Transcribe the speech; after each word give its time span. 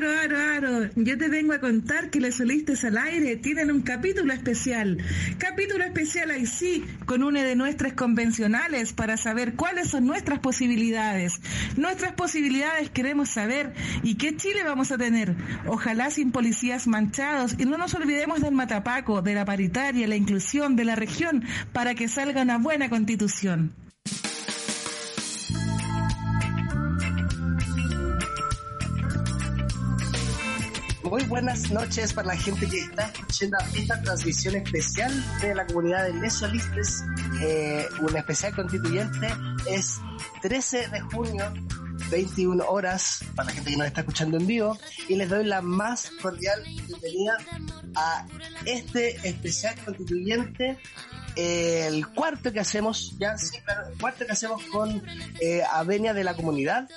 aro, 0.00 0.38
aro, 0.38 0.68
aro. 0.68 0.90
Yo 0.96 1.18
te 1.18 1.28
vengo 1.28 1.52
a 1.52 1.60
contar 1.60 2.10
que 2.10 2.20
los 2.20 2.36
solistas 2.36 2.84
al 2.84 2.96
aire 2.96 3.36
tienen 3.36 3.70
un 3.70 3.82
capítulo 3.82 4.32
especial. 4.32 4.98
Capítulo 5.38 5.84
especial 5.84 6.30
ahí 6.30 6.46
sí, 6.46 6.84
con 7.04 7.22
una 7.22 7.42
de 7.42 7.54
nuestras 7.54 7.92
convencionales 7.92 8.92
para 8.92 9.16
saber 9.16 9.54
cuáles 9.54 9.88
son 9.88 10.06
nuestras 10.06 10.38
posibilidades. 10.38 11.40
Nuestras 11.76 12.12
posibilidades 12.12 12.90
queremos 12.90 13.28
saber 13.28 13.74
y 14.02 14.14
qué 14.14 14.36
Chile 14.36 14.62
vamos 14.64 14.90
a 14.90 14.98
tener. 14.98 15.34
Ojalá 15.66 16.10
sin 16.10 16.32
policías 16.32 16.86
manchados 16.86 17.56
y 17.58 17.66
no 17.66 17.76
nos 17.76 17.94
olvidemos 17.94 18.40
del 18.40 18.54
matapaco, 18.54 19.22
de 19.22 19.34
la 19.34 19.44
paritaria, 19.44 20.08
la 20.08 20.16
inclusión 20.16 20.76
de 20.76 20.84
la 20.84 20.96
región 20.96 21.44
para 21.72 21.94
que 21.94 22.08
salga 22.08 22.42
una 22.42 22.58
buena 22.58 22.88
constitución. 22.88 23.74
Muy 31.10 31.24
buenas 31.24 31.72
noches 31.72 32.12
para 32.12 32.28
la 32.28 32.36
gente 32.36 32.68
que 32.68 32.78
está 32.82 33.06
escuchando 33.06 33.58
esta 33.74 34.00
transmisión 34.00 34.54
especial 34.54 35.12
de 35.40 35.56
la 35.56 35.66
comunidad 35.66 36.04
de 36.04 36.14
Les 36.14 36.34
Solistes, 36.34 37.02
eh, 37.42 37.84
un 38.00 38.16
especial 38.16 38.54
constituyente. 38.54 39.26
Es 39.68 39.96
13 40.40 40.86
de 40.86 41.00
junio, 41.00 41.52
21 42.12 42.64
horas, 42.64 43.24
para 43.34 43.48
la 43.48 43.54
gente 43.54 43.72
que 43.72 43.76
nos 43.76 43.88
está 43.88 44.02
escuchando 44.02 44.36
en 44.36 44.46
vivo, 44.46 44.78
y 45.08 45.16
les 45.16 45.28
doy 45.28 45.44
la 45.44 45.60
más 45.60 46.12
cordial 46.22 46.62
bienvenida 46.86 47.36
a 47.96 48.24
este 48.64 49.16
especial 49.28 49.74
constituyente 49.84 50.78
el 51.36 52.06
cuarto 52.08 52.52
que 52.52 52.60
hacemos, 52.60 53.16
ya 53.18 53.36
sí, 53.38 53.58
claro, 53.60 53.88
el 53.88 53.98
cuarto 53.98 54.26
que 54.26 54.32
hacemos 54.32 54.62
con 54.64 55.02
eh, 55.40 55.62
Avenia 55.72 56.12
de 56.12 56.24
la 56.24 56.34
Comunidad, 56.34 56.88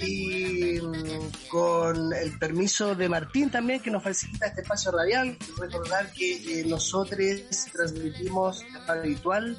y 0.00 0.80
mm, 0.80 1.48
con 1.50 2.12
el 2.12 2.38
permiso 2.38 2.94
de 2.94 3.08
Martín 3.08 3.50
también 3.50 3.80
que 3.80 3.90
nos 3.90 4.02
facilita 4.02 4.46
este 4.46 4.62
espacio 4.62 4.90
radial. 4.90 5.36
Recordar 5.58 6.12
que 6.12 6.60
eh, 6.60 6.64
nosotros 6.66 7.18
transmitimos 7.72 8.64
de 8.86 8.92
habitual 8.92 9.58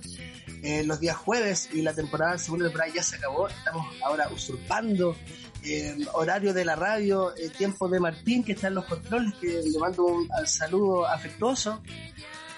eh, 0.64 0.84
los 0.84 1.00
días 1.00 1.18
jueves 1.18 1.70
y 1.74 1.82
la 1.82 1.94
temporada 1.94 2.38
segunda 2.38 2.66
temporada 2.66 2.94
ya 2.94 3.04
se 3.04 3.16
acabó. 3.18 3.48
Estamos 3.48 3.88
ahora 4.04 4.30
usurpando 4.34 5.16
eh, 5.64 5.98
horario 6.14 6.54
de 6.54 6.66
la 6.66 6.76
radio, 6.76 7.34
tiempo 7.58 7.88
de 7.90 8.00
Martín 8.00 8.44
que 8.44 8.54
está 8.54 8.68
en 8.68 8.76
los 8.76 8.86
controles, 8.86 9.34
que 9.36 9.48
le 9.48 9.80
mando 9.80 10.06
un 10.06 10.30
saludo 10.46 11.06
afectuoso 11.06 11.82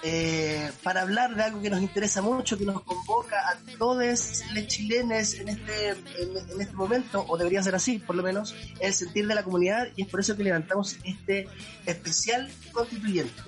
eh, 0.04 0.70
para 0.82 1.02
hablar 1.02 1.34
de 1.36 1.44
algo 1.44 1.62
que 1.62 1.70
nos 1.70 1.80
interesa 1.80 2.22
mucho, 2.22 2.58
que 2.58 2.64
nos 2.64 2.82
convoca 2.82 3.36
a 3.48 3.56
todos 3.78 4.42
los 4.52 4.66
chilenos 4.66 5.34
en 5.34 5.48
este, 5.48 5.90
en, 5.90 6.60
este 6.60 6.74
momento, 6.74 7.24
o 7.28 7.36
debería 7.36 7.62
ser 7.62 7.74
así, 7.74 7.98
por 7.98 8.16
lo 8.16 8.22
menos, 8.22 8.54
el 8.80 8.92
sentir 8.92 9.28
de 9.28 9.34
la 9.34 9.44
comunidad, 9.44 9.88
y 9.94 10.02
es 10.02 10.08
por 10.08 10.20
eso 10.20 10.36
que 10.36 10.42
levantamos 10.42 10.96
este 11.04 11.48
especial 11.86 12.50
constituyente. 12.72 13.42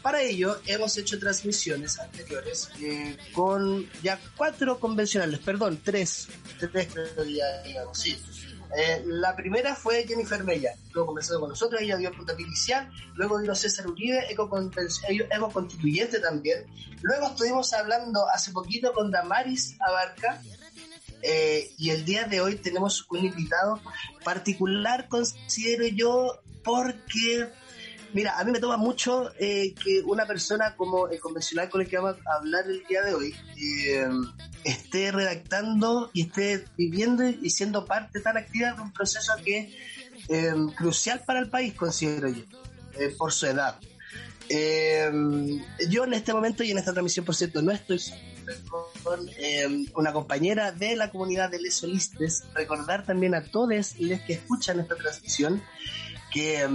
Para 0.00 0.22
ello 0.22 0.58
hemos 0.66 0.96
hecho 0.96 1.18
transmisiones 1.18 1.98
anteriores 1.98 2.70
eh, 2.80 3.16
con 3.32 3.86
ya 4.02 4.18
cuatro 4.36 4.78
convencionales, 4.78 5.40
perdón, 5.40 5.80
tres, 5.84 6.28
tres 6.58 6.88
ya 7.26 7.62
digamos, 7.64 7.98
sí 7.98 8.16
eh, 8.76 9.02
la 9.06 9.34
primera 9.34 9.74
fue 9.74 10.06
Jennifer 10.06 10.44
Mella, 10.44 10.74
luego 10.92 11.08
comenzó 11.08 11.40
con 11.40 11.48
nosotros, 11.48 11.80
ella 11.80 11.96
dio 11.96 12.12
punta 12.12 12.34
inicial, 12.38 12.90
luego 13.14 13.40
dio 13.40 13.54
César 13.54 13.86
Uribe, 13.86 14.30
eco, 14.30 14.50
eco 15.30 15.50
constituyente 15.50 16.20
también. 16.20 16.66
Luego 17.00 17.28
estuvimos 17.28 17.72
hablando 17.72 18.28
hace 18.28 18.52
poquito 18.52 18.92
con 18.92 19.10
Damaris 19.10 19.76
Abarca, 19.80 20.42
eh, 21.22 21.72
y 21.78 21.90
el 21.90 22.04
día 22.04 22.24
de 22.24 22.40
hoy 22.40 22.56
tenemos 22.56 23.06
un 23.10 23.24
invitado 23.24 23.80
particular, 24.22 25.08
considero 25.08 25.86
yo, 25.88 26.40
porque 26.62 27.48
Mira, 28.14 28.38
a 28.38 28.44
mí 28.44 28.52
me 28.52 28.58
toma 28.58 28.76
mucho 28.76 29.30
eh, 29.38 29.74
que 29.74 30.00
una 30.00 30.26
persona 30.26 30.74
como 30.76 31.08
el 31.08 31.20
convencional 31.20 31.68
con 31.68 31.82
el 31.82 31.88
que 31.88 31.98
vamos 31.98 32.16
a 32.26 32.38
hablar 32.38 32.64
el 32.66 32.82
día 32.86 33.02
de 33.02 33.14
hoy 33.14 33.34
eh, 33.56 34.08
esté 34.64 35.12
redactando 35.12 36.10
y 36.14 36.22
esté 36.22 36.64
viviendo 36.76 37.28
y 37.28 37.50
siendo 37.50 37.84
parte 37.84 38.20
tan 38.20 38.36
activa 38.38 38.72
de 38.72 38.80
un 38.80 38.92
proceso 38.92 39.32
que 39.44 39.58
es 39.58 39.74
eh, 40.28 40.54
crucial 40.76 41.22
para 41.26 41.40
el 41.40 41.50
país, 41.50 41.74
considero 41.74 42.28
yo, 42.28 42.44
por 43.18 43.32
su 43.32 43.46
edad. 43.46 43.78
yo 45.90 46.04
en 46.04 46.14
este 46.14 46.32
momento 46.32 46.62
y 46.64 46.70
en 46.70 46.78
esta 46.78 46.92
transmisión, 46.92 47.26
por 47.26 47.34
cierto, 47.34 47.60
no 47.60 47.72
estoy 47.72 48.00
con 49.02 49.28
una 49.94 50.12
compañera 50.14 50.72
de 50.72 50.96
la 50.96 51.10
comunidad 51.10 51.50
de 51.50 51.60
Les 51.60 51.74
Solistes. 51.74 52.44
Recordar 52.54 53.04
también 53.04 53.34
a 53.34 53.44
todos 53.44 53.68
los 53.98 54.20
que 54.22 54.32
escuchan 54.32 54.80
esta 54.80 54.96
transmisión 54.96 55.62
que 56.32 56.66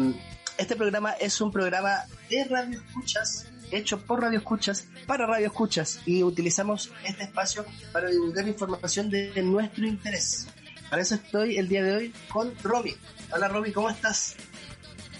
este 0.57 0.75
programa 0.75 1.11
es 1.13 1.39
un 1.41 1.51
programa 1.51 2.03
de 2.29 2.43
radio 2.45 2.79
escuchas, 2.79 3.47
hecho 3.71 3.99
por 3.99 4.21
radio 4.21 4.39
escuchas, 4.39 4.87
para 5.07 5.25
radio 5.25 5.47
escuchas, 5.47 6.01
y 6.05 6.23
utilizamos 6.23 6.91
este 7.05 7.23
espacio 7.23 7.65
para 7.91 8.09
divulgar 8.09 8.47
información 8.47 9.09
de 9.09 9.41
nuestro 9.43 9.85
interés. 9.85 10.47
Para 10.89 11.01
eso 11.01 11.15
estoy 11.15 11.57
el 11.57 11.67
día 11.67 11.83
de 11.83 11.95
hoy 11.95 12.13
con 12.29 12.53
Romy. 12.61 12.95
Hola 13.31 13.47
Romy, 13.47 13.71
¿cómo 13.71 13.89
estás? 13.89 14.35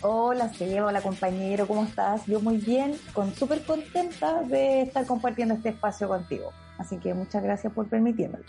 Hola, 0.02 0.54
Seba, 0.54 0.88
hola 0.88 1.02
compañero, 1.02 1.66
¿cómo 1.68 1.86
estás? 1.86 2.26
Yo 2.28 2.42
muy 2.42 2.58
bien, 2.58 3.00
con 3.14 3.34
súper 3.34 3.64
contenta 3.64 4.44
de 4.44 4.82
estar 4.84 5.06
compartiendo 5.08 5.56
este 5.56 5.70
espacio 5.70 6.08
contigo. 6.08 6.52
Así 6.78 6.98
que 6.98 7.14
muchas 7.14 7.42
gracias 7.42 7.72
por 7.74 7.88
permitírmelo. 7.88 8.44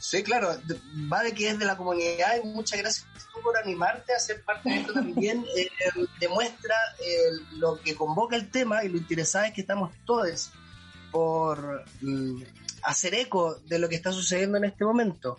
Sí, 0.00 0.22
claro, 0.22 0.56
va 1.12 1.22
de 1.22 1.32
que 1.32 1.50
es 1.50 1.58
de 1.58 1.64
la 1.64 1.76
comunidad 1.76 2.36
y 2.42 2.46
muchas 2.46 2.78
gracias 2.78 3.06
por 3.42 3.56
animarte 3.56 4.12
a 4.14 4.18
ser 4.18 4.42
parte 4.42 4.68
de 4.68 4.76
esto 4.76 4.92
también. 4.92 5.44
Eh, 5.56 5.70
demuestra 6.20 6.74
eh, 7.00 7.40
lo 7.56 7.80
que 7.80 7.94
convoca 7.94 8.36
el 8.36 8.50
tema 8.50 8.84
y 8.84 8.88
lo 8.88 8.96
interesante 8.96 9.48
es 9.48 9.54
que 9.54 9.60
estamos 9.62 9.92
todos 10.04 10.50
por 11.10 11.84
mm, 12.00 12.42
hacer 12.82 13.14
eco 13.14 13.56
de 13.66 13.78
lo 13.78 13.88
que 13.88 13.96
está 13.96 14.12
sucediendo 14.12 14.58
en 14.58 14.64
este 14.64 14.84
momento. 14.84 15.38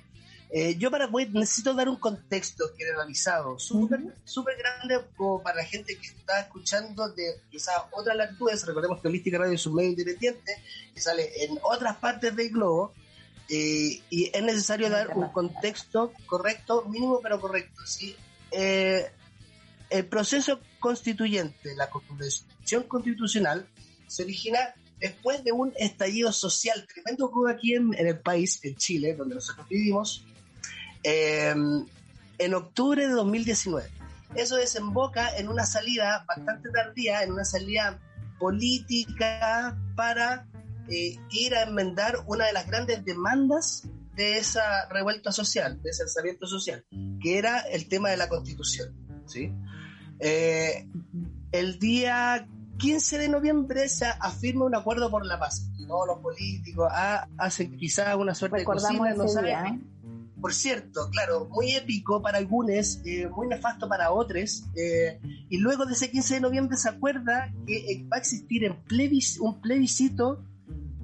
Eh, 0.51 0.75
yo 0.77 0.89
para 0.89 1.07
necesito 1.07 1.75
dar 1.75 1.87
un 1.87 1.97
contexto 1.97 2.65
generalizado, 2.75 3.59
súper 3.59 4.01
super 4.25 4.57
grande 4.57 4.99
para 5.43 5.57
la 5.57 5.63
gente 5.63 5.95
que 5.95 6.07
está 6.07 6.39
escuchando 6.39 7.07
de 7.09 7.39
quizás 7.51 7.75
otras 7.91 8.17
latitudes. 8.17 8.65
Recordemos 8.65 8.99
que 8.99 9.07
Holística 9.07 9.37
Radio 9.37 9.53
es 9.53 9.65
un 9.67 9.75
medio 9.75 9.91
independiente 9.91 10.55
que 10.93 10.99
sale 10.99 11.45
en 11.45 11.59
otras 11.61 11.97
partes 11.97 12.35
del 12.35 12.49
globo 12.49 12.93
eh, 13.49 14.01
y 14.09 14.29
es 14.31 14.43
necesario 14.43 14.89
dar 14.89 15.17
un 15.17 15.29
contexto 15.29 16.13
correcto, 16.27 16.85
mínimo 16.85 17.19
pero 17.21 17.41
correcto. 17.41 17.81
¿sí? 17.85 18.15
Eh, 18.51 19.11
el 19.89 20.05
proceso 20.05 20.59
constituyente, 20.79 21.75
la 21.75 21.89
convención 21.89 22.83
constitucional, 22.83 23.67
se 24.07 24.23
origina 24.23 24.59
después 24.99 25.43
de 25.43 25.51
un 25.51 25.73
estallido 25.77 26.31
social 26.31 26.85
tremendo 26.93 27.29
que 27.29 27.35
hubo 27.35 27.47
aquí 27.47 27.73
en, 27.73 27.93
el 27.95 28.19
país, 28.19 28.59
en 28.63 28.75
Chile, 28.75 29.15
donde 29.15 29.35
nosotros 29.35 29.67
vivimos, 29.67 30.25
em, 31.03 31.85
en 32.37 32.53
octubre 32.53 33.07
de 33.07 33.13
2019. 33.13 33.89
Eso 34.35 34.57
desemboca 34.57 35.35
en 35.37 35.49
una 35.49 35.65
salida 35.65 36.23
bastante 36.27 36.69
tardía, 36.69 37.23
en 37.23 37.31
una 37.31 37.45
salida 37.45 37.99
política 38.37 39.75
para 39.95 40.45
eh, 40.89 41.17
ir 41.31 41.55
a 41.55 41.63
enmendar 41.63 42.23
una 42.25 42.45
de 42.45 42.53
las 42.53 42.67
grandes 42.67 43.05
demandas 43.05 43.87
de 44.15 44.37
esa 44.37 44.87
revuelta 44.89 45.31
social, 45.31 45.81
de 45.81 45.91
ese 45.91 46.03
alzamiento 46.03 46.47
social, 46.47 46.83
que 47.21 47.37
era 47.37 47.59
el 47.59 47.87
tema 47.87 48.09
de 48.09 48.17
la 48.17 48.27
constitución. 48.27 48.95
¿sí? 49.25 49.53
Eh, 50.19 50.87
el 51.51 51.79
día 51.79 52.47
15 52.79 53.17
de 53.17 53.29
noviembre 53.29 53.87
se 53.87 54.05
afirma 54.05 54.65
un 54.65 54.75
acuerdo 54.75 55.11
por 55.11 55.25
la 55.25 55.39
paz. 55.39 55.69
Todos 55.87 56.07
los 56.07 56.19
políticos 56.19 56.89
ah, 56.91 57.27
hacen 57.37 57.77
quizás 57.77 58.15
una 58.15 58.33
suerte 58.33 58.57
de 58.57 58.65
cocina, 58.65 59.13
no 59.13 59.25
¿eh? 59.25 59.79
Por 60.41 60.53
cierto, 60.53 61.09
claro, 61.11 61.49
muy 61.49 61.71
épico 61.71 62.21
para 62.21 62.37
algunos, 62.37 62.99
muy 63.35 63.47
nefasto 63.47 63.89
para 63.89 64.11
otros. 64.11 64.63
y 65.49 65.57
luego 65.57 65.85
de 65.85 65.93
ese 65.93 66.09
15 66.09 66.35
de 66.35 66.39
noviembre 66.39 66.77
se 66.77 66.89
acuerda 66.89 67.53
que 67.67 68.05
va 68.11 68.17
a 68.17 68.19
existir 68.19 68.63
en 68.63 68.77
un 69.41 69.61
plebiscito 69.61 70.43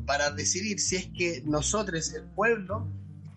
para 0.05 0.31
decidir 0.31 0.79
si 0.79 0.95
es 0.95 1.07
que 1.07 1.41
nosotros, 1.45 2.13
el 2.13 2.23
pueblo, 2.23 2.87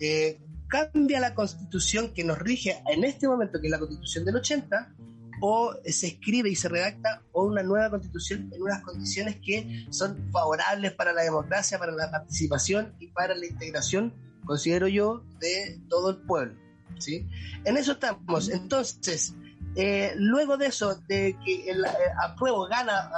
eh, 0.00 0.38
cambia 0.68 1.20
la 1.20 1.34
constitución 1.34 2.12
que 2.12 2.24
nos 2.24 2.38
rige 2.38 2.82
en 2.92 3.04
este 3.04 3.26
momento, 3.26 3.60
que 3.60 3.66
es 3.66 3.70
la 3.70 3.78
constitución 3.78 4.24
del 4.24 4.36
80, 4.36 4.94
o 5.40 5.74
se 5.84 6.08
escribe 6.08 6.50
y 6.50 6.56
se 6.56 6.68
redacta 6.68 7.22
o 7.32 7.44
una 7.44 7.62
nueva 7.62 7.90
constitución 7.90 8.50
en 8.52 8.62
unas 8.62 8.82
condiciones 8.82 9.36
que 9.36 9.86
son 9.90 10.30
favorables 10.32 10.92
para 10.92 11.12
la 11.12 11.22
democracia, 11.22 11.78
para 11.78 11.92
la 11.92 12.10
participación 12.10 12.94
y 12.98 13.08
para 13.08 13.34
la 13.34 13.46
integración, 13.46 14.12
considero 14.44 14.88
yo, 14.88 15.24
de 15.40 15.80
todo 15.88 16.10
el 16.10 16.16
pueblo. 16.18 16.54
¿sí? 16.98 17.26
En 17.64 17.76
eso 17.76 17.92
estamos. 17.92 18.48
Entonces, 18.48 19.34
eh, 19.76 20.14
luego 20.16 20.56
de 20.56 20.66
eso, 20.66 20.96
de 21.08 21.36
que 21.44 21.70
el 21.70 21.84
apruebo 22.22 22.66
gana 22.66 23.10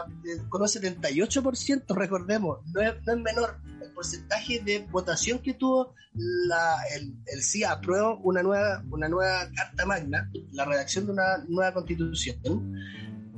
con 0.49 0.63
un 0.63 0.69
78%, 0.69 1.85
recordemos, 1.95 2.59
no 2.73 2.81
es, 2.81 2.95
menor 3.19 3.61
el 3.81 3.91
porcentaje 3.93 4.61
de 4.61 4.87
votación 4.91 5.39
que 5.39 5.55
tuvo 5.55 5.95
el, 6.15 7.15
el 7.27 7.43
sí 7.43 7.65
apruebo 7.65 8.19
una 8.19 8.43
nueva, 8.43 8.83
una 8.91 9.09
nueva 9.09 9.49
carta 9.55 9.87
magna, 9.87 10.31
la 10.53 10.65
redacción 10.65 11.07
de 11.07 11.13
una 11.13 11.39
nueva 11.49 11.73
constitución. 11.73 12.75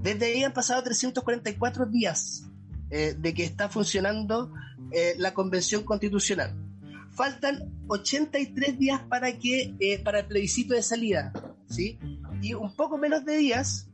Desde 0.02 0.26
ahí 0.26 0.42
han 0.42 0.52
pasado 0.52 0.82
344 0.82 1.86
días 1.86 2.44
eh, 2.90 3.14
de 3.16 3.32
que 3.32 3.44
está 3.44 3.70
funcionando 3.70 4.52
eh, 4.90 5.14
la 5.16 5.32
convención 5.32 5.82
constitucional. 5.82 6.54
Faltan 7.12 7.72
83 7.86 8.78
días 8.78 9.00
para 9.08 9.38
que 9.38 9.74
eh, 9.80 9.98
para 10.02 10.20
el 10.20 10.26
plebiscito 10.26 10.74
de 10.74 10.82
salida, 10.82 11.32
¿sí? 11.70 11.98
Y 12.42 12.54
un 12.54 12.74
poco 12.76 12.98
menos 12.98 13.24
de 13.24 13.36
días 13.36 13.88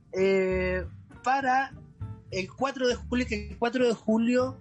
para 1.23 1.73
el 2.31 2.51
4 2.51 2.89
de 2.89 2.95
julio, 2.97 3.27
que 3.27 3.51
el 3.51 3.59
4 3.59 3.87
de 3.87 3.95
julio 3.95 4.61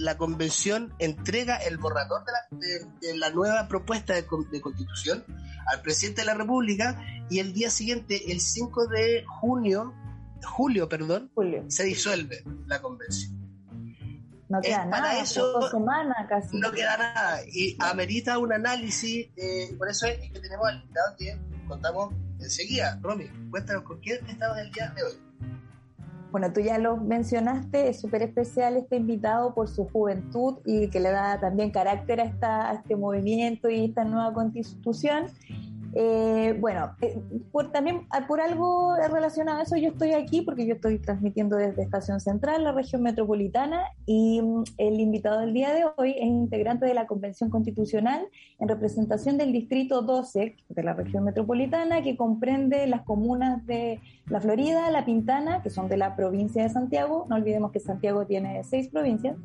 la 0.00 0.16
convención 0.16 0.94
entrega 0.98 1.56
el 1.56 1.76
borrador 1.76 2.24
de 2.50 3.14
la, 3.14 3.30
nueva 3.30 3.68
propuesta 3.68 4.14
de, 4.14 4.22
de, 4.22 4.60
constitución 4.60 5.24
al 5.66 5.82
presidente 5.82 6.22
de 6.22 6.26
la 6.26 6.34
República 6.34 6.98
y 7.28 7.40
el 7.40 7.52
día 7.52 7.70
siguiente, 7.70 8.32
el 8.32 8.40
5 8.40 8.86
de 8.86 9.24
junio, 9.40 9.94
julio, 10.42 10.88
perdón, 10.88 11.30
se 11.68 11.84
disuelve 11.84 12.42
la 12.66 12.80
convención. 12.80 13.36
No 14.48 14.62
queda 14.62 14.86
nada, 14.86 15.20
eso, 15.20 15.60
casi. 16.26 16.56
No 16.56 16.72
queda 16.72 16.96
nada 16.96 17.40
y 17.46 17.76
amerita 17.80 18.38
un 18.38 18.54
análisis, 18.54 19.28
eh, 19.36 19.74
por 19.76 19.90
eso 19.90 20.06
es 20.06 20.18
que 20.32 20.40
tenemos 20.40 20.66
al 20.66 20.80
invitado 20.80 21.16
que 21.18 21.38
contamos 21.66 22.14
enseguida. 22.40 22.98
Romy, 23.02 23.28
cuéntanos 23.50 23.82
con 23.82 24.00
quién 24.00 24.24
estamos 24.26 24.58
el 24.58 24.70
día 24.72 24.92
de 24.96 25.02
hoy. 25.02 25.12
Bueno, 26.30 26.52
tú 26.52 26.60
ya 26.60 26.76
lo 26.76 26.98
mencionaste, 26.98 27.88
es 27.88 28.00
súper 28.00 28.22
especial 28.22 28.76
este 28.76 28.96
invitado 28.96 29.54
por 29.54 29.66
su 29.68 29.86
juventud 29.88 30.58
y 30.66 30.88
que 30.90 31.00
le 31.00 31.10
da 31.10 31.40
también 31.40 31.70
carácter 31.70 32.20
a, 32.20 32.24
esta, 32.24 32.70
a 32.70 32.74
este 32.74 32.96
movimiento 32.96 33.70
y 33.70 33.86
esta 33.86 34.04
nueva 34.04 34.34
constitución. 34.34 35.24
Eh, 35.94 36.56
bueno, 36.60 36.92
eh, 37.00 37.18
por, 37.50 37.72
también 37.72 38.06
ah, 38.10 38.26
por 38.26 38.40
algo 38.40 38.94
relacionado 39.10 39.60
a 39.60 39.62
eso 39.62 39.76
yo 39.76 39.88
estoy 39.88 40.12
aquí 40.12 40.42
porque 40.42 40.66
yo 40.66 40.74
estoy 40.74 40.98
transmitiendo 40.98 41.56
desde 41.56 41.82
Estación 41.82 42.20
Central, 42.20 42.64
la 42.64 42.72
región 42.72 43.02
metropolitana, 43.02 43.84
y 44.04 44.42
mm, 44.42 44.64
el 44.76 45.00
invitado 45.00 45.40
del 45.40 45.54
día 45.54 45.72
de 45.72 45.84
hoy 45.96 46.10
es 46.10 46.26
integrante 46.26 46.84
de 46.84 46.94
la 46.94 47.06
Convención 47.06 47.48
Constitucional 47.48 48.28
en 48.58 48.68
representación 48.68 49.38
del 49.38 49.52
Distrito 49.52 50.02
12 50.02 50.56
de 50.68 50.82
la 50.82 50.92
región 50.92 51.24
metropolitana, 51.24 52.02
que 52.02 52.16
comprende 52.16 52.86
las 52.86 53.02
comunas 53.02 53.64
de 53.66 54.00
La 54.26 54.40
Florida, 54.40 54.90
La 54.90 55.04
Pintana, 55.04 55.62
que 55.62 55.70
son 55.70 55.88
de 55.88 55.96
la 55.96 56.16
provincia 56.16 56.62
de 56.62 56.68
Santiago, 56.68 57.26
no 57.30 57.36
olvidemos 57.36 57.72
que 57.72 57.80
Santiago 57.80 58.26
tiene 58.26 58.62
seis 58.64 58.88
provincias, 58.88 59.36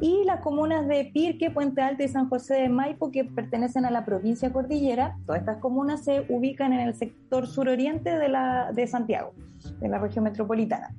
y 0.00 0.24
las 0.24 0.40
comunas 0.40 0.86
de 0.86 1.10
Pirque, 1.12 1.50
Puente 1.50 1.80
Alto 1.80 2.02
y 2.02 2.08
San 2.08 2.28
José 2.28 2.54
de 2.54 2.68
Maipo, 2.68 3.10
que 3.10 3.24
pertenecen 3.24 3.84
a 3.86 3.90
la 3.90 4.04
provincia 4.04 4.52
Cordillera. 4.52 5.16
Todas 5.24 5.40
estas 5.40 5.58
comunas 5.58 6.04
se 6.04 6.26
ubican 6.28 6.72
en 6.72 6.80
el 6.80 6.94
sector 6.94 7.46
suroriente 7.46 8.18
de, 8.18 8.28
la, 8.28 8.72
de 8.72 8.86
Santiago, 8.86 9.32
de 9.80 9.88
la 9.88 9.98
región 9.98 10.24
metropolitana. 10.24 10.94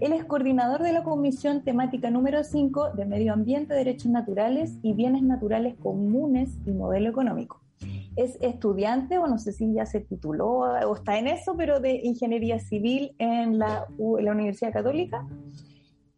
Él 0.00 0.12
es 0.12 0.24
coordinador 0.24 0.82
de 0.82 0.92
la 0.92 1.04
Comisión 1.04 1.62
Temática 1.62 2.10
número 2.10 2.42
5 2.42 2.92
de 2.94 3.04
Medio 3.04 3.32
Ambiente, 3.32 3.74
Derechos 3.74 4.10
Naturales 4.10 4.78
y 4.82 4.94
Bienes 4.94 5.22
Naturales 5.22 5.76
Comunes 5.76 6.58
y 6.66 6.72
Modelo 6.72 7.10
Económico. 7.10 7.60
Es 8.16 8.36
estudiante, 8.40 9.18
o 9.18 9.26
no 9.26 9.38
sé 9.38 9.52
si 9.52 9.72
ya 9.72 9.86
se 9.86 10.00
tituló 10.00 10.48
o 10.50 10.94
está 10.94 11.18
en 11.18 11.28
eso, 11.28 11.54
pero 11.56 11.78
de 11.78 12.00
Ingeniería 12.02 12.58
Civil 12.58 13.14
en 13.18 13.58
la, 13.58 13.86
la 13.98 14.32
Universidad 14.32 14.72
Católica 14.72 15.24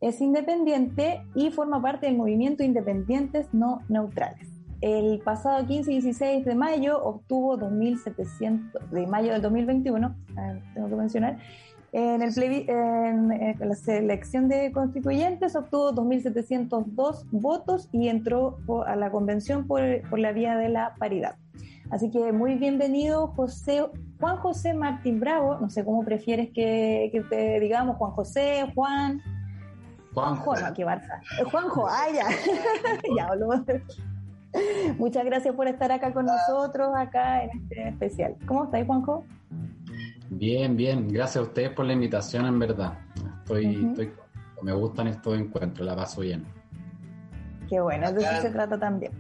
es 0.01 0.21
independiente 0.21 1.23
y 1.35 1.51
forma 1.51 1.81
parte 1.81 2.07
del 2.07 2.17
movimiento 2.17 2.63
Independientes 2.63 3.53
No 3.53 3.83
Neutrales. 3.89 4.49
El 4.81 5.21
pasado 5.21 5.67
15 5.67 5.93
y 5.93 5.95
16 6.01 6.45
de 6.45 6.55
mayo 6.55 7.03
obtuvo 7.03 7.57
2.700, 7.57 8.91
de 8.91 9.07
mayo 9.07 9.33
del 9.33 9.41
2021, 9.41 10.15
tengo 10.75 10.89
que 10.89 10.97
mencionar, 10.97 11.39
en, 11.93 12.23
el 12.23 12.33
en, 12.69 13.29
la 13.61 13.75
selección 13.77 14.49
de 14.49 14.73
constituyentes 14.73 15.55
obtuvo 15.55 15.93
2.702 15.93 17.25
votos 17.31 17.89
y 17.93 18.09
entró 18.09 18.59
a 18.85 18.97
la 18.97 19.11
convención 19.11 19.67
por, 19.67 19.81
por, 20.11 20.19
la 20.19 20.33
vía 20.33 20.57
de 20.57 20.69
la 20.69 20.95
paridad. 20.99 21.37
Así 21.91 22.11
que 22.11 22.33
muy 22.33 22.57
bienvenido, 22.57 23.29
José, 23.29 23.87
Juan 24.19 24.37
José 24.39 24.75
Martín 24.75 25.21
Bravo, 25.21 25.59
no 25.61 25.71
sé 25.71 25.85
cómo 25.85 26.05
prefieres 26.05 26.51
que, 26.53 27.11
que 27.13 27.23
te 27.31 27.61
digamos, 27.61 27.97
Juan 27.97 28.11
José, 28.11 28.67
Juan. 28.75 29.23
Juanjo, 30.15 30.55
no, 30.55 30.75
qué 30.75 30.87
Barça. 30.87 31.21
Juanjo, 31.51 31.87
ah, 31.89 32.07
ya. 32.13 32.27
ya 33.17 33.29
Muchas 34.99 35.25
gracias 35.25 35.55
por 35.55 35.67
estar 35.67 35.91
acá 35.91 36.13
con 36.13 36.27
nosotros, 36.27 36.91
acá 36.97 37.43
en 37.43 37.51
este 37.59 37.89
especial. 37.89 38.37
¿Cómo 38.47 38.65
estáis, 38.65 38.87
Juanjo? 38.87 39.25
Bien, 40.31 40.77
bien. 40.77 41.09
Gracias 41.09 41.39
a 41.39 41.43
ustedes 41.43 41.71
por 41.71 41.85
la 41.87 41.93
invitación, 41.93 42.47
en 42.47 42.59
verdad. 42.59 42.99
Estoy, 43.43 43.87
estoy 43.91 44.13
me 44.63 44.73
gustan 44.73 45.09
estos 45.09 45.39
encuentros, 45.39 45.87
la 45.87 45.95
paso 45.95 46.23
bien. 46.23 46.45
Qué 47.69 47.81
bueno, 47.81 48.11
de 48.13 48.23
eso 48.23 48.43
se 48.43 48.51
trata 48.51 48.79
también. 48.79 49.13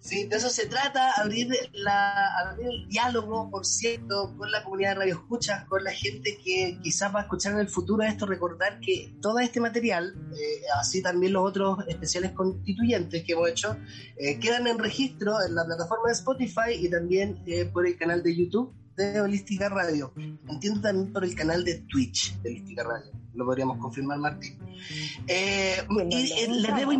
Sí, 0.00 0.26
de 0.26 0.36
eso 0.36 0.48
se 0.48 0.66
trata, 0.66 1.12
abrir, 1.12 1.48
la, 1.72 2.38
abrir 2.38 2.68
el 2.68 2.88
diálogo, 2.88 3.50
por 3.50 3.66
cierto, 3.66 4.34
con 4.38 4.50
la 4.50 4.62
comunidad 4.62 4.90
de 4.90 4.94
Radio 4.94 5.14
Escuchas, 5.14 5.64
con 5.64 5.82
la 5.82 5.90
gente 5.90 6.38
que 6.42 6.78
quizás 6.82 7.12
va 7.12 7.20
a 7.20 7.22
escuchar 7.22 7.54
en 7.54 7.58
el 7.58 7.68
futuro 7.68 8.04
esto, 8.04 8.24
recordar 8.24 8.78
que 8.80 9.12
todo 9.20 9.40
este 9.40 9.60
material, 9.60 10.14
eh, 10.32 10.62
así 10.78 11.02
también 11.02 11.32
los 11.32 11.48
otros 11.48 11.80
especiales 11.88 12.30
constituyentes 12.32 13.24
que 13.24 13.32
hemos 13.32 13.50
hecho, 13.50 13.76
eh, 14.16 14.38
quedan 14.38 14.68
en 14.68 14.78
registro 14.78 15.42
en 15.44 15.54
la 15.54 15.64
plataforma 15.64 16.06
de 16.06 16.12
Spotify 16.12 16.74
y 16.78 16.88
también 16.88 17.42
eh, 17.46 17.64
por 17.64 17.86
el 17.86 17.96
canal 17.96 18.22
de 18.22 18.36
YouTube 18.36 18.72
de 18.98 19.20
Holística 19.20 19.68
Radio. 19.68 20.12
Entiendo 20.48 20.80
también 20.80 21.12
por 21.12 21.24
el 21.24 21.34
canal 21.34 21.64
de 21.64 21.82
Twitch 21.88 22.36
de 22.42 22.50
Holística 22.50 22.82
Radio. 22.82 23.12
Lo 23.32 23.44
podríamos 23.44 23.78
confirmar, 23.78 24.18
Martín. 24.18 24.58
Eh, 25.28 25.76
y, 26.10 26.46
les, 26.60 26.76
debo 26.76 26.92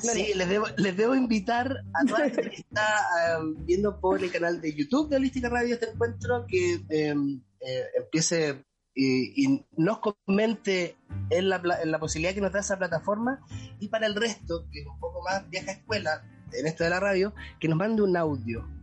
sí, 0.00 0.32
les, 0.34 0.48
debo, 0.48 0.66
les, 0.76 0.96
debo 0.96 1.14
invitar 1.14 1.82
a 1.94 2.04
toda 2.04 2.20
la 2.20 2.30
gente 2.30 2.50
que 2.50 2.56
está 2.60 3.40
um, 3.40 3.64
viendo 3.64 3.98
por 3.98 4.22
el 4.22 4.30
canal 4.30 4.60
de 4.60 4.74
YouTube 4.74 5.08
de 5.08 5.16
Holística 5.16 5.48
Radio 5.48 5.74
este 5.74 5.90
encuentro 5.90 6.44
que 6.46 6.84
em, 6.90 7.40
eh, 7.60 7.84
empiece 7.96 8.62
y, 8.94 9.64
nos 9.76 9.98
comente 9.98 10.96
en 11.30 11.48
la, 11.48 11.62
en 11.82 11.90
la 11.90 11.98
posibilidad 11.98 12.34
que 12.34 12.40
nos 12.40 12.52
da 12.52 12.60
esa 12.60 12.78
plataforma 12.78 13.40
y 13.80 13.88
para 13.88 14.06
el 14.06 14.14
resto, 14.14 14.66
que 14.70 14.80
es 14.80 14.86
un 14.86 14.98
poco 15.00 15.22
más 15.22 15.48
vieja 15.48 15.72
escuela 15.72 16.22
en 16.52 16.66
esto 16.66 16.84
de 16.84 16.90
la 16.90 17.00
radio, 17.00 17.34
que 17.60 17.68
nos 17.68 17.78
mande 17.78 18.02
un 18.02 18.16
audio 18.16 18.75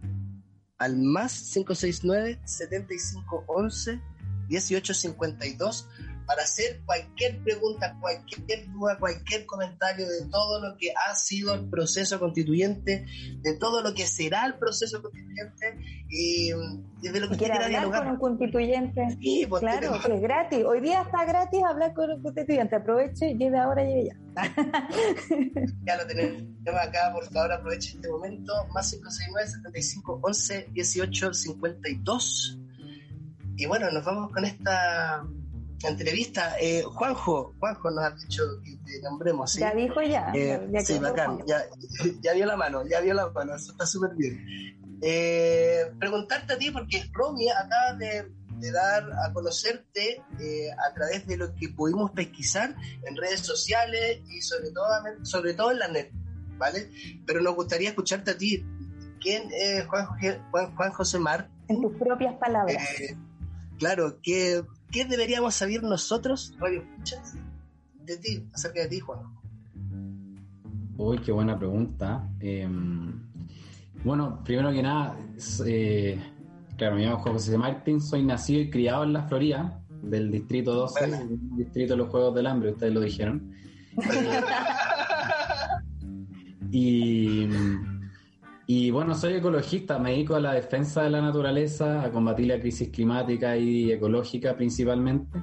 al 0.83 0.97
más 0.97 1.33
569 1.53 2.39
7511 2.45 4.01
1852 4.49 5.87
para 6.25 6.43
hacer 6.43 6.81
cualquier 6.85 7.41
pregunta, 7.43 7.97
cualquier 7.99 8.71
duda, 8.71 8.97
cualquier 8.99 9.45
comentario 9.45 10.07
de 10.07 10.25
todo 10.29 10.61
lo 10.61 10.77
que 10.77 10.91
ha 10.91 11.15
sido 11.15 11.53
el 11.53 11.69
proceso 11.69 12.19
constituyente, 12.19 13.05
de 13.41 13.57
todo 13.57 13.81
lo 13.81 13.93
que 13.93 14.05
será 14.05 14.45
el 14.45 14.55
proceso 14.55 15.01
constituyente 15.01 15.77
y 16.09 16.51
desde 17.01 17.19
lo 17.19 17.29
que 17.29 17.37
quiera 17.37 17.65
hablar 17.65 17.91
con 17.91 18.07
un 18.07 18.17
constituyente. 18.17 19.17
Sí, 19.19 19.45
pues, 19.47 19.61
claro, 19.61 19.99
que 20.05 20.13
es 20.13 20.21
gratis. 20.21 20.63
Hoy 20.65 20.81
día 20.81 21.01
está 21.01 21.25
gratis 21.25 21.63
hablar 21.63 21.93
con 21.93 22.11
un 22.11 22.21
constituyente. 22.21 22.75
Aproveche, 22.75 23.35
lleve 23.35 23.59
ahora, 23.59 23.83
lleve 23.83 24.09
ya. 24.09 24.15
ya 25.85 25.97
lo 25.97 26.07
tenemos 26.07 26.41
acá, 26.81 27.11
por 27.13 27.25
favor, 27.31 27.51
aproveche 27.51 27.95
este 27.95 28.09
momento. 28.09 28.53
Más 28.73 28.91
569 28.91 29.47
75 29.47 30.19
11 30.23 30.67
18 30.71 31.33
52. 31.33 32.59
Y 33.55 33.65
bueno, 33.65 33.91
nos 33.91 34.03
vamos 34.03 34.31
con 34.31 34.45
esta 34.45 35.23
entrevista. 35.89 36.55
Eh, 36.59 36.83
Juanjo, 36.83 37.53
Juanjo 37.59 37.91
nos 37.91 38.03
ha 38.03 38.11
dicho 38.11 38.43
que 38.63 38.77
te 38.85 39.01
nombremos. 39.01 39.51
¿sí? 39.51 39.59
Ya 39.59 39.73
dijo 39.73 40.01
ya. 40.01 40.31
Eh, 40.33 40.67
sí, 40.83 40.99
bacán. 40.99 41.39
Ya, 41.45 41.63
ya 42.21 42.33
vio 42.33 42.45
la 42.47 42.57
mano, 42.57 42.85
ya 42.87 43.01
vio 43.01 43.13
la 43.13 43.29
mano. 43.29 43.55
Eso 43.55 43.71
está 43.71 43.85
súper 43.85 44.15
bien. 44.15 44.45
Eh, 45.01 45.91
preguntarte 45.99 46.53
a 46.53 46.57
ti, 46.57 46.71
porque 46.71 47.03
Romy 47.11 47.49
acaba 47.49 47.93
de, 47.97 48.31
dar 48.71 49.03
a 49.25 49.33
conocerte 49.33 50.23
a 50.77 50.93
través 50.93 51.27
de 51.27 51.35
lo 51.35 51.53
que 51.55 51.67
pudimos 51.69 52.11
pesquisar 52.11 52.73
en 53.03 53.17
redes 53.17 53.41
sociales 53.41 54.21
y 54.29 54.41
sobre 54.41 54.71
todo, 54.71 54.87
sobre 55.23 55.53
todo 55.53 55.71
en 55.71 55.79
la 55.79 55.89
net, 55.89 56.11
¿vale? 56.57 56.89
Pero 57.25 57.41
nos 57.41 57.55
gustaría 57.55 57.89
escucharte 57.89 58.31
a 58.31 58.37
ti. 58.37 58.65
¿Quién 59.19 59.49
es 59.51 59.85
Juan, 59.87 60.07
Juan, 60.75 60.91
José 60.91 61.19
Mar? 61.19 61.49
En 61.67 61.81
tus 61.81 61.93
propias 61.97 62.35
palabras. 62.35 62.81
claro, 63.77 64.21
que 64.21 64.63
¿qué 64.93 65.05
deberíamos 65.05 65.55
saber 65.55 65.83
nosotros, 65.83 66.53
Radio 66.59 66.85
de 68.05 68.17
ti, 68.17 68.47
acerca 68.53 68.81
de 68.81 68.87
ti, 68.87 68.99
Juan? 68.99 69.19
Uy, 70.95 71.17
qué 71.19 71.31
buena 71.31 71.57
pregunta. 71.57 72.29
Em, 72.39 73.19
bueno, 74.03 74.43
primero 74.43 74.71
que 74.71 74.83
nada, 74.83 75.17
eh, 75.65 76.21
claro, 76.77 76.95
me 76.95 77.05
llamo 77.05 77.17
José 77.17 77.57
Martín, 77.57 77.99
soy 77.99 78.23
nacido 78.23 78.61
y 78.61 78.69
criado 78.69 79.03
en 79.03 79.13
la 79.13 79.23
Florida. 79.23 79.79
del 80.03 80.31
Distrito 80.31 80.73
12, 80.73 81.27
Distrito 81.55 81.93
de 81.93 81.97
los 81.97 82.09
Juegos 82.09 82.35
del 82.35 82.45
Hambre, 82.45 82.71
ustedes 82.71 82.93
lo 82.93 82.99
dijeron. 82.99 83.53
y, 86.71 87.47
y 88.65 88.91
bueno, 88.91 89.13
soy 89.13 89.33
ecologista, 89.33 89.99
me 89.99 90.11
dedico 90.11 90.35
a 90.35 90.39
la 90.39 90.53
defensa 90.53 91.03
de 91.03 91.09
la 91.09 91.21
naturaleza, 91.21 92.03
a 92.03 92.11
combatir 92.11 92.47
la 92.47 92.59
crisis 92.59 92.89
climática 92.89 93.57
y 93.57 93.91
ecológica 93.91 94.55
principalmente. 94.55 95.37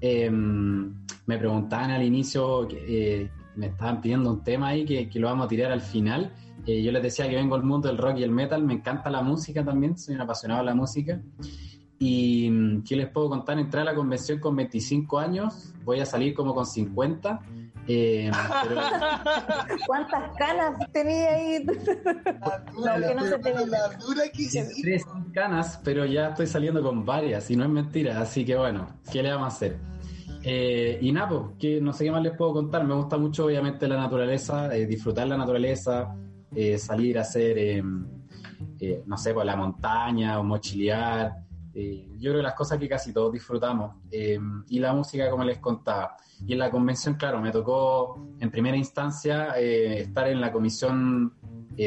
Em, 0.00 0.92
me 1.26 1.38
preguntaban 1.38 1.92
al 1.92 2.02
inicio, 2.02 2.68
eh, 2.70 3.30
me 3.56 3.66
estaban 3.66 4.00
pidiendo 4.02 4.30
un 4.30 4.44
tema 4.44 4.68
ahí 4.68 4.84
que, 4.84 5.08
que 5.08 5.18
lo 5.18 5.28
vamos 5.28 5.46
a 5.46 5.48
tirar 5.48 5.72
al 5.72 5.80
final. 5.80 6.32
Eh, 6.66 6.82
yo 6.82 6.92
les 6.92 7.02
decía 7.02 7.28
que 7.28 7.36
vengo 7.36 7.56
del 7.56 7.64
mundo 7.64 7.88
del 7.88 7.96
rock 7.96 8.18
y 8.18 8.22
el 8.22 8.30
metal, 8.30 8.62
me 8.64 8.74
encanta 8.74 9.10
la 9.10 9.22
música 9.22 9.64
también, 9.64 9.96
soy 9.96 10.14
un 10.14 10.20
apasionado 10.20 10.60
de 10.60 10.66
la 10.66 10.74
música. 10.74 11.22
Y 11.98 12.50
¿qué 12.84 12.96
les 12.96 13.08
puedo 13.08 13.28
contar? 13.28 13.58
Entré 13.58 13.80
a 13.80 13.84
la 13.84 13.94
convención 13.94 14.38
con 14.38 14.56
25 14.56 15.18
años, 15.18 15.72
voy 15.84 16.00
a 16.00 16.06
salir 16.06 16.34
como 16.34 16.54
con 16.54 16.66
50. 16.66 17.40
Eh, 17.88 18.30
¿Cuántas 19.86 20.36
canas 20.36 20.78
tenía 20.92 21.34
ahí? 21.34 21.66
La, 22.78 23.08
que 23.08 23.14
no 23.14 23.24
se 23.24 23.38
te 23.38 23.66
la 23.66 23.88
dura 23.98 24.22
que 24.32 24.64
Tres 24.82 25.04
canas, 25.32 25.80
pero 25.82 26.04
ya 26.04 26.28
estoy 26.28 26.46
saliendo 26.46 26.82
con 26.82 27.04
varias 27.04 27.50
y 27.50 27.56
no 27.56 27.64
es 27.64 27.70
mentira, 27.70 28.20
así 28.20 28.44
que 28.44 28.56
bueno, 28.56 28.86
¿qué 29.10 29.22
le 29.22 29.30
vamos 29.30 29.52
a 29.52 29.56
hacer? 29.56 29.92
Eh, 30.44 30.98
y 31.00 31.12
nada, 31.12 31.28
pues, 31.28 31.42
que 31.58 31.80
no 31.80 31.92
sé 31.92 32.04
qué 32.04 32.10
más 32.10 32.22
les 32.22 32.36
puedo 32.36 32.52
contar. 32.52 32.84
Me 32.84 32.94
gusta 32.94 33.16
mucho, 33.16 33.46
obviamente, 33.46 33.86
la 33.86 33.96
naturaleza, 33.96 34.74
eh, 34.74 34.86
disfrutar 34.86 35.28
la 35.28 35.36
naturaleza, 35.36 36.14
eh, 36.54 36.78
salir 36.78 37.18
a 37.18 37.22
hacer, 37.22 37.58
em, 37.58 38.06
no 39.06 39.16
sé, 39.16 39.30
por 39.30 39.36
pues, 39.36 39.46
la 39.46 39.56
montaña 39.56 40.40
o 40.40 40.44
mochilear. 40.44 41.41
Yo 41.74 42.30
creo 42.30 42.36
que 42.36 42.42
las 42.42 42.54
cosas 42.54 42.78
que 42.78 42.88
casi 42.88 43.12
todos 43.12 43.32
disfrutamos. 43.32 43.96
Em, 44.10 44.64
y 44.68 44.78
la 44.78 44.92
música, 44.92 45.30
como 45.30 45.44
les 45.44 45.58
contaba. 45.58 46.16
Y 46.46 46.52
en 46.52 46.58
la 46.58 46.70
convención, 46.70 47.14
claro, 47.14 47.40
me 47.40 47.50
tocó 47.50 48.18
en 48.40 48.50
primera 48.50 48.76
instancia 48.76 49.58
estar 49.58 50.28
en 50.28 50.40
la 50.40 50.52
comisión 50.52 51.32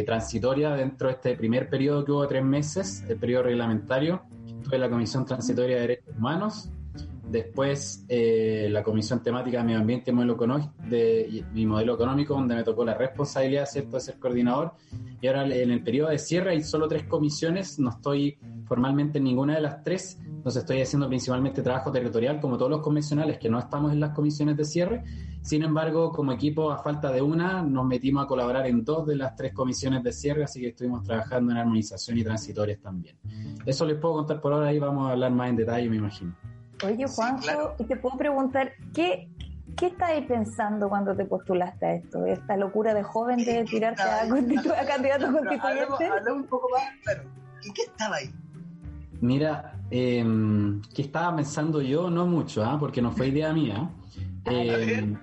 transitoria 0.05 0.71
dentro 0.71 1.07
de 1.07 1.13
este 1.13 1.35
primer 1.35 1.69
periodo 1.69 2.03
que 2.03 2.11
hubo 2.11 2.21
de 2.23 2.27
tres 2.27 2.43
meses, 2.43 3.03
el 3.07 3.17
periodo 3.17 3.43
reglamentario. 3.43 4.23
Estuve 4.47 4.75
en 4.75 4.81
la 4.81 4.89
comisión 4.89 5.25
transitoria 5.25 5.75
de 5.75 5.81
derechos 5.81 6.15
humanos 6.17 6.71
Después, 7.35 8.05
eh, 8.07 8.69
la 8.71 8.81
Comisión 8.81 9.21
Temática 9.21 9.57
de 9.57 9.65
Medio 9.65 9.79
Ambiente 9.79 10.09
y 10.09 10.13
Modelo, 10.13 10.37
de, 10.87 11.43
mi 11.51 11.65
modelo 11.65 11.95
Económico, 11.95 12.33
donde 12.33 12.55
me 12.55 12.63
tocó 12.63 12.85
la 12.85 12.93
responsabilidad 12.93 13.65
¿cierto? 13.65 13.97
de 13.97 13.99
ser 13.99 14.19
coordinador. 14.19 14.71
Y 15.19 15.27
ahora 15.27 15.45
en 15.45 15.69
el 15.69 15.83
periodo 15.83 16.11
de 16.11 16.17
cierre 16.17 16.51
hay 16.51 16.63
solo 16.63 16.87
tres 16.87 17.03
comisiones, 17.03 17.77
no 17.77 17.89
estoy 17.89 18.37
formalmente 18.63 19.17
en 19.17 19.25
ninguna 19.25 19.55
de 19.55 19.61
las 19.61 19.83
tres, 19.83 20.17
entonces 20.25 20.61
estoy 20.61 20.79
haciendo 20.79 21.09
principalmente 21.09 21.61
trabajo 21.61 21.91
territorial, 21.91 22.39
como 22.39 22.57
todos 22.57 22.71
los 22.71 22.79
convencionales, 22.79 23.37
que 23.37 23.49
no 23.49 23.59
estamos 23.59 23.91
en 23.91 23.99
las 23.99 24.11
comisiones 24.11 24.55
de 24.55 24.63
cierre. 24.63 25.03
Sin 25.41 25.61
embargo, 25.61 26.13
como 26.13 26.31
equipo, 26.31 26.71
a 26.71 26.77
falta 26.77 27.11
de 27.11 27.21
una, 27.21 27.61
nos 27.63 27.85
metimos 27.85 28.23
a 28.23 28.27
colaborar 28.27 28.65
en 28.65 28.85
dos 28.85 29.05
de 29.07 29.17
las 29.17 29.35
tres 29.35 29.51
comisiones 29.51 30.03
de 30.03 30.13
cierre, 30.13 30.45
así 30.45 30.61
que 30.61 30.69
estuvimos 30.69 31.03
trabajando 31.03 31.51
en 31.51 31.57
armonización 31.57 32.17
y 32.17 32.23
transitorias 32.23 32.79
también. 32.79 33.17
Eso 33.65 33.85
les 33.85 33.97
puedo 33.97 34.13
contar 34.13 34.39
por 34.39 34.53
ahora, 34.53 34.71
y 34.71 34.79
vamos 34.79 35.09
a 35.09 35.11
hablar 35.11 35.33
más 35.33 35.49
en 35.49 35.57
detalle, 35.57 35.89
me 35.89 35.97
imagino. 35.97 36.33
Oye, 36.85 37.05
Juanjo, 37.07 37.75
y 37.79 37.83
te 37.85 37.95
puedo 37.95 38.17
preguntar, 38.17 38.71
¿qué, 38.93 39.29
¿qué 39.77 39.87
estabas 39.87 40.23
pensando 40.25 40.89
cuando 40.89 41.15
te 41.15 41.25
postulaste 41.25 41.85
a 41.85 41.93
esto? 41.95 42.25
¿Esta 42.25 42.57
locura 42.57 42.93
de 42.93 43.03
joven 43.03 43.37
de 43.43 43.63
tirarte 43.69 44.01
a, 44.01 44.23
a, 44.23 44.27
candidato 44.87 45.31
constituyente? 45.31 46.05
Hablamos 46.05 46.43
un 46.43 46.47
poco 46.47 46.69
más, 46.69 46.83
claro. 47.03 47.23
¿Y 47.63 47.73
qué 47.73 47.81
estaba 47.83 48.17
ahí? 48.17 48.29
Mira, 49.21 49.79
eh, 49.89 50.23
¿qué 50.93 51.01
estaba 51.01 51.35
pensando 51.35 51.81
yo? 51.81 52.09
No 52.09 52.27
mucho, 52.27 52.63
¿ah? 52.63 52.77
porque 52.79 53.01
no 53.01 53.11
fue 53.11 53.27
idea 53.27 53.53
mía. 53.53 53.89
Eh, 54.45 55.15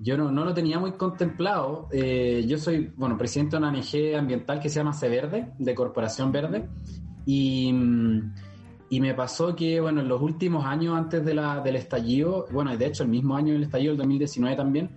yo 0.00 0.16
no, 0.16 0.30
no, 0.30 0.44
lo 0.44 0.54
tenía 0.54 0.78
muy 0.78 0.92
contemplado. 0.92 1.88
Eh, 1.92 2.44
yo 2.46 2.58
soy, 2.58 2.92
bueno, 2.96 3.18
presidente 3.18 3.52
de 3.52 3.58
una 3.58 3.68
ONG 3.70 4.16
ambiental 4.16 4.60
que 4.60 4.68
se 4.68 4.76
llama 4.76 4.96
Verde, 5.02 5.52
de 5.58 5.74
Corporación 5.74 6.32
Verde, 6.32 6.68
y 7.26 7.74
y 8.88 9.00
me 9.00 9.14
pasó 9.14 9.54
que, 9.56 9.80
bueno, 9.80 10.00
en 10.00 10.08
los 10.08 10.22
últimos 10.22 10.64
años 10.64 10.96
antes 10.96 11.24
de 11.24 11.34
la, 11.34 11.60
del 11.60 11.76
estallido, 11.76 12.46
bueno, 12.52 12.76
de 12.76 12.86
hecho 12.86 13.02
el 13.02 13.08
mismo 13.08 13.34
año 13.34 13.52
del 13.52 13.64
estallido, 13.64 13.92
el 13.92 13.98
2019 13.98 14.56
también, 14.56 14.90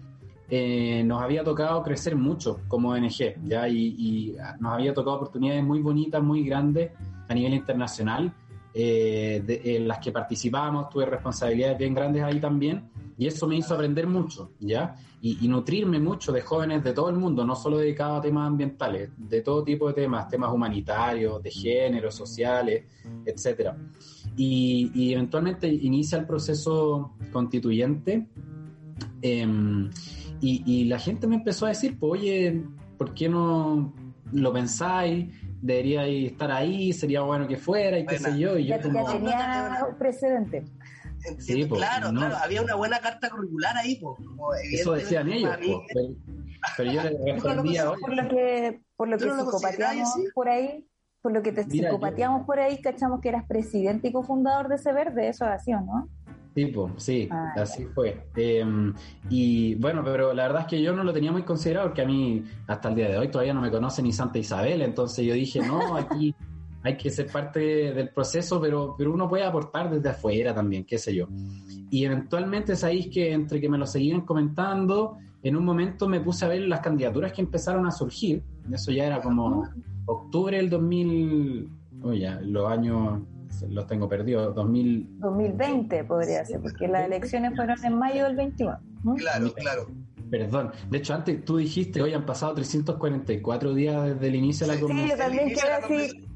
eh, 0.51 1.03
nos 1.03 1.21
había 1.21 1.43
tocado 1.43 1.81
crecer 1.83 2.15
mucho 2.15 2.61
como 2.67 2.89
ONG, 2.89 3.35
¿ya? 3.43 3.67
Y, 3.67 4.35
nos 4.59 4.73
había 4.73 4.93
tocado 4.93 5.17
oportunidades 5.17 5.63
muy 5.63 5.81
bonitas, 5.81 6.21
muy 6.21 6.43
grandes 6.43 6.91
a 7.27 7.33
nivel 7.33 7.53
internacional, 7.53 8.33
eh, 8.73 9.43
en 9.63 9.87
las 9.87 9.99
que 9.99 10.11
participábamos, 10.11 10.89
tuve 10.89 11.05
responsabilidades 11.05 11.77
bien 11.77 11.93
grandes 11.93 12.23
ahí 12.23 12.39
también, 12.39 12.89
y 13.19 13.27
eso 13.27 13.47
me 13.47 13.57
hizo 13.57 13.73
aprender 13.73 14.07
mucho, 14.07 14.53
¿ya? 14.61 14.95
Y, 15.21 15.45
nutrirme 15.49 15.99
mucho 15.99 16.31
de 16.31 16.39
jóvenes 16.39 16.81
de 16.85 16.93
todo 16.93 17.09
el 17.09 17.17
mundo, 17.17 17.45
no 17.45 17.53
solo 17.53 17.77
dedicados 17.77 18.19
a 18.19 18.21
temas 18.21 18.47
ambientales, 18.47 19.09
de 19.17 19.41
todo 19.41 19.61
tipo 19.61 19.89
de 19.89 19.93
temas, 19.93 20.29
temas 20.29 20.53
humanitarios, 20.53 21.43
de 21.43 21.51
género, 21.51 22.11
sociales, 22.11 22.85
etcétera. 23.25 23.75
Y, 24.37 25.11
eventualmente 25.11 25.67
inicia 25.67 26.17
el 26.17 26.25
proceso 26.25 27.11
constituyente. 27.33 28.25
Em, 29.21 29.89
y, 30.39 30.85
la 30.85 30.97
gente 30.97 31.27
me 31.27 31.35
empezó 31.35 31.65
a 31.65 31.69
decir, 31.69 31.99
pues, 31.99 32.21
oye, 32.21 32.63
¿por 32.97 33.13
qué 33.13 33.27
no 33.27 33.93
lo 34.31 34.53
pensáis? 34.53 35.27
Debería 35.61 36.07
estar 36.07 36.53
ahí, 36.53 36.93
sería 36.93 37.19
bueno 37.19 37.49
que 37.49 37.57
fuera 37.57 37.99
y 37.99 38.05
qué 38.05 38.17
sé 38.17 38.39
yo. 38.39 38.57
Y 38.57 38.67
ya, 38.67 38.77
yo 38.77 38.83
como, 38.83 39.11
tenía 39.11 39.87
precedente. 39.99 40.63
Sí, 41.39 41.67
claro, 41.67 42.11
claro, 42.11 42.37
había 42.43 42.61
una 42.61 42.75
buena 42.75 42.99
carta 42.99 43.29
curricular 43.29 43.77
ahí. 43.77 44.01
Eso 44.71 44.93
decían 44.93 45.29
ellos, 45.29 45.55
pero, 46.77 46.91
yo 46.91 47.03
le 47.03 47.09
respondía 47.33 47.91
Por 47.99 48.13
lo 48.13 48.29
que, 48.29 48.81
por 48.95 49.07
lo 49.07 49.17
que 49.17 49.29
psicopateamos 49.29 50.15
por 50.33 50.49
ahí, 50.49 50.85
por 51.21 51.31
lo 51.31 51.41
que 51.41 51.51
te 51.51 51.63
psicopateamos 51.63 52.45
por 52.45 52.59
ahí, 52.59 52.81
cachamos 52.81 53.21
que 53.21 53.29
eras 53.29 53.45
presidente 53.45 54.09
y 54.09 54.11
cofundador 54.11 54.67
de 54.67 54.75
ese 54.75 54.93
verde, 54.93 55.27
eso 55.29 55.45
ha 55.45 55.59
sido, 55.59 55.81
¿no? 55.81 56.09
Sí, 56.55 56.73
sí, 56.97 57.29
ah, 57.31 57.53
así 57.57 57.85
fue. 57.85 58.27
Em, 58.35 58.93
y 59.29 59.75
bueno, 59.75 60.03
pero 60.03 60.33
la 60.33 60.43
verdad 60.43 60.61
es 60.61 60.67
que 60.67 60.81
yo 60.81 60.93
no 60.93 61.03
lo 61.03 61.13
tenía 61.13 61.31
muy 61.31 61.43
considerado 61.43 61.87
porque 61.87 62.01
a 62.01 62.05
mí 62.05 62.43
hasta 62.67 62.89
el 62.89 62.95
día 62.95 63.07
de 63.07 63.17
hoy 63.17 63.29
todavía 63.29 63.53
no 63.53 63.61
me 63.61 63.71
conoce 63.71 64.01
ni 64.01 64.11
Santa 64.11 64.39
Isabel, 64.39 64.81
entonces 64.81 65.25
yo 65.25 65.33
dije, 65.33 65.61
no, 65.61 65.95
aquí 65.95 66.35
hay 66.83 66.97
que 66.97 67.09
ser 67.09 67.27
parte 67.27 67.59
del 67.93 68.09
proceso, 68.09 68.61
pero, 68.61 68.95
pero 68.97 69.13
uno 69.13 69.27
puede 69.27 69.43
aportar 69.43 69.89
desde 69.89 70.09
afuera 70.09 70.53
también, 70.53 70.85
qué 70.85 70.97
sé 70.97 71.13
yo. 71.13 71.27
Y 71.89 72.05
eventualmente 72.05 72.75
sabéis 72.75 73.07
que 73.07 73.33
entre 73.33 73.59
que 73.59 73.69
me 73.69 73.77
lo 73.77 73.85
seguían 73.85 74.21
comentando, 74.21 75.17
en 75.43 75.55
un 75.57 75.65
momento 75.65 76.07
me 76.07 76.21
puse 76.21 76.45
a 76.45 76.47
ver 76.47 76.61
las 76.61 76.79
candidaturas 76.79 77.33
que 77.33 77.41
empezaron 77.41 77.85
a 77.85 77.91
surgir, 77.91 78.43
eso 78.71 78.91
ya 78.91 79.05
era 79.05 79.21
como 79.21 79.67
octubre 80.05 80.57
del 80.57 80.69
2000, 80.69 81.69
oye, 82.03 82.41
los 82.41 82.71
años 82.71 83.21
los 83.67 83.87
tengo 83.87 84.07
perdidos, 84.07 84.55
2000... 84.55 85.19
2020 85.19 86.03
podría 86.05 86.45
ser, 86.45 86.61
porque 86.61 86.87
las 86.87 87.05
elecciones 87.05 87.55
fueron 87.55 87.83
en 87.83 87.97
mayo 87.97 88.23
del 88.25 88.35
21. 88.37 88.79
Claro, 89.17 89.53
claro. 89.53 89.87
Perdón, 90.29 90.71
de 90.89 90.97
hecho 90.99 91.15
antes 91.15 91.43
tú 91.43 91.57
dijiste, 91.57 92.01
hoy 92.01 92.13
han 92.13 92.25
pasado 92.25 92.53
344 92.53 93.73
días 93.73 94.13
desde 94.13 94.27
el 94.27 94.35
inicio 94.35 94.67
de 94.67 94.75
la 94.75 94.79
conversación. 94.79 95.09
Sí, 95.09 95.17
yo 95.17 95.25
también 95.25 95.49
quiero 95.49 96.05
decir 96.05 96.28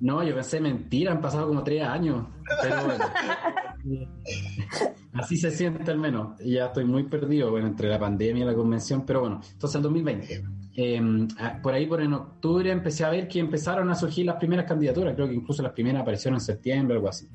no, 0.00 0.22
yo 0.22 0.34
pensé 0.34 0.60
mentira, 0.60 1.12
han 1.12 1.20
pasado 1.20 1.48
como 1.48 1.62
tres 1.62 1.82
años. 1.82 2.26
Pero 2.62 2.84
bueno. 2.84 3.04
así 5.12 5.36
se 5.36 5.50
siente 5.50 5.90
al 5.90 5.98
menos. 5.98 6.38
Ya 6.44 6.66
estoy 6.66 6.84
muy 6.84 7.04
perdido, 7.04 7.50
bueno, 7.50 7.66
entre 7.66 7.88
la 7.88 7.98
pandemia 7.98 8.44
y 8.44 8.46
la 8.46 8.54
convención, 8.54 9.04
pero 9.04 9.20
bueno, 9.20 9.40
entonces 9.52 9.76
el 9.76 9.82
2020. 9.82 10.44
Em, 10.76 11.28
por 11.62 11.74
ahí, 11.74 11.86
por 11.86 12.00
en 12.00 12.12
octubre, 12.12 12.70
empecé 12.70 13.04
a 13.04 13.10
ver 13.10 13.26
que 13.26 13.40
empezaron 13.40 13.90
a 13.90 13.94
surgir 13.94 14.26
las 14.26 14.36
primeras 14.36 14.66
candidaturas. 14.66 15.14
Creo 15.14 15.28
que 15.28 15.34
incluso 15.34 15.62
las 15.62 15.72
primeras 15.72 16.02
aparecieron 16.02 16.36
en 16.36 16.40
septiembre 16.40 16.96
algo 16.96 17.08
así. 17.08 17.28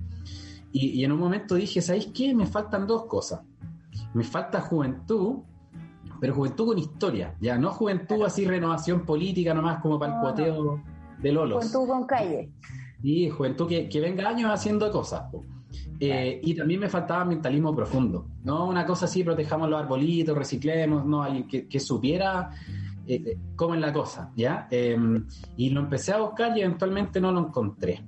Y, 0.72 1.00
y 1.00 1.04
en 1.06 1.12
un 1.12 1.20
momento 1.20 1.56
dije, 1.56 1.82
¿sabéis 1.82 2.08
qué? 2.14 2.34
Me 2.34 2.48
faltan 2.48 2.88
dos 2.88 3.06
cosas. 3.06 3.42
Me 4.14 4.24
falta 4.24 4.62
juventud 4.62 5.44
pero 6.24 6.36
juventud 6.36 6.68
con 6.68 6.78
historia, 6.78 7.36
ya, 7.42 7.58
no 7.58 7.70
juventud 7.72 8.24
así 8.24 8.46
renovación 8.46 9.06
política 9.06 9.54
nomás 9.54 9.82
como 9.82 10.00
para 10.00 10.14
el 10.14 10.22
cuoteo 10.22 10.82
de 11.22 11.34
Lolos. 11.34 11.58
Juventud 11.58 11.86
con 11.86 12.08
calle. 12.08 12.50
Y 13.02 13.30
juventud 13.30 13.68
que, 13.68 13.90
que 13.90 14.00
venga 14.00 14.30
años 14.30 14.50
haciendo 14.50 14.90
cosas. 14.90 15.26
Eh, 16.00 16.40
y 16.42 16.56
también 16.56 16.80
me 16.80 16.88
faltaba 16.88 17.26
mentalismo 17.26 17.76
profundo, 17.76 18.26
no 18.46 18.68
una 18.70 18.86
cosa 18.86 19.04
así, 19.04 19.22
protejamos 19.22 19.70
los 19.70 19.78
arbolitos, 19.78 20.38
reciclemos, 20.38 21.06
no, 21.06 21.24
alguien 21.24 21.46
que, 21.46 21.68
que 21.68 21.82
supiera 21.82 22.52
eh, 23.06 23.22
eh, 23.26 23.38
cómo 23.58 23.76
es 23.76 23.82
la 23.82 23.92
cosa, 23.92 24.32
¿ya? 24.34 24.70
Em, 24.72 25.28
y 25.58 25.72
lo 25.72 25.82
empecé 25.82 26.14
a 26.14 26.20
buscar 26.20 26.58
y 26.58 26.62
eventualmente 26.62 27.20
no 27.20 27.34
lo 27.34 27.48
encontré. 27.48 28.02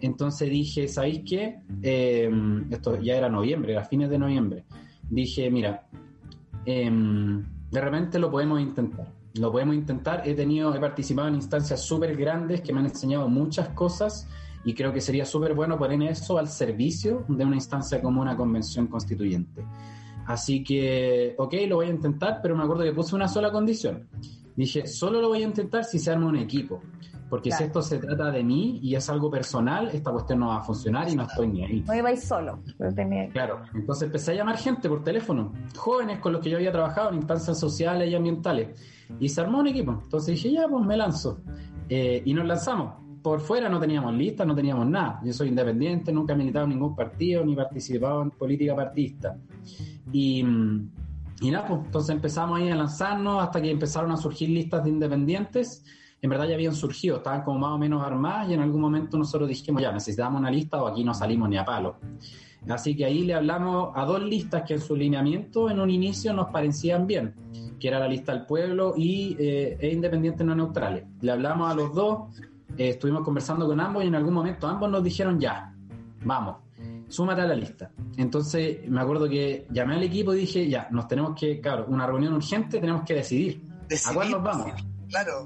Entonces 0.00 0.50
dije, 0.50 0.88
¿sabéis 0.88 1.22
qué? 1.24 1.60
Em, 1.80 2.66
esto 2.72 3.00
ya 3.00 3.14
era 3.14 3.28
noviembre, 3.28 3.70
era 3.72 3.84
fines 3.84 4.10
de 4.10 4.18
noviembre. 4.18 4.64
Dije, 5.08 5.48
mira, 5.48 5.86
Em, 6.66 7.44
de 7.70 7.80
repente 7.80 8.18
lo 8.18 8.30
podemos 8.30 8.60
intentar. 8.60 9.12
Lo 9.34 9.52
podemos 9.52 9.74
intentar. 9.74 10.28
He 10.28 10.34
tenido, 10.34 10.74
he 10.74 10.80
participado 10.80 11.28
en 11.28 11.36
instancias 11.36 11.80
súper 11.80 12.16
grandes 12.16 12.60
que 12.60 12.72
me 12.72 12.80
han 12.80 12.86
enseñado 12.86 13.28
muchas 13.28 13.68
cosas 13.70 14.28
y 14.64 14.74
creo 14.74 14.92
que 14.92 15.00
sería 15.00 15.24
súper 15.24 15.54
bueno 15.54 15.78
poner 15.78 16.02
eso 16.10 16.38
al 16.38 16.48
servicio 16.48 17.24
de 17.28 17.44
una 17.44 17.54
instancia 17.54 18.02
como 18.02 18.20
una 18.20 18.36
convención 18.36 18.88
constituyente. 18.88 19.64
Así 20.26 20.64
que, 20.64 21.36
ok, 21.38 21.54
lo 21.68 21.76
voy 21.76 21.86
a 21.86 21.90
intentar, 21.90 22.40
pero 22.42 22.56
me 22.56 22.64
acuerdo 22.64 22.82
que 22.82 22.92
puse 22.92 23.14
una 23.14 23.28
sola 23.28 23.52
condición. 23.52 24.08
Dije, 24.56 24.88
solo 24.88 25.20
lo 25.20 25.28
voy 25.28 25.42
a 25.42 25.46
intentar 25.46 25.84
si 25.84 26.00
se 26.00 26.10
arma 26.10 26.26
un 26.26 26.36
equipo. 26.36 26.82
Porque 27.28 27.50
si 27.50 27.64
esto 27.64 27.82
se 27.82 27.98
trata 27.98 28.30
de 28.30 28.44
mí 28.44 28.78
y 28.82 28.94
es 28.94 29.08
algo 29.10 29.30
personal, 29.30 29.90
esta 29.92 30.12
cuestión 30.12 30.40
no 30.40 30.48
va 30.48 30.58
a 30.58 30.62
funcionar 30.62 31.08
y 31.08 31.16
no 31.16 31.24
estoy 31.24 31.48
ni 31.48 31.64
ahí. 31.64 31.84
No 31.86 31.94
ibais 31.94 32.24
solo. 32.24 32.60
Claro, 33.32 33.62
entonces 33.74 34.06
empecé 34.06 34.32
a 34.32 34.34
llamar 34.34 34.56
gente 34.56 34.88
por 34.88 35.02
teléfono, 35.02 35.52
jóvenes 35.76 36.20
con 36.20 36.32
los 36.32 36.40
que 36.40 36.50
yo 36.50 36.56
había 36.56 36.70
trabajado 36.70 37.10
en 37.10 37.16
instancias 37.16 37.58
sociales 37.58 38.08
y 38.10 38.14
ambientales. 38.14 38.80
Y 39.18 39.28
se 39.28 39.40
armó 39.40 39.58
un 39.58 39.66
equipo. 39.66 39.92
Entonces 40.04 40.34
dije, 40.36 40.52
ya, 40.52 40.68
pues 40.68 40.84
me 40.84 40.96
lanzo. 40.96 41.40
Eh, 41.88 42.22
y 42.24 42.32
nos 42.32 42.46
lanzamos. 42.46 42.94
Por 43.22 43.40
fuera 43.40 43.68
no 43.68 43.80
teníamos 43.80 44.14
listas, 44.14 44.46
no 44.46 44.54
teníamos 44.54 44.86
nada. 44.86 45.20
Yo 45.24 45.32
soy 45.32 45.48
independiente, 45.48 46.12
nunca 46.12 46.34
he 46.34 46.36
militado 46.36 46.64
en 46.64 46.70
ningún 46.70 46.94
partido 46.94 47.44
ni 47.44 47.56
participado 47.56 48.22
en 48.22 48.30
política 48.30 48.76
partista. 48.76 49.36
Y, 50.12 50.44
y 51.40 51.50
nada, 51.50 51.66
pues 51.66 51.80
entonces 51.86 52.14
empezamos 52.14 52.60
ahí 52.60 52.70
a 52.70 52.76
lanzarnos 52.76 53.42
hasta 53.42 53.60
que 53.60 53.70
empezaron 53.72 54.12
a 54.12 54.16
surgir 54.16 54.50
listas 54.50 54.84
de 54.84 54.90
independientes 54.90 55.84
en 56.26 56.30
verdad 56.30 56.48
ya 56.48 56.54
habían 56.54 56.74
surgido, 56.74 57.18
estaban 57.18 57.42
como 57.42 57.60
más 57.60 57.70
o 57.70 57.78
menos 57.78 58.04
armadas 58.04 58.50
y 58.50 58.54
en 58.54 58.60
algún 58.60 58.80
momento 58.80 59.16
nosotros 59.16 59.48
dijimos, 59.48 59.80
ya, 59.80 59.92
necesitamos 59.92 60.40
una 60.40 60.50
lista 60.50 60.82
o 60.82 60.88
aquí 60.88 61.04
no 61.04 61.14
salimos 61.14 61.48
ni 61.48 61.56
a 61.56 61.64
palo. 61.64 61.98
Así 62.68 62.96
que 62.96 63.04
ahí 63.04 63.22
le 63.22 63.34
hablamos 63.34 63.92
a 63.94 64.04
dos 64.04 64.20
listas 64.24 64.64
que 64.64 64.74
en 64.74 64.80
su 64.80 64.96
lineamiento 64.96 65.70
en 65.70 65.78
un 65.78 65.88
inicio 65.88 66.32
nos 66.32 66.48
parecían 66.48 67.06
bien, 67.06 67.32
que 67.78 67.86
era 67.86 68.00
la 68.00 68.08
lista 68.08 68.32
del 68.32 68.44
pueblo 68.44 68.94
y 68.96 69.36
eh, 69.38 69.78
e 69.80 69.92
independientes 69.92 70.44
no 70.44 70.56
neutrales. 70.56 71.04
Le 71.20 71.30
hablamos 71.30 71.70
a 71.70 71.74
los 71.76 71.94
dos, 71.94 72.36
eh, 72.76 72.88
estuvimos 72.88 73.22
conversando 73.22 73.64
con 73.68 73.78
ambos 73.78 74.02
y 74.02 74.08
en 74.08 74.16
algún 74.16 74.34
momento 74.34 74.66
ambos 74.66 74.90
nos 74.90 75.04
dijeron 75.04 75.38
ya, 75.38 75.72
vamos, 76.24 76.56
súmate 77.06 77.42
a 77.42 77.46
la 77.46 77.54
lista. 77.54 77.92
Entonces 78.16 78.78
me 78.88 79.00
acuerdo 79.00 79.28
que 79.28 79.68
llamé 79.70 79.94
al 79.94 80.02
equipo 80.02 80.34
y 80.34 80.38
dije, 80.38 80.68
ya, 80.68 80.88
nos 80.90 81.06
tenemos 81.06 81.38
que, 81.38 81.60
claro, 81.60 81.86
una 81.88 82.04
reunión 82.04 82.34
urgente, 82.34 82.80
tenemos 82.80 83.04
que 83.04 83.14
decidir. 83.14 83.62
¿A 84.06 84.12
cuál 84.12 84.32
nos 84.32 84.42
vamos? 84.42 84.72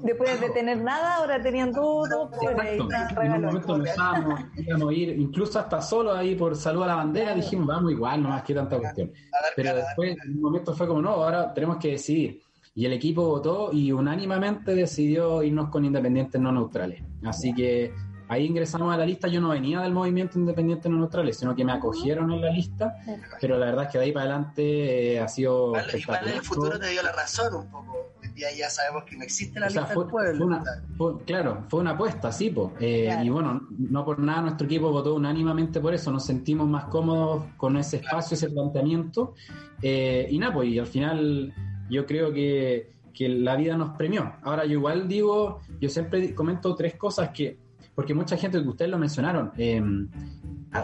Después 0.03 0.41
de 0.41 0.49
tener 0.49 0.81
nada, 0.81 1.15
ahora 1.15 1.41
tenían 1.41 1.71
todo. 1.71 2.31
en 2.41 2.81
un 2.81 3.41
momento 3.41 3.77
pensábamos, 3.77 4.39
íbamos 4.57 4.89
a 4.89 4.93
ir 4.93 5.09
incluso 5.19 5.59
hasta 5.59 5.81
solo 5.81 6.13
ahí 6.13 6.35
por 6.35 6.55
salud 6.55 6.83
a 6.83 6.87
la 6.87 6.95
bandera, 6.95 7.35
dijimos, 7.35 7.67
vamos 7.67 7.91
igual, 7.91 8.23
no 8.23 8.29
más 8.29 8.43
que 8.43 8.53
tanta 8.53 8.77
cuestión. 8.77 9.11
Pero 9.55 9.75
después, 9.75 10.17
en 10.23 10.35
un 10.35 10.41
momento 10.41 10.73
fue 10.73 10.87
como, 10.87 11.01
no, 11.01 11.11
ahora 11.11 11.53
tenemos 11.53 11.77
que 11.77 11.91
decidir. 11.91 12.41
Y 12.73 12.85
el 12.85 12.93
equipo 12.93 13.27
votó 13.27 13.71
y 13.73 13.91
unánimemente 13.91 14.73
decidió 14.73 15.43
irnos 15.43 15.69
con 15.69 15.83
independientes 15.83 16.39
no 16.39 16.53
neutrales. 16.53 17.03
Así 17.23 17.53
que 17.53 17.93
ahí 18.29 18.45
ingresamos 18.45 18.93
a 18.93 18.97
la 18.97 19.05
lista. 19.05 19.27
Yo 19.27 19.41
no 19.41 19.49
venía 19.49 19.81
del 19.81 19.91
movimiento 19.91 20.39
independiente 20.39 20.87
no 20.87 20.97
neutrales, 20.97 21.37
sino 21.37 21.53
que 21.53 21.65
me 21.65 21.73
acogieron 21.73 22.31
en 22.31 22.39
la 22.39 22.49
lista. 22.49 22.95
Pero 23.41 23.57
la 23.57 23.65
verdad 23.65 23.85
es 23.85 23.91
que 23.91 23.97
de 23.97 24.03
ahí 24.05 24.11
para 24.13 24.25
adelante 24.25 25.15
eh, 25.15 25.19
ha 25.19 25.27
sido. 25.27 25.73
Igual, 25.93 26.29
en 26.29 26.33
el 26.35 26.41
futuro 26.41 26.79
te 26.79 26.87
dio 26.87 27.03
la 27.03 27.11
razón 27.11 27.55
un 27.55 27.69
poco 27.69 28.11
ya 28.35 28.69
sabemos 28.69 29.03
que 29.03 29.17
no 29.17 29.23
existe 29.23 29.59
la 29.59 29.67
lista 29.67 29.85
del 29.85 30.07
pueblo. 30.07 30.63
claro, 31.25 31.65
fue 31.69 31.81
una 31.81 31.91
apuesta, 31.91 32.31
sí, 32.31 32.53
eh, 32.79 33.15
y 33.23 33.29
bueno, 33.29 33.67
no 33.77 34.05
por 34.05 34.19
nada 34.19 34.41
nuestro 34.41 34.65
equipo 34.65 34.91
votó 34.91 35.15
unánimamente 35.15 35.79
por 35.79 35.93
eso, 35.93 36.11
nos 36.11 36.25
sentimos 36.25 36.67
más 36.67 36.85
cómodos 36.85 37.45
con 37.57 37.77
ese 37.77 37.97
espacio, 37.97 38.35
ese 38.35 38.49
planteamiento, 38.49 39.35
eh, 39.81 40.27
y 40.29 40.37
nada, 40.39 40.53
pues, 40.53 40.69
y 40.69 40.79
al 40.79 40.87
final 40.87 41.53
yo 41.89 42.05
creo 42.05 42.33
que, 42.33 42.91
que 43.13 43.29
la 43.29 43.55
vida 43.55 43.77
nos 43.77 43.95
premió. 43.97 44.33
Ahora 44.43 44.65
yo 44.65 44.73
igual 44.73 45.07
digo, 45.07 45.61
yo 45.79 45.89
siempre 45.89 46.33
comento 46.33 46.75
tres 46.75 46.95
cosas 46.95 47.29
que, 47.29 47.57
porque 47.93 48.13
mucha 48.13 48.37
gente, 48.37 48.59
ustedes 48.59 48.89
lo 48.89 48.97
mencionaron, 48.97 49.51
eh, 49.57 49.81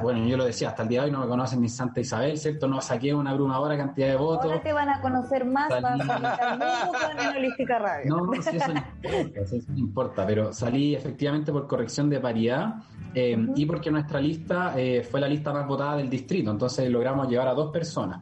bueno, 0.01 0.25
yo 0.27 0.35
lo 0.35 0.45
decía, 0.45 0.69
hasta 0.69 0.83
el 0.83 0.89
día 0.89 1.01
de 1.01 1.05
hoy 1.05 1.11
no 1.11 1.21
me 1.21 1.27
conocen 1.27 1.61
ni 1.61 1.69
Santa 1.69 2.01
Isabel, 2.01 2.37
¿cierto? 2.37 2.67
No 2.67 2.81
saqué 2.81 3.13
una 3.13 3.31
abrumadora 3.31 3.77
cantidad 3.77 4.09
de 4.09 4.15
votos. 4.17 4.45
Ahora 4.45 4.61
te 4.61 4.73
van 4.73 4.89
a 4.89 5.01
conocer 5.01 5.45
más, 5.45 5.69
salí... 5.69 6.01
a 6.01 7.79
Radio. 7.79 8.09
No, 8.09 8.25
no, 8.25 8.41
sí, 8.41 8.57
eso 8.57 8.67
no 8.67 8.79
importa, 8.79 9.39
eso 9.41 9.71
no 9.71 9.77
importa, 9.77 10.25
pero 10.25 10.53
salí 10.53 10.95
efectivamente 10.95 11.51
por 11.51 11.67
corrección 11.67 12.09
de 12.09 12.19
paridad 12.19 12.75
eh, 13.13 13.37
y 13.55 13.65
porque 13.65 13.89
nuestra 13.89 14.19
lista 14.19 14.73
eh, 14.75 15.07
fue 15.09 15.21
la 15.21 15.27
lista 15.27 15.53
más 15.53 15.65
votada 15.67 15.97
del 15.97 16.09
distrito, 16.09 16.51
entonces 16.51 16.89
logramos 16.89 17.29
llevar 17.29 17.47
a 17.47 17.53
dos 17.53 17.71
personas. 17.71 18.21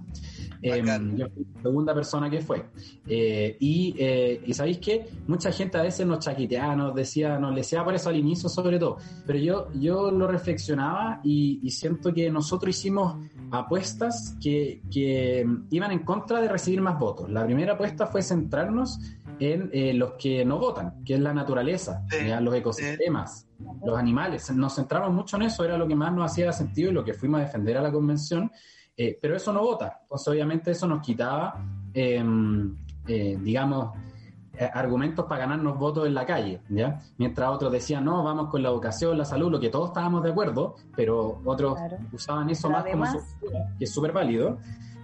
Em, 0.62 1.18
yo 1.18 1.30
fui 1.30 1.46
la 1.56 1.62
segunda 1.62 1.94
persona 1.94 2.30
que 2.30 2.42
fue. 2.42 2.66
Eh, 3.08 3.58
y, 3.60 3.96
eh, 3.98 4.42
y 4.46 4.54
sabéis 4.54 4.80
que 4.80 5.06
mucha 5.28 5.52
gente 5.52 5.78
a 5.78 5.84
veces 5.84 6.06
nos 6.06 6.20
chaqueteaba, 6.20 6.76
nos 6.76 6.96
decía, 6.96 7.40
nos 7.40 7.56
decía 7.56 7.84
por 7.84 7.96
eso 7.96 8.10
al 8.10 8.18
inicio 8.18 8.50
sobre 8.50 8.80
todo, 8.80 8.98
pero 9.26 9.40
yo, 9.40 9.68
yo 9.74 10.12
lo 10.12 10.28
reflexionaba 10.28 11.20
y, 11.24 11.70
siento 11.76 12.14
que 12.14 12.32
nosotros 12.32 12.78
hicimos 12.78 13.18
apuestas 13.52 14.38
que, 14.42 14.82
que, 14.90 15.46
iban 15.72 15.92
en 15.92 16.00
contra 16.00 16.40
de 16.40 16.48
recibir 16.48 16.82
más 16.82 16.98
votos. 16.98 17.30
La 17.30 17.46
primera 17.46 17.74
apuesta 17.74 18.08
fue 18.08 18.22
centrarnos 18.22 18.98
en 19.40 19.70
eh, 19.74 19.94
los 19.94 20.14
que 20.14 20.46
no 20.46 20.58
votan, 20.58 21.04
que 21.04 21.16
es 21.16 21.20
la 21.20 21.34
naturaleza, 21.34 22.06
los 22.42 22.56
ecosistemas, 22.56 23.48
los 23.84 23.98
animales. 23.98 24.50
Nos 24.52 24.76
centramos 24.76 25.14
mucho 25.14 25.36
en 25.36 25.44
eso, 25.44 25.64
era 25.64 25.78
lo 25.78 25.88
que 25.88 25.96
más 25.96 26.14
nos 26.14 26.32
hacía 26.32 26.52
sentido 26.54 26.92
y 26.92 26.94
lo 26.94 27.04
que 27.04 27.14
fuimos 27.14 27.42
a 27.42 27.44
defender 27.44 27.78
a 27.78 27.82
la 27.82 27.92
convención. 27.92 28.52
Eh, 28.98 29.18
pero 29.22 29.36
eso 29.36 29.52
no 29.52 29.62
vota. 29.62 30.00
Entonces, 30.04 30.28
obviamente, 30.28 30.72
eso 30.72 30.88
nos 30.88 31.02
quitaba, 31.02 31.62
em, 31.94 32.76
eh, 33.08 33.38
digamos, 33.42 33.92
eh, 34.58 34.70
argumentos 34.74 35.26
para 35.26 35.42
ganarnos 35.42 35.78
votos 35.78 36.08
en 36.08 36.14
la 36.14 36.26
calle, 36.26 36.62
¿ya? 36.70 37.02
Mientras 37.18 37.50
otros 37.50 37.72
decían, 37.74 38.06
no, 38.06 38.24
vamos 38.24 38.50
con 38.50 38.64
la 38.64 38.70
educación, 38.70 39.18
la 39.18 39.26
salud, 39.26 39.52
lo 39.52 39.60
que 39.60 39.70
todos 39.70 39.90
estábamos 39.90 40.24
de 40.24 40.32
acuerdo, 40.32 40.76
pero 40.96 41.42
otros 41.44 41.78
usaban 42.14 42.50
eso 42.50 42.70
más 42.70 42.86
como 42.86 43.06
su, 43.06 43.20
que 43.78 43.84
es 43.84 43.94
súper 43.94 44.14
válido. 44.14 44.58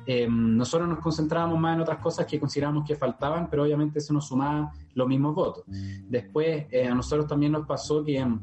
Em, 0.06 0.56
nosotros 0.58 0.88
nos 0.88 1.00
concentrábamos 1.00 1.60
más 1.60 1.76
en 1.76 1.82
otras 1.82 2.00
cosas 2.00 2.26
que 2.26 2.40
considerábamos 2.40 2.88
que 2.88 2.96
faltaban, 2.96 3.50
pero 3.50 3.64
obviamente 3.64 4.00
eso 4.00 4.14
nos 4.14 4.26
sumaba 4.28 4.72
los 4.96 5.08
mismos 5.08 5.36
votos. 5.36 5.66
Después, 5.68 6.66
a 6.90 6.96
nosotros 6.96 7.28
también 7.28 7.52
nos 7.52 7.68
pasó 7.68 8.04
que 8.06 8.20
em, 8.20 8.40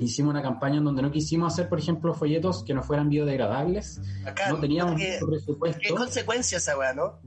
hicimos 0.00 0.30
una 0.30 0.42
campaña 0.42 0.78
en 0.78 0.84
donde 0.84 1.02
no 1.02 1.10
quisimos 1.10 1.52
hacer, 1.52 1.68
por 1.68 1.78
ejemplo, 1.78 2.14
folletos 2.14 2.64
que 2.64 2.74
no 2.74 2.82
fueran 2.82 3.08
biodegradables. 3.08 4.00
no 4.48 4.58
teníamos 4.58 4.94
mucho 4.94 5.26
presupuesto. 5.26 5.80
¿Qué 5.82 5.94
consecuencias 5.94 6.62
esa 6.62 6.78
weá, 6.78 6.94
no? 6.94 7.18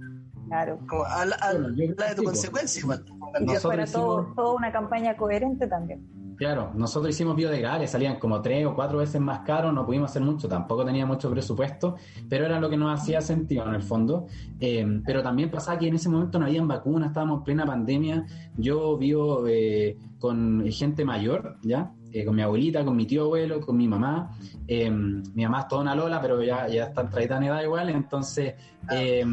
Claro. 0.47 0.79
Como 0.87 1.03
habla, 1.05 1.37
de 1.75 2.15
tu 2.15 2.23
consecuencia 2.23 2.79
igual. 2.79 3.03
Que 3.47 3.59
fuera 3.59 3.85
todo, 3.85 4.31
toda 4.35 4.53
una 4.55 4.71
campaña 4.71 5.15
coherente 5.17 5.67
también. 5.67 6.05
Claro, 6.35 6.71
nosotros 6.75 7.15
hicimos 7.15 7.35
biodegradables, 7.37 7.91
salían 7.91 8.19
como 8.19 8.41
tres 8.41 8.65
o 8.65 8.75
cuatro 8.75 8.97
veces 8.97 9.21
más 9.21 9.39
caros, 9.39 9.73
no 9.73 9.85
pudimos 9.85 10.11
hacer 10.11 10.21
mucho, 10.21 10.49
tampoco 10.49 10.83
tenía 10.83 11.05
mucho 11.05 11.29
presupuesto, 11.29 11.95
pero 12.27 12.45
era 12.45 12.59
lo 12.59 12.69
que 12.69 12.75
nos 12.75 12.99
hacía 12.99 13.21
sentido 13.21 13.65
en 13.67 13.75
el 13.75 13.81
fondo. 13.81 14.27
Eh, 14.59 15.01
pero 15.05 15.23
también 15.23 15.49
pasaba 15.49 15.79
que 15.79 15.87
en 15.87 15.95
ese 15.95 16.09
momento 16.09 16.37
no 16.37 16.45
habían 16.45 16.67
vacunas, 16.67 17.09
estábamos 17.09 17.39
en 17.39 17.43
plena 17.45 17.65
pandemia. 17.65 18.25
Yo 18.57 18.97
vivo 18.97 19.47
eh, 19.47 19.97
con 20.19 20.65
gente 20.71 21.05
mayor, 21.05 21.57
¿ya? 21.61 21.93
Eh, 22.15 22.23
con 22.23 22.33
mi 22.33 22.43
abuelita, 22.43 22.85
con 22.85 22.95
mi 22.95 23.05
tío 23.05 23.23
abuelo, 23.23 23.59
con 23.59 23.75
mi 23.75 23.89
mamá. 23.89 24.37
Eh, 24.65 24.89
mi 24.89 25.43
mamá 25.43 25.59
es 25.59 25.67
toda 25.67 25.81
una 25.81 25.93
lola, 25.93 26.21
pero 26.21 26.41
ya, 26.41 26.65
ya 26.69 26.85
está 26.85 27.09
en 27.11 27.43
edad 27.43 27.61
igual, 27.61 27.89
entonces 27.89 28.53
eh, 28.89 29.25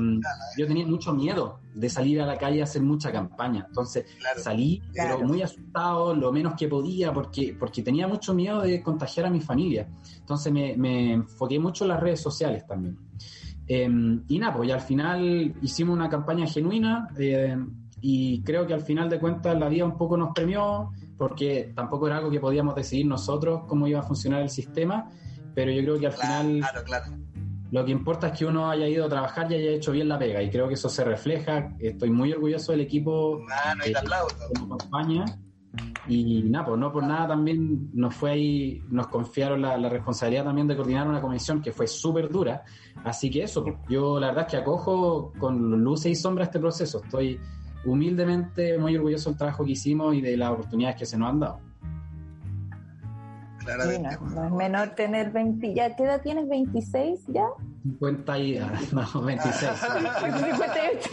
yo 0.59 0.67
tenía 0.67 0.85
mucho 0.85 1.15
miedo 1.15 1.61
de 1.73 1.89
salir 1.89 2.21
a 2.21 2.27
la 2.27 2.37
calle 2.37 2.61
a 2.61 2.65
hacer 2.65 2.83
mucha 2.83 3.13
campaña. 3.13 3.67
Entonces 3.69 4.07
salí, 4.37 4.83
pero 4.93 5.21
muy 5.21 5.43
asustado, 5.43 6.13
lo 6.13 6.33
menos 6.33 6.55
que 6.59 6.67
podía, 6.67 7.13
porque, 7.13 7.55
porque 7.57 7.83
tenía 7.83 8.09
mucho 8.09 8.35
miedo 8.35 8.63
de 8.63 8.83
contagiar 8.83 9.27
a 9.27 9.31
mi 9.31 9.41
familia. 9.41 9.87
Entonces 10.19 10.53
me, 10.53 10.77
me 10.77 11.13
enfoqué 11.13 11.61
mucho 11.61 11.85
en 11.85 11.89
las 11.91 12.01
redes 12.01 12.21
sociales 12.21 12.67
también. 12.67 12.99
y 13.69 14.39
nada, 14.41 14.57
pues 14.57 14.69
ya 14.69 14.75
al 14.75 14.81
final 14.81 15.55
hicimos 15.63 15.95
una 15.95 16.09
campaña 16.09 16.49
genuina 16.49 17.11
y 18.01 18.43
creo 18.43 18.67
que 18.67 18.75
al 18.75 18.83
final 18.83 19.09
de 19.09 19.21
cuentas 19.21 19.57
la 19.57 19.69
vida 19.69 19.85
un 19.85 19.97
poco 19.97 20.17
nos 20.17 20.35
premió 20.35 20.91
porque 21.23 21.73
tampoco 21.77 22.09
era 22.09 22.17
algo 22.17 22.33
que 22.33 22.41
podíamos 22.41 22.75
decidir 22.75 23.07
nosotros 23.07 23.63
cómo 23.69 23.87
iba 23.87 24.01
a 24.01 24.03
funcionar 24.03 24.43
el 24.43 24.51
sistema, 24.51 25.09
pero 25.55 25.71
yo 25.71 25.81
creo 25.83 26.01
que 26.01 26.07
al 26.09 26.13
final 26.15 26.61
lo 27.71 27.85
que 27.85 27.93
importa 27.93 28.27
es 28.27 28.39
que 28.41 28.45
uno 28.45 28.69
haya 28.69 28.89
ido 28.89 29.07
a 29.07 29.09
trabajar 29.09 29.53
y 29.53 29.55
haya 29.55 29.71
hecho 29.71 29.93
bien 29.93 30.09
la 30.09 30.19
pega, 30.19 30.43
y 30.43 30.51
creo 30.51 30.67
que 30.67 30.75
eso 30.75 30.89
se 30.89 31.05
refleja. 31.05 31.77
Estoy 31.79 32.11
muy 32.11 32.33
orgulloso 32.33 32.73
del 32.73 32.81
equipo 32.81 33.39
que 33.85 33.93
nos 33.93 34.63
acompaña. 34.65 35.25
Y 36.09 36.43
nada, 36.43 36.67
pues 36.67 36.81
no 36.81 36.93
por 36.93 37.05
nada 37.05 37.29
también 37.29 37.91
nos 37.95 38.17
fue 38.17 38.33
ahí, 38.33 38.83
nos 38.91 39.07
confiaron 39.07 39.63
la, 39.63 39.89
responsabilidad 39.89 40.43
también 40.43 40.67
de 40.67 40.75
coordinar 40.75 41.07
una 41.07 41.21
comisión 41.21 41.63
que 41.63 41.71
fue 41.71 41.87
súper 41.87 42.31
dura. 42.31 42.65
Así 43.05 43.31
que 43.31 43.45
eso, 43.45 43.65
yo 43.89 44.19
la 44.19 44.27
verdad 44.27 44.47
es 44.47 44.51
que 44.51 44.57
acojo 44.57 45.33
con 45.39 45.85
luces 45.85 46.11
y 46.11 46.17
sombras 46.17 46.49
este 46.49 46.59
proceso. 46.59 47.01
Estoy 47.05 47.39
humildemente 47.85 48.79
muy 48.79 48.97
orgulloso 48.97 49.31
del 49.31 49.39
trabajo 49.39 49.65
que 49.65 49.73
hicimos 49.73 50.15
y 50.15 50.21
de 50.21 50.37
las 50.37 50.51
oportunidades 50.51 50.97
que 50.97 51.07
se 51.07 51.19
nos 51.19 51.31
han 51.31 51.41
dado. 51.41 51.61
Claramente. 53.59 54.19
no, 54.35 54.45
es 54.45 54.53
menor 54.53 54.89
tener 54.91 55.31
20, 55.31 55.75
¿ya 55.75 55.95
qué 55.95 56.05
edad 56.05 56.21
tienes? 56.23 56.47
¿26 56.47 57.21
ya? 57.29 57.47
50 57.83 58.39
y, 58.39 58.59
ah, 58.59 58.73
no, 58.93 59.23
26. 59.23 59.71
58. 60.57 61.11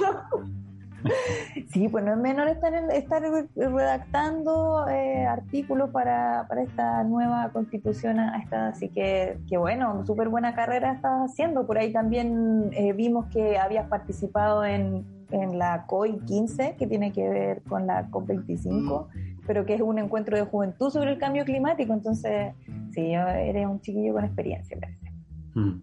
Sí, 1.71 1.87
pues 1.87 2.03
no 2.03 2.11
es 2.11 2.17
menor 2.17 2.49
estar, 2.49 2.73
estar 2.91 3.23
redactando 3.55 4.85
eh, 4.89 5.25
artículos 5.25 5.91
para, 5.91 6.45
para, 6.49 6.63
esta 6.63 7.03
nueva 7.05 7.49
constitución, 7.53 8.19
así 8.19 8.89
que, 8.89 9.39
que 9.47 9.57
bueno, 9.57 10.05
súper 10.05 10.27
buena 10.27 10.55
carrera 10.55 10.91
estás 10.93 11.31
haciendo. 11.31 11.65
Por 11.65 11.77
ahí 11.77 11.93
también 11.93 12.69
eh, 12.73 12.91
vimos 12.91 13.27
que 13.27 13.57
habías 13.57 13.87
participado 13.87 14.65
en, 14.65 15.05
en 15.31 15.57
la 15.57 15.85
COI 15.85 16.19
15, 16.25 16.75
que 16.77 16.87
tiene 16.87 17.11
que 17.11 17.27
ver 17.27 17.63
con 17.63 17.87
la 17.87 18.09
COP25, 18.09 19.07
pero 19.45 19.65
que 19.65 19.75
es 19.75 19.81
un 19.81 19.99
encuentro 19.99 20.37
de 20.37 20.43
juventud 20.43 20.89
sobre 20.89 21.11
el 21.11 21.17
cambio 21.17 21.45
climático. 21.45 21.93
Entonces, 21.93 22.53
sí, 22.93 23.13
eres 23.13 23.67
un 23.67 23.81
chiquillo 23.81 24.13
con 24.13 24.25
experiencia, 24.25 24.77
parece. 24.79 25.11
Mm. 25.55 25.81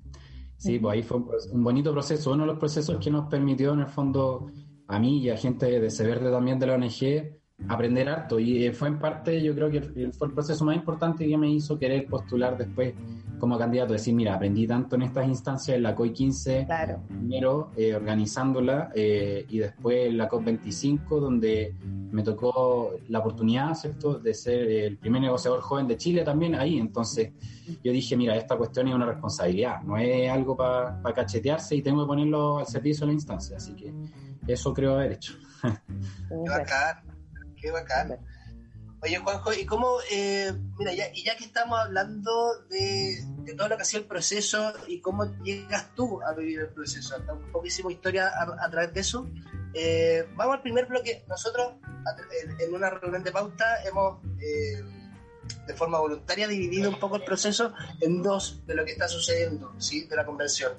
Sí, 0.56 0.78
pues 0.78 0.94
ahí 0.94 1.02
fue 1.02 1.18
un 1.52 1.62
bonito 1.62 1.92
proceso, 1.92 2.32
uno 2.32 2.44
de 2.44 2.48
los 2.48 2.58
procesos 2.58 2.96
que 2.98 3.10
nos 3.10 3.28
permitió 3.28 3.74
en 3.74 3.80
el 3.80 3.86
fondo 3.88 4.50
a 4.88 4.98
mí 4.98 5.18
y 5.18 5.30
a 5.30 5.36
gente 5.36 5.80
de 5.80 5.90
Severde 5.90 6.30
también 6.30 6.58
de 6.58 6.66
la 6.66 6.74
ONG 6.74 7.36
aprender 7.68 8.08
harto 8.08 8.38
y 8.38 8.64
eh, 8.64 8.72
fue 8.72 8.88
en 8.88 8.98
parte 8.98 9.42
yo 9.42 9.54
creo 9.54 9.70
que 9.70 9.80
fue 10.12 10.28
el 10.28 10.34
proceso 10.34 10.64
más 10.64 10.76
importante 10.76 11.26
que 11.26 11.36
me 11.38 11.50
hizo 11.50 11.78
querer 11.78 12.06
postular 12.06 12.56
después 12.56 12.94
como 13.38 13.58
candidato, 13.58 13.92
decir, 13.92 14.14
mira, 14.14 14.34
aprendí 14.34 14.66
tanto 14.66 14.96
en 14.96 15.02
estas 15.02 15.28
instancias, 15.28 15.76
en 15.76 15.82
la 15.82 15.94
COI 15.94 16.10
15, 16.10 16.64
claro. 16.64 17.02
primero 17.06 17.70
eh, 17.76 17.94
organizándola 17.94 18.90
eh, 18.94 19.44
y 19.50 19.58
después 19.58 20.08
en 20.08 20.16
la 20.16 20.26
COP 20.26 20.44
25 20.44 21.20
donde 21.20 21.74
me 22.10 22.22
tocó 22.22 22.94
la 23.08 23.18
oportunidad, 23.18 23.74
¿cierto?, 23.74 24.18
de 24.18 24.32
ser 24.32 24.70
el 24.70 24.96
primer 24.96 25.20
negociador 25.20 25.60
joven 25.60 25.86
de 25.86 25.98
Chile 25.98 26.24
también 26.24 26.54
ahí, 26.54 26.78
entonces 26.78 27.32
yo 27.84 27.92
dije, 27.92 28.16
mira, 28.16 28.36
esta 28.36 28.56
cuestión 28.56 28.88
es 28.88 28.94
una 28.94 29.06
responsabilidad, 29.06 29.82
no 29.82 29.98
es 29.98 30.30
algo 30.30 30.56
para 30.56 31.02
cachetearse 31.14 31.76
y 31.76 31.82
tengo 31.82 32.04
que 32.04 32.08
ponerlo 32.08 32.58
al 32.58 32.66
servicio 32.66 33.02
de 33.02 33.08
la 33.08 33.12
instancia, 33.14 33.58
así 33.58 33.74
que 33.74 33.92
eso 34.46 34.72
creo 34.72 34.94
haber 34.94 35.12
hecho. 35.12 35.34
Qué 37.66 37.72
bacán. 37.72 38.16
Oye, 39.02 39.18
Juanjo, 39.18 39.52
y 39.52 39.66
cómo, 39.66 39.96
eh, 40.12 40.52
mira, 40.78 40.94
ya, 40.94 41.12
y 41.12 41.24
ya 41.24 41.36
que 41.36 41.42
estamos 41.42 41.76
hablando 41.80 42.62
de, 42.70 43.24
todo 43.56 43.66
lo 43.66 43.76
que 43.76 43.82
ha 43.82 43.84
sido 43.84 44.02
el 44.02 44.08
proceso 44.08 44.72
y 44.86 45.00
cómo 45.00 45.24
llegas 45.42 45.92
tú 45.96 46.22
a 46.22 46.32
vivir 46.32 46.60
el 46.60 46.68
proceso, 46.68 47.16
un 47.28 47.50
poquísimo 47.50 47.90
historia 47.90 48.30
a, 48.40 48.70
través 48.70 48.94
de 48.94 49.00
eso, 49.00 49.28
eh, 49.74 50.28
vamos 50.36 50.54
al 50.54 50.62
primer 50.62 50.86
bloque. 50.86 51.24
Nosotros, 51.26 51.72
en, 52.60 52.72
una 52.72 52.88
reunión 52.88 53.24
de 53.24 53.32
pauta, 53.32 53.82
hemos 53.82 54.22
eh, 54.40 54.84
de 55.66 55.74
forma 55.74 55.98
voluntaria 55.98 56.46
dividido 56.46 56.88
un 56.88 57.00
poco 57.00 57.16
el 57.16 57.24
proceso 57.24 57.74
en 58.00 58.22
dos 58.22 58.64
de 58.64 58.76
lo 58.76 58.84
que 58.84 58.92
está 58.92 59.08
sucediendo, 59.08 59.74
¿sí? 59.78 60.06
De 60.06 60.14
la 60.14 60.24
convención. 60.24 60.72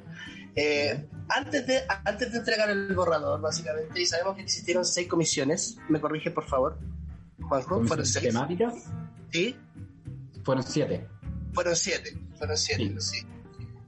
Eh, 0.60 1.08
antes, 1.30 1.68
de, 1.68 1.84
antes 2.04 2.32
de 2.32 2.40
entregar 2.40 2.68
el 2.72 2.96
borrador, 2.96 3.40
básicamente, 3.40 4.02
y 4.02 4.08
sabemos 4.08 4.36
que 4.36 4.42
existieron 4.42 4.84
seis 4.84 5.08
comisiones, 5.08 5.78
¿me 5.88 6.02
corrige 6.02 6.32
por 6.32 6.48
favor? 6.48 6.80
Juanjo, 7.48 7.86
¿fueron 7.86 8.06
seis? 8.08 8.26
¿Temáticas? 8.26 8.74
Sí. 9.32 9.56
Fueron 10.44 10.64
siete. 10.64 11.08
Fueron 11.54 11.76
siete, 11.76 12.18
fueron 12.40 12.58
siete, 12.58 13.00
sí. 13.00 13.20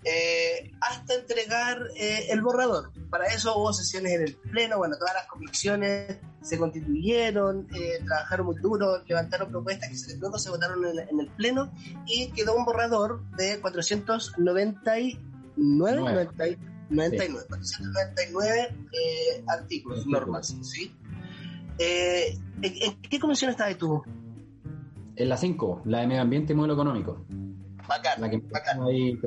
Eh, 0.05 0.71
hasta 0.79 1.15
entregar 1.15 1.87
eh, 1.97 2.27
el 2.29 2.41
borrador. 2.41 2.91
Para 3.09 3.25
eso 3.25 3.57
hubo 3.57 3.73
sesiones 3.73 4.13
en 4.13 4.21
el 4.21 4.35
Pleno, 4.35 4.77
bueno, 4.77 4.95
todas 4.95 5.15
las 5.15 5.25
comisiones 5.25 6.17
se 6.43 6.59
constituyeron, 6.59 7.67
trabajaron 8.05 8.45
muy 8.45 8.55
duro, 8.61 9.03
levantaron 9.07 9.49
propuestas 9.49 9.89
que 9.89 10.15
luego 10.17 10.37
se 10.37 10.51
votaron 10.51 10.85
en, 10.85 10.99
en, 10.99 11.19
el 11.19 11.27
Pleno 11.29 11.73
y 12.05 12.31
quedó 12.31 12.55
un 12.55 12.63
borrador 12.63 13.27
de 13.31 13.59
490 13.59 14.99
y 14.99 15.19
99, 15.59 16.29
99, 16.89 18.75
eh, 18.91 19.43
artículos, 19.47 20.07
normas, 20.07 20.55
¿sí? 20.61 20.91
Eh, 21.77 22.37
¿en, 22.61 23.01
qué 23.01 23.19
comisión 23.19 23.51
estabas 23.51 23.77
tú? 23.77 24.01
En 25.15 25.29
la 25.29 25.37
5, 25.37 25.83
la 25.85 25.99
de 25.99 26.07
medio 26.07 26.21
ambiente 26.21 26.53
y 26.53 26.55
modelo 26.55 26.73
económico. 26.73 27.25
Bacán, 27.87 28.21
la 28.21 28.29
que 28.29 28.37
bacán. 28.37 28.83
ahí 28.83 29.19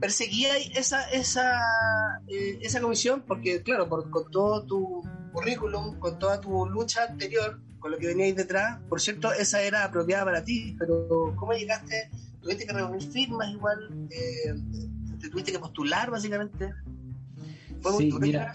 ¿Perseguía 0.00 0.56
esa, 0.58 1.10
esa, 1.10 1.60
eh, 2.28 2.58
esa 2.62 2.80
comisión? 2.80 3.24
Porque, 3.26 3.62
claro, 3.62 3.88
por, 3.88 4.10
con 4.10 4.30
todo 4.30 4.64
tu 4.64 5.02
currículum, 5.32 5.98
con 5.98 6.18
toda 6.18 6.40
tu 6.40 6.66
lucha 6.66 7.04
anterior, 7.04 7.60
con 7.78 7.90
lo 7.90 7.98
que 7.98 8.08
veníais 8.08 8.36
detrás, 8.36 8.80
por 8.88 9.00
cierto, 9.00 9.32
esa 9.32 9.62
era 9.62 9.84
apropiada 9.84 10.24
para 10.24 10.44
ti, 10.44 10.74
pero 10.78 11.34
¿cómo 11.36 11.52
llegaste? 11.52 12.10
¿Tuviste 12.40 12.66
que 12.66 12.72
reunir 12.72 13.02
firmas 13.02 13.50
igual? 13.50 14.08
Eh, 14.10 14.54
tuviste 15.30 15.52
que 15.52 15.58
postular, 15.58 16.10
básicamente. 16.10 16.72
sí, 17.98 18.12
mira, 18.20 18.52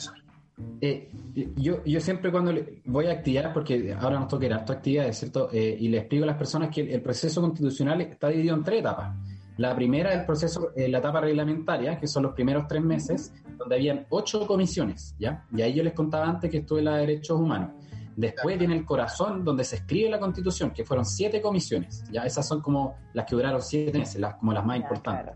eh, 0.81 1.09
yo, 1.55 1.83
yo 1.83 1.99
siempre 1.99 2.31
cuando 2.31 2.53
voy 2.85 3.07
a 3.07 3.11
actividades, 3.11 3.51
porque 3.53 3.95
ahora 3.99 4.19
nos 4.19 4.27
toca 4.27 4.45
ir 4.45 4.53
a 4.53 4.57
actividades, 4.57 5.17
¿cierto? 5.17 5.49
Eh, 5.51 5.77
y 5.79 5.87
le 5.87 5.99
explico 5.99 6.23
a 6.23 6.27
las 6.27 6.37
personas 6.37 6.69
que 6.73 6.81
el, 6.81 7.01
proceso 7.01 7.41
constitucional 7.41 8.01
está 8.01 8.29
dividido 8.29 8.55
en 8.55 8.63
tres 8.63 8.79
etapas. 8.79 9.15
La 9.57 9.75
primera 9.75 10.11
es 10.13 10.19
el 10.19 10.25
proceso, 10.25 10.71
eh, 10.75 10.87
la 10.87 10.99
etapa 10.99 11.21
reglamentaria, 11.21 11.99
que 11.99 12.07
son 12.07 12.23
los 12.23 12.33
primeros 12.33 12.65
tres 12.67 12.81
meses, 12.81 13.33
donde 13.57 13.75
habían 13.75 14.05
ocho 14.09 14.47
comisiones, 14.47 15.15
¿ya? 15.19 15.45
Y 15.53 15.61
ahí 15.61 15.73
yo 15.73 15.83
les 15.83 15.93
contaba 15.93 16.27
antes 16.27 16.49
que 16.49 16.59
estuve 16.59 16.79
en 16.79 16.85
la 16.85 16.95
de 16.95 17.07
derechos 17.07 17.39
humanos. 17.39 17.71
Después 18.19 18.59
viene 18.59 18.75
el 18.75 18.83
corazón, 18.83 19.45
donde 19.45 19.63
se 19.63 19.77
escribe 19.77 20.09
la 20.09 20.19
constitución, 20.19 20.71
que 20.71 20.83
fueron 20.83 21.05
siete 21.05 21.41
comisiones. 21.41 22.03
Ya 22.11 22.23
esas 22.23 22.45
son 22.45 22.61
como 22.61 22.97
las 23.13 23.25
que 23.25 23.33
duraron 23.33 23.61
siete 23.61 23.97
meses, 23.97 24.19
las, 24.19 24.35
como 24.35 24.51
las 24.51 24.65
más 24.65 24.75
importantes. 24.75 25.35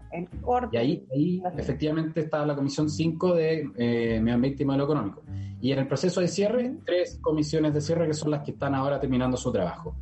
y 0.69 0.75
ahí, 0.75 1.07
ahí 1.13 1.41
efectivamente 1.57 2.19
está 2.19 2.45
la 2.45 2.53
comisión 2.53 2.89
5 2.89 3.35
de 3.35 3.71
eh, 3.77 4.19
medio 4.19 4.35
ambiente 4.35 4.63
y 4.63 4.65
modelo 4.65 4.83
económico. 4.83 5.23
Y 5.61 5.71
en 5.71 5.79
el 5.79 5.87
proceso 5.87 6.19
de 6.19 6.27
cierre, 6.27 6.75
tres 6.85 7.19
comisiones 7.21 7.73
de 7.73 7.79
cierre 7.79 8.05
que 8.05 8.13
son 8.13 8.31
las 8.31 8.43
que 8.43 8.51
están 8.51 8.75
ahora 8.75 8.99
terminando 8.99 9.37
su 9.37 9.49
trabajo. 9.49 9.95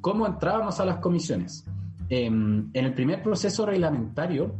¿Cómo 0.00 0.24
entrábamos 0.24 0.78
a 0.78 0.84
las 0.84 0.98
comisiones? 0.98 1.64
Em, 2.08 2.70
en 2.72 2.84
el 2.84 2.94
primer 2.94 3.20
proceso 3.20 3.66
reglamentario, 3.66 4.54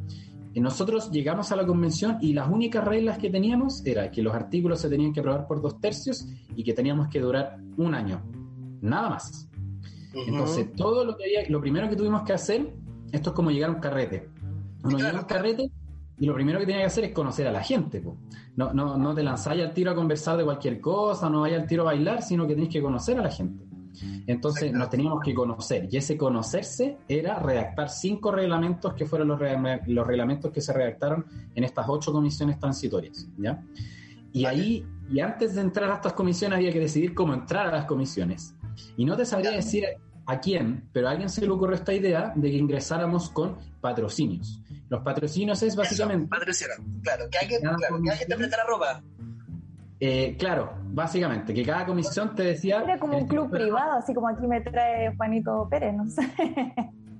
nosotros 0.60 1.10
llegamos 1.10 1.50
a 1.52 1.56
la 1.56 1.66
convención 1.66 2.18
y 2.20 2.32
las 2.34 2.48
únicas 2.48 2.84
reglas 2.84 3.18
que 3.18 3.30
teníamos 3.30 3.84
era 3.86 4.10
que 4.10 4.22
los 4.22 4.34
artículos 4.34 4.80
se 4.80 4.88
tenían 4.88 5.12
que 5.12 5.20
aprobar 5.20 5.46
por 5.46 5.62
dos 5.62 5.80
tercios 5.80 6.26
y 6.54 6.62
que 6.62 6.72
teníamos 6.74 7.08
que 7.08 7.20
durar 7.20 7.58
un 7.76 7.94
año, 7.94 8.22
nada 8.80 9.10
más. 9.10 9.48
Entonces, 10.14 10.72
todo 10.76 11.04
lo 11.04 11.16
que 11.16 11.24
había, 11.24 11.48
lo 11.48 11.60
primero 11.60 11.88
que 11.88 11.96
tuvimos 11.96 12.22
que 12.22 12.34
hacer, 12.34 12.74
esto 13.12 13.30
es 13.30 13.36
como 13.36 13.50
llegar 13.50 13.70
a 13.70 13.72
un 13.74 13.80
carrete. 13.80 14.28
Uno 14.84 14.98
llega 14.98 15.10
a 15.10 15.20
un 15.20 15.26
carrete 15.26 15.70
y 16.18 16.26
lo 16.26 16.34
primero 16.34 16.58
que 16.58 16.66
tenía 16.66 16.82
que 16.82 16.86
hacer 16.86 17.04
es 17.04 17.12
conocer 17.12 17.46
a 17.46 17.52
la 17.52 17.62
gente. 17.62 18.02
No, 18.56 18.74
no, 18.74 18.98
no 18.98 19.14
te 19.14 19.22
lanzáis 19.22 19.62
al 19.62 19.72
tiro 19.72 19.90
a 19.90 19.94
conversar 19.94 20.36
de 20.36 20.44
cualquier 20.44 20.80
cosa, 20.80 21.30
no 21.30 21.40
vayas 21.40 21.62
al 21.62 21.66
tiro 21.66 21.82
a 21.82 21.86
bailar, 21.86 22.22
sino 22.22 22.46
que 22.46 22.54
tenés 22.54 22.68
que 22.68 22.82
conocer 22.82 23.18
a 23.18 23.22
la 23.22 23.30
gente. 23.30 23.64
Entonces 24.26 24.72
nos 24.72 24.88
teníamos 24.90 25.20
que 25.22 25.34
conocer 25.34 25.88
y 25.90 25.96
ese 25.96 26.16
conocerse 26.16 26.98
era 27.08 27.38
redactar 27.38 27.88
cinco 27.88 28.32
reglamentos 28.32 28.94
que 28.94 29.06
fueron 29.06 29.28
los, 29.28 29.40
los 29.86 30.06
reglamentos 30.06 30.50
que 30.50 30.60
se 30.60 30.72
redactaron 30.72 31.26
en 31.54 31.64
estas 31.64 31.86
ocho 31.88 32.12
comisiones 32.12 32.58
transitorias. 32.58 33.28
¿ya? 33.38 33.62
Y 34.32 34.46
ahí, 34.46 34.86
y 35.10 35.20
antes 35.20 35.54
de 35.54 35.60
entrar 35.60 35.90
a 35.90 35.94
estas 35.96 36.14
comisiones 36.14 36.56
había 36.56 36.72
que 36.72 36.80
decidir 36.80 37.14
cómo 37.14 37.34
entrar 37.34 37.66
a 37.66 37.72
las 37.72 37.84
comisiones. 37.84 38.54
Y 38.96 39.04
no 39.04 39.16
te 39.16 39.24
sabría 39.24 39.50
decir 39.50 39.84
a 40.26 40.40
quién, 40.40 40.88
pero 40.92 41.08
a 41.08 41.10
alguien 41.10 41.28
se 41.28 41.42
le 41.42 41.50
ocurrió 41.50 41.76
esta 41.76 41.92
idea 41.92 42.32
de 42.34 42.50
que 42.50 42.56
ingresáramos 42.56 43.30
con 43.30 43.58
patrocinios. 43.80 44.60
Los 44.88 45.02
patrocinios 45.02 45.62
es 45.62 45.76
básicamente... 45.76 46.28
claro, 47.02 47.28
que 47.30 47.38
hay 47.38 47.48
que, 47.48 47.58
claro, 47.58 47.76
que, 48.02 48.10
hay 48.10 48.18
que 48.18 48.24
interpretar 48.24 48.58
la 48.60 48.66
ropa. 48.66 49.02
Eh, 50.04 50.34
claro, 50.36 50.72
básicamente, 50.88 51.54
que 51.54 51.62
cada 51.62 51.86
comisión 51.86 52.34
te 52.34 52.42
decía... 52.42 52.82
Era 52.82 52.98
como 52.98 53.16
un 53.16 53.28
club 53.28 53.48
privado, 53.48 53.92
así 53.98 54.12
como 54.12 54.26
aquí 54.26 54.48
me 54.48 54.60
trae 54.60 55.14
Juanito 55.16 55.68
Pérez, 55.70 55.94
no 55.94 56.08
sé. 56.08 56.22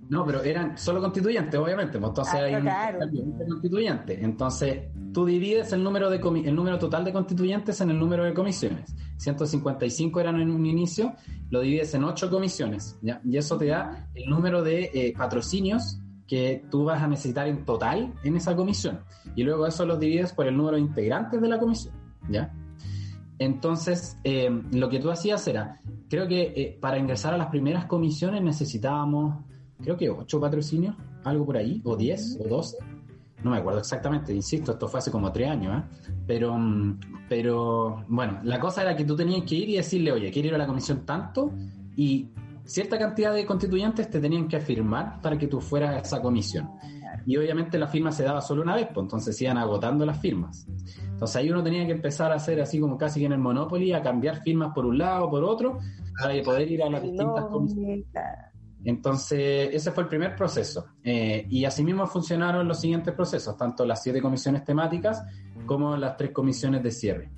No, 0.09 0.27
pero 0.27 0.42
eran 0.42 0.77
solo 0.77 1.01
constituyentes, 1.01 1.59
obviamente, 1.61 2.01
pues, 2.01 2.09
entonces 2.09 2.35
ah, 2.35 2.42
hay 2.42 2.57
un 2.57 3.38
constituyente. 3.49 4.23
Entonces, 4.25 4.90
tú 5.14 5.25
divides 5.25 5.73
el 5.73 5.85
número, 5.85 6.11
de 6.11 6.16
el 6.16 6.55
número 6.57 6.77
total 6.81 7.05
de 7.05 7.12
constituyentes 7.12 7.81
en 7.81 7.90
el 7.90 8.01
número 8.01 8.25
de 8.25 8.35
comisiones. 8.35 8.97
155 9.16 10.21
eran 10.21 10.40
en 10.40 10.51
un 10.51 10.66
inicio, 10.66 11.14
lo 11.51 11.61
divides 11.61 11.95
en 11.95 12.03
8 12.03 12.31
comisiones, 12.31 12.99
¿ya? 13.01 13.21
y 13.25 13.37
eso 13.37 13.57
te 13.59 13.66
da 13.66 14.09
el 14.12 14.29
número 14.29 14.61
de 14.61 14.90
eh, 14.92 15.14
patrocinios 15.16 16.01
que 16.27 16.64
tú 16.68 16.85
vas 16.85 17.01
a 17.01 17.07
necesitar 17.07 17.47
en 17.47 17.64
total 17.64 18.12
en 18.25 18.35
esa 18.35 18.57
comisión. 18.57 18.99
Y 19.37 19.45
luego 19.45 19.68
eso 19.68 19.87
lo 19.87 19.97
divides 19.99 20.33
por 20.33 20.49
el 20.49 20.57
número 20.57 20.77
de 20.77 20.83
integrantes 20.83 21.40
de 21.40 21.49
la 21.49 21.61
comisión, 21.61 21.95
¿ya? 22.29 22.53
Entonces, 23.44 24.18
eh, 24.22 24.50
lo 24.70 24.88
que 24.88 25.00
tú 25.00 25.11
hacías 25.11 25.46
era, 25.48 25.81
creo 26.09 26.28
que 26.28 26.52
eh, 26.55 26.78
para 26.81 26.98
ingresar 26.98 27.35
a 27.35 27.37
las 27.37 27.48
primeras 27.48 27.87
comisiones 27.87 28.40
necesitábamos, 28.40 29.44
creo 29.83 29.96
que 29.96 30.09
ocho 30.11 30.40
patrocinios, 30.40 30.94
algo 31.24 31.44
por 31.44 31.57
ahí, 31.57 31.81
o 31.85 31.96
diez, 31.96 32.38
o 32.40 32.48
doce. 32.48 32.76
No 33.42 33.50
me 33.50 33.57
acuerdo 33.57 33.81
exactamente, 33.81 34.33
insisto, 34.33 34.72
esto 34.72 34.87
fue 34.87 34.98
hace 34.98 35.11
como 35.11 35.33
tres 35.33 35.50
años, 35.50 35.83
¿eh? 35.83 36.12
Pero, 36.24 36.57
mm, 36.57 37.00
pero, 37.28 38.05
bueno, 38.07 38.38
la 38.44 38.61
cosa 38.61 38.83
era 38.83 38.94
que 38.94 39.05
tú 39.05 39.16
tenías 39.16 39.42
que 39.42 39.57
ir 39.57 39.70
y 39.70 39.76
decirle, 39.76 40.12
oye, 40.12 40.31
quiero 40.31 40.48
ir 40.48 40.55
a 40.55 40.59
la 40.59 40.66
comisión 40.66 41.05
tanto, 41.05 41.50
y 41.96 42.28
cierta 42.64 42.96
cantidad 42.96 43.35
de 43.35 43.44
constituyentes 43.44 44.09
te 44.09 44.20
tenían 44.20 44.46
que 44.46 44.57
afirmar 44.57 45.20
para 45.20 45.37
que 45.37 45.48
tú 45.48 45.61
fueras 45.61 45.96
a 45.96 45.98
esa 45.98 46.22
comisión. 46.22 46.70
Y 47.26 47.37
obviamente 47.37 47.78
la 47.78 47.87
firma 47.87 48.12
se 48.12 48.24
daba 48.24 48.40
solo 48.40 48.62
una 48.62 48.74
vez, 48.74 48.88
pues 48.92 49.04
entonces 49.04 49.40
iban 49.40 49.58
agotando 49.58 50.04
las 50.04 50.20
firmas. 50.20 50.66
Entonces 51.04 51.37
ahí 51.37 51.50
uno 51.50 51.62
tenía 51.62 51.87
que 51.87 51.92
empezar 51.92 52.32
a 52.32 52.37
hacer 52.37 52.61
así 52.61 52.80
como 52.80 52.98
casi 52.98 53.20
que 53.20 53.26
en 53.26 53.32
el 53.32 53.38
Monopoly, 53.38 53.92
a 53.92 54.02
cambiar 54.02 54.42
firmas 54.42 54.72
por 54.74 54.87
un 54.87 54.98
lado, 54.98 55.30
por 55.30 55.44
otro, 55.44 55.78
para 56.18 56.40
poder 56.42 56.70
ir 56.70 56.82
a 56.82 56.90
las 56.90 57.02
distintas 57.02 57.44
comisiones. 57.46 58.04
Entonces, 58.85 59.70
ese 59.72 59.92
fue 59.92 60.04
el 60.04 60.08
primer 60.08 60.35
proceso. 60.35 60.87
Eh, 61.04 61.46
y 61.48 61.64
asimismo 61.64 62.06
funcionaron 62.06 62.66
los 62.66 62.80
siguientes 62.80 63.14
procesos, 63.14 63.56
tanto 63.56 63.87
las 63.87 64.02
siete 64.02 64.20
comisiones 64.20 64.64
temáticas 64.64 65.22
como 65.66 65.96
las 65.96 66.16
tres 66.16 66.32
comisiones 66.32 66.82
de 66.82 66.90
cierre. 66.90 67.30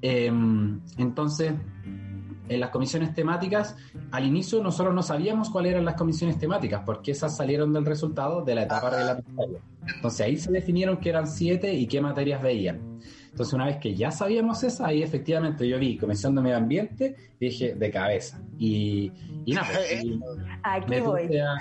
Em, 0.00 0.80
entonces, 0.98 1.52
en 2.48 2.60
las 2.60 2.70
comisiones 2.70 3.14
temáticas, 3.14 3.76
al 4.10 4.26
inicio 4.26 4.62
nosotros 4.62 4.94
no 4.94 5.02
sabíamos 5.02 5.50
cuáles 5.50 5.72
eran 5.72 5.84
las 5.84 5.94
comisiones 5.94 6.38
temáticas, 6.38 6.82
porque 6.84 7.12
esas 7.12 7.36
salieron 7.36 7.72
del 7.72 7.84
resultado 7.84 8.42
de 8.44 8.54
la 8.54 8.62
etapa 8.64 8.90
reglamentaria. 8.90 9.58
Entonces 9.96 10.20
ahí 10.20 10.36
se 10.36 10.50
definieron 10.50 10.98
que 10.98 11.08
eran 11.10 11.26
siete 11.26 11.72
y 11.72 11.86
qué 11.86 12.00
materias 12.00 12.42
veían. 12.42 13.00
Entonces 13.30 13.52
una 13.52 13.66
vez 13.66 13.78
que 13.78 13.94
ya 13.94 14.10
sabíamos 14.10 14.62
esa, 14.62 14.86
ahí 14.86 15.02
efectivamente 15.02 15.68
yo 15.68 15.78
vi 15.78 15.96
Comisión 15.96 16.34
de 16.34 16.42
Medio 16.42 16.56
Ambiente 16.56 17.16
y 17.40 17.46
dije 17.46 17.74
de 17.74 17.90
cabeza. 17.90 18.40
Y, 18.58 19.10
nada, 19.46 19.68
Aquí 20.62 20.86
me 20.88 21.00
voy. 21.00 21.38
A, 21.38 21.56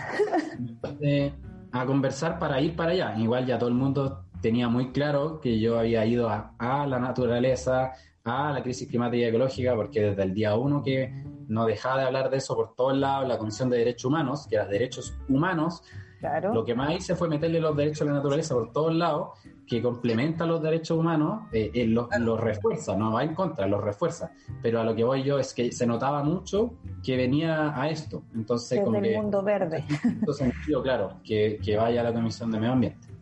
a, 1.71 1.85
conversar 1.85 2.37
para 2.37 2.61
ir 2.61 2.75
para 2.75 2.91
allá. 2.91 3.15
Igual 3.17 3.45
ya 3.47 3.57
todo 3.57 3.69
el 3.69 3.75
mundo 3.75 4.25
tenía 4.41 4.69
muy 4.69 4.91
claro 4.91 5.39
que 5.39 5.59
yo 5.59 5.79
había 5.79 6.05
ido 6.05 6.29
a, 6.29 6.53
a 6.59 6.85
la 6.85 6.99
naturaleza, 6.99 7.93
a 8.23 8.51
la 8.51 8.63
crisis 8.63 8.87
climática 8.87 9.25
y 9.25 9.27
ecológica, 9.27 9.75
porque 9.75 10.01
desde 10.01 10.23
el 10.23 10.33
día 10.33 10.55
uno 10.55 10.81
que 10.81 11.11
no 11.47 11.65
dejaba 11.65 11.99
de 11.99 12.05
hablar 12.07 12.29
de 12.29 12.37
eso 12.37 12.55
por 12.55 12.73
todos 12.75 12.97
lados, 12.97 13.27
la 13.27 13.37
Comisión 13.37 13.69
de 13.69 13.77
Derechos 13.77 14.05
Humanos, 14.05 14.47
que 14.49 14.55
era 14.55 14.65
derechos 14.65 15.17
humanos, 15.27 15.83
claro. 16.19 16.53
lo 16.53 16.63
que 16.63 16.73
más 16.73 16.95
hice 16.95 17.15
fue 17.15 17.27
meterle 17.27 17.59
los 17.59 17.75
derechos 17.75 18.03
a 18.03 18.05
la 18.05 18.13
naturaleza 18.13 18.55
por 18.55 18.71
todos 18.71 18.95
lados, 18.95 19.31
que 19.67 19.81
complementa 19.81 20.45
los 20.45 20.61
derechos 20.61 20.97
humanos, 20.97 21.47
eh, 21.51 21.71
eh 21.73 21.85
los, 21.85 22.39
refuerza, 22.39 22.95
no 22.95 23.13
va 23.13 23.23
en 23.23 23.33
contra, 23.33 23.67
los 23.67 23.83
refuerza. 23.83 24.31
Pero 24.61 24.79
a 24.79 24.83
lo 24.83 24.95
que 24.95 25.03
voy 25.03 25.23
yo 25.23 25.39
es 25.39 25.53
que 25.53 25.71
se 25.71 25.85
notaba 25.85 26.23
mucho 26.23 26.75
que 27.03 27.17
venía 27.17 27.79
a 27.79 27.89
esto. 27.89 28.23
Entonces, 28.35 28.83
Desde 28.83 29.09
el 29.09 29.21
mundo 29.21 29.41
verde. 29.41 29.83
En 30.03 30.33
sentido, 30.33 30.81
claro, 30.81 31.19
que, 31.23 31.59
que 31.63 31.77
vaya 31.77 32.01
a 32.01 32.03
la 32.05 32.13
Comisión 32.13 32.51
de 32.51 32.59
Medio 32.59 32.73
Ambiente. 32.73 33.12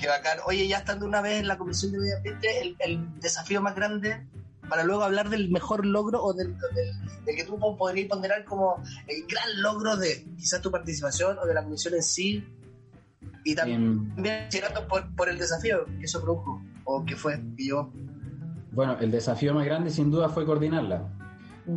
Qué 0.00 0.08
bacán. 0.08 0.38
Oye, 0.46 0.68
ya 0.68 0.78
estando 0.78 1.06
una 1.06 1.20
vez 1.20 1.40
en 1.40 1.48
la 1.48 1.58
Comisión 1.58 1.92
de 1.92 1.98
Medio 1.98 2.16
Ambiente, 2.16 2.76
el, 2.80 3.20
desafío 3.20 3.60
más 3.62 3.74
grande 3.74 4.26
para 4.68 4.84
luego 4.84 5.04
hablar 5.04 5.30
del 5.30 5.48
mejor 5.50 5.86
logro 5.86 6.22
o 6.22 6.32
del, 6.32 6.54
que 7.24 7.44
tú 7.44 7.58
podrías 7.78 8.08
ponderar 8.08 8.44
como 8.44 8.82
el 9.06 9.24
gran 9.26 9.62
logro 9.62 9.96
de 9.96 10.26
quizás 10.36 10.60
tu 10.60 10.70
participación 10.70 11.38
o 11.38 11.46
de 11.46 11.54
la 11.54 11.62
comisión 11.62 11.94
en 11.94 12.02
sí 12.02 12.44
y 13.44 13.54
también 13.54 14.12
llegando 14.50 14.88
por, 14.88 15.14
por, 15.14 15.28
el 15.28 15.38
desafío 15.38 15.84
que 16.00 16.04
eso 16.04 16.20
produjo 16.20 16.60
o 16.84 17.04
que 17.04 17.14
fue 17.14 17.40
yo. 17.56 17.92
Bueno 18.72 18.98
el 18.98 19.12
desafío 19.12 19.54
más 19.54 19.64
grande 19.64 19.90
sin 19.90 20.10
duda 20.10 20.28
fue 20.28 20.44
coordinarla. 20.44 21.12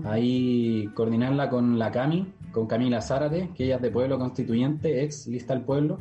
Ahí 0.05 0.89
coordinarla 0.95 1.49
con 1.49 1.77
la 1.77 1.91
Cami 1.91 2.33
con 2.51 2.65
Camila 2.65 3.01
Zárate 3.01 3.51
que 3.55 3.65
ella 3.65 3.75
es 3.75 3.81
de 3.83 3.91
Pueblo 3.91 4.17
Constituyente 4.17 5.03
ex 5.03 5.27
lista 5.27 5.53
al 5.53 5.63
pueblo 5.63 5.99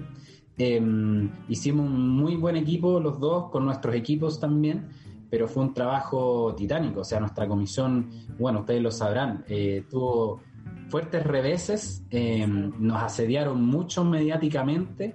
Em, 0.59 1.31
hicimos 1.49 1.87
un 1.87 2.11
muy 2.11 2.35
buen 2.35 2.57
equipo 2.57 2.99
los 2.99 3.21
dos, 3.21 3.49
con 3.51 3.65
nuestros 3.65 3.95
equipos 3.95 4.41
también, 4.41 4.89
pero 5.31 5.47
fue 5.47 5.63
un 5.63 5.73
trabajo 5.73 6.53
titánico. 6.57 7.01
O 7.01 7.05
sea, 7.05 7.21
nuestra 7.21 7.47
comisión, 7.47 8.11
bueno, 8.39 8.61
ustedes 8.61 8.83
lo 8.83 8.91
sabrán, 8.91 9.45
eh, 9.49 9.85
tuvo 9.89 10.41
fuertes 10.89 11.25
reveses, 11.25 12.05
em, 12.11 12.73
nos 12.79 13.03
asediaron 13.03 13.65
mucho 13.65 14.05
mediáticamente. 14.05 15.15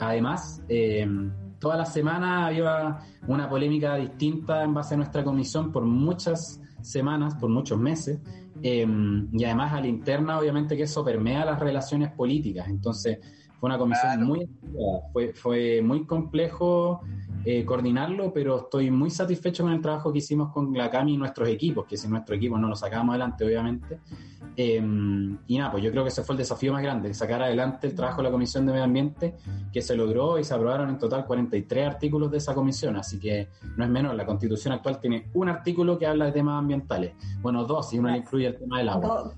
Además, 0.00 0.62
em, 0.68 1.30
toda 1.60 1.76
la 1.76 1.86
semana 1.86 2.46
había 2.46 2.98
una 3.28 3.48
polémica 3.48 3.94
distinta 3.96 4.64
en 4.64 4.74
base 4.74 4.94
a 4.94 4.96
nuestra 4.96 5.22
comisión 5.22 5.70
por 5.70 5.84
muchas 5.84 6.60
semanas, 6.82 7.36
por 7.36 7.50
muchos 7.50 7.78
meses. 7.78 8.18
y 8.62 9.44
además 9.44 9.72
a 9.72 9.80
la 9.80 9.86
interna, 9.86 10.38
obviamente 10.38 10.76
que 10.76 10.82
eso 10.82 11.02
permea 11.02 11.46
las 11.46 11.58
relaciones 11.58 12.12
políticas. 12.12 12.68
Entonces, 12.68 13.18
fue 13.60 13.68
una 13.68 13.78
comisión 13.78 14.24
muy 14.24 14.48
fue, 15.12 15.34
fue 15.34 15.82
muy 15.82 16.06
complejo 16.06 17.02
eh, 17.44 17.64
coordinarlo, 17.64 18.32
pero 18.32 18.58
estoy 18.58 18.90
muy 18.90 19.10
satisfecho 19.10 19.62
con 19.62 19.72
el 19.72 19.80
trabajo 19.80 20.12
que 20.12 20.18
hicimos 20.18 20.52
con 20.52 20.72
la 20.74 20.90
CAMI 20.90 21.14
y 21.14 21.16
nuestros 21.16 21.48
equipos, 21.48 21.86
que 21.86 21.96
si 21.96 22.06
nuestro 22.08 22.34
equipo 22.34 22.58
no 22.58 22.68
lo 22.68 22.76
sacamos 22.76 23.14
adelante, 23.14 23.44
obviamente. 23.44 24.00
Em, 24.56 25.38
y 25.46 25.56
nada, 25.56 25.70
pues 25.70 25.82
yo 25.82 25.90
creo 25.90 26.02
que 26.02 26.10
ese 26.10 26.22
fue 26.22 26.34
el 26.34 26.38
desafío 26.38 26.72
más 26.72 26.82
grande, 26.82 27.14
sacar 27.14 27.42
adelante 27.42 27.86
el 27.86 27.94
trabajo 27.94 28.18
de 28.18 28.24
la 28.24 28.30
Comisión 28.30 28.66
de 28.66 28.72
Medio 28.72 28.84
Ambiente, 28.84 29.36
que 29.72 29.80
se 29.80 29.96
logró 29.96 30.38
y 30.38 30.44
se 30.44 30.52
aprobaron 30.52 30.90
en 30.90 30.98
total 30.98 31.24
43 31.24 31.86
artículos 31.86 32.30
de 32.30 32.38
esa 32.38 32.54
comisión, 32.54 32.96
así 32.96 33.18
que 33.18 33.48
no 33.76 33.84
es 33.84 33.90
menor, 33.90 34.14
la 34.16 34.26
constitución 34.26 34.74
actual 34.74 35.00
tiene 35.00 35.30
un 35.32 35.48
artículo 35.48 35.98
que 35.98 36.06
habla 36.06 36.26
de 36.26 36.32
temas 36.32 36.58
ambientales, 36.58 37.14
bueno, 37.40 37.64
dos, 37.64 37.92
y 37.94 37.98
uno 37.98 38.14
incluye 38.14 38.48
el 38.48 38.58
tema 38.58 38.78
del 38.78 38.90
agua. 38.90 39.32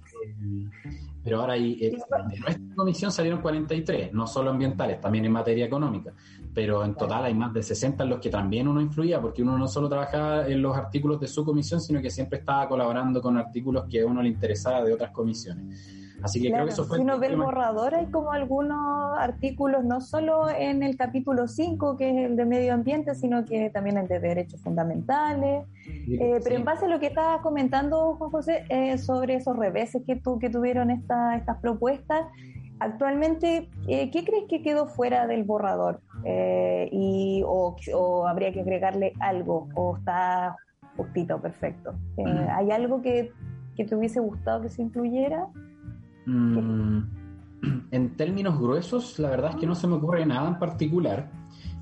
Pero 1.25 1.41
ahora 1.41 1.53
hay, 1.53 1.79
eh, 1.81 1.91
de 1.91 2.39
nuestra 2.39 2.75
comisión 2.75 3.13
salieron 3.13 3.41
43, 3.41 4.13
no 4.13 4.27
solo 4.27 4.51
ambientales, 4.51 5.01
también 5.01 5.25
en 5.25 5.33
materia 5.33 5.67
económica. 5.67 6.13
Pero 6.53 6.85
en 6.85 6.95
total 6.95 7.25
hay 7.25 7.35
más 7.35 7.53
de 7.53 7.63
60 7.63 8.03
en 8.03 8.11
los 8.11 8.21
que 8.21 8.29
también 8.29 8.69
uno 8.69 8.81
influía, 8.81 9.21
porque 9.21 9.43
uno 9.43 9.57
no 9.57 9.69
solo 9.69 9.89
trabajaba 9.89 10.47
en 10.47 10.61
los 10.61 10.77
artículos 10.77 11.21
de 11.21 11.29
su 11.29 11.45
comisión, 11.45 11.81
sino 11.81 12.01
que 12.01 12.11
siempre 12.11 12.41
estaba 12.41 12.69
colaborando 12.69 13.23
con 13.23 13.37
artículos 13.37 13.85
que 13.89 14.01
a 14.01 14.07
uno 14.07 14.23
le 14.23 14.29
interesaba 14.29 14.85
de 14.85 14.93
otras 14.93 15.13
comisiones. 15.13 16.02
Así 16.23 16.41
que 16.41 16.53
creo 16.53 16.65
que 16.65 16.73
eso 16.73 16.85
fue... 16.85 16.99
Si 16.99 17.03
uno 17.03 17.19
ve 17.19 17.29
el 17.29 17.37
borrador, 17.37 17.95
hay 17.95 18.07
como 18.07 18.33
algunos 18.33 19.19
artículos, 19.19 19.85
no 19.85 20.01
solo 20.01 20.49
en 20.51 20.83
el 20.83 20.97
capítulo 20.97 21.49
5, 21.49 21.97
que 21.97 22.11
es 22.11 22.31
el 22.31 22.37
de 22.37 22.45
medio 22.45 22.75
ambiente, 22.75 23.15
sino 23.15 23.45
que 23.45 23.71
también 23.71 23.97
el 23.97 24.09
de 24.09 24.21
derechos 24.21 24.61
fundamentales. 24.61 25.67
Eh, 25.87 26.41
pero 26.43 26.57
en 26.57 26.65
base 26.65 26.87
a 26.87 26.89
lo 26.89 27.01
que 27.01 27.07
estabas 27.07 27.41
comentando, 27.41 28.15
Juan 28.17 28.31
José, 28.31 28.65
eh, 28.69 28.99
sobre 28.99 29.35
esos 29.35 29.57
reveses 29.57 30.03
que, 30.07 30.17
tu, 30.17 30.39
que 30.39 30.51
tuvieron 30.51 30.91
esta, 30.91 31.37
estas 31.37 31.59
propuestas, 31.59 32.27
actualmente, 32.79 33.69
eh, 33.89 34.11
¿qué 34.11 34.25
crees 34.25 34.45
que 34.49 34.63
quedó 34.63 34.87
fuera 34.87 35.27
del 35.27 35.45
borrador? 35.45 36.01
y, 36.25 37.43
o, 37.45 37.75
o, 37.95 38.27
habría 38.29 38.53
que 38.53 38.61
agregarle 38.61 39.13
algo? 39.19 39.69
¿O 39.75 39.97
está 39.97 40.57
justito, 40.97 41.41
perfecto? 41.41 41.95
¿Hay 42.51 42.71
algo 42.71 43.03
que, 43.03 43.33
que 43.75 43.85
te 43.85 43.97
hubiese 43.97 44.21
gustado 44.21 44.63
que 44.63 44.69
se 44.69 44.83
incluyera? 44.83 45.49
Mm, 46.27 46.99
en 47.91 48.17
términos 48.17 48.59
gruesos, 48.59 49.19
la 49.19 49.31
verdad 49.31 49.53
es 49.53 49.57
que 49.57 49.67
no 49.67 49.75
se 49.75 49.87
me 49.87 49.95
ocurre 49.95 50.27
nada 50.27 50.49
en 50.49 50.59
particular. 50.59 51.31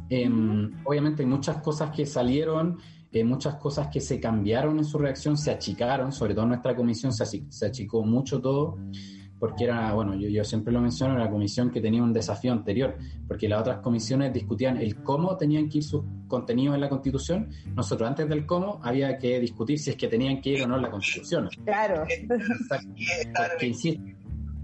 Em, 0.09 0.73
obviamente 0.85 1.23
hay 1.23 1.29
muchas 1.29 1.59
cosas 1.59 1.91
que 1.91 2.05
salieron, 2.05 2.79
eh, 3.13 3.25
muchas 3.25 3.57
cosas 3.57 3.89
que 3.89 4.01
se 4.01 4.21
cambiaron 4.21 4.79
en 4.79 4.85
su 4.85 4.99
reacción, 4.99 5.37
se 5.37 5.51
achicaron, 5.51 6.13
sobre 6.13 6.35
todo 6.35 6.45
en 6.45 6.51
nuestra 6.51 6.75
comisión 6.75 7.13
se, 7.13 7.67
achicó 7.67 8.03
mucho 8.03 8.41
todo, 8.41 8.77
porque 9.39 9.65
era, 9.65 9.93
bueno, 9.95 10.15
yo, 10.15 10.29
yo, 10.29 10.45
siempre 10.45 10.73
lo 10.73 10.81
menciono, 10.81 11.15
era 11.15 11.25
la 11.25 11.31
comisión 11.31 11.71
que 11.71 11.81
tenía 11.81 12.03
un 12.03 12.13
desafío 12.13 12.53
anterior, 12.53 12.99
porque 13.27 13.49
las 13.49 13.61
otras 13.61 13.79
comisiones 13.79 14.33
discutían 14.33 14.77
el 14.77 15.03
cómo 15.03 15.37
tenían 15.37 15.69
que 15.69 15.79
ir 15.79 15.85
sus 15.85 16.03
contenidos 16.27 16.75
en 16.75 16.81
la 16.83 16.89
Constitución. 16.89 17.49
Nosotros 17.75 18.09
antes 18.09 18.29
del 18.29 18.47
cómo 18.47 18.81
había 18.83 19.17
que 19.17 19.41
discutir 19.41 19.79
si 19.79 19.91
es 19.91 19.97
que 19.97 20.09
tenían 20.09 20.41
que 20.41 20.51
ir 20.51 20.63
o 20.65 20.67
no 20.67 20.77
en 20.77 20.83
la 20.83 20.91
Constitución. 20.91 21.49
Claro. 21.65 22.05
Porque, 22.69 23.67
insisto, 23.67 24.03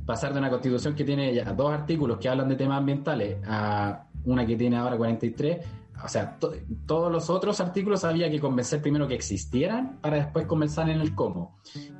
pasar 0.07 0.33
de 0.33 0.39
una 0.39 0.49
constitución 0.49 0.95
que 0.95 1.05
tiene 1.05 1.35
ya 1.35 1.53
dos 1.53 1.73
artículos 1.73 2.19
que 2.19 2.29
hablan 2.29 2.49
de 2.49 2.55
temas 2.55 2.79
ambientales 2.79 3.39
a 3.47 4.07
una 4.25 4.47
que 4.47 4.57
tiene 4.57 4.77
ahora 4.77 4.97
43, 4.97 5.67
o 6.05 6.09
sea, 6.09 6.39
todos 6.87 7.11
los 7.11 7.31
otros 7.31 7.61
artículos 7.61 8.05
había 8.05 8.31
que 8.31 8.39
convencer 8.39 8.83
primero 8.83 9.09
que 9.09 9.15
existieran 9.15 9.99
para 10.01 10.17
después 10.17 10.47
conversar 10.47 10.91
en 10.91 11.01
el 11.01 11.15
cómo. 11.15 11.57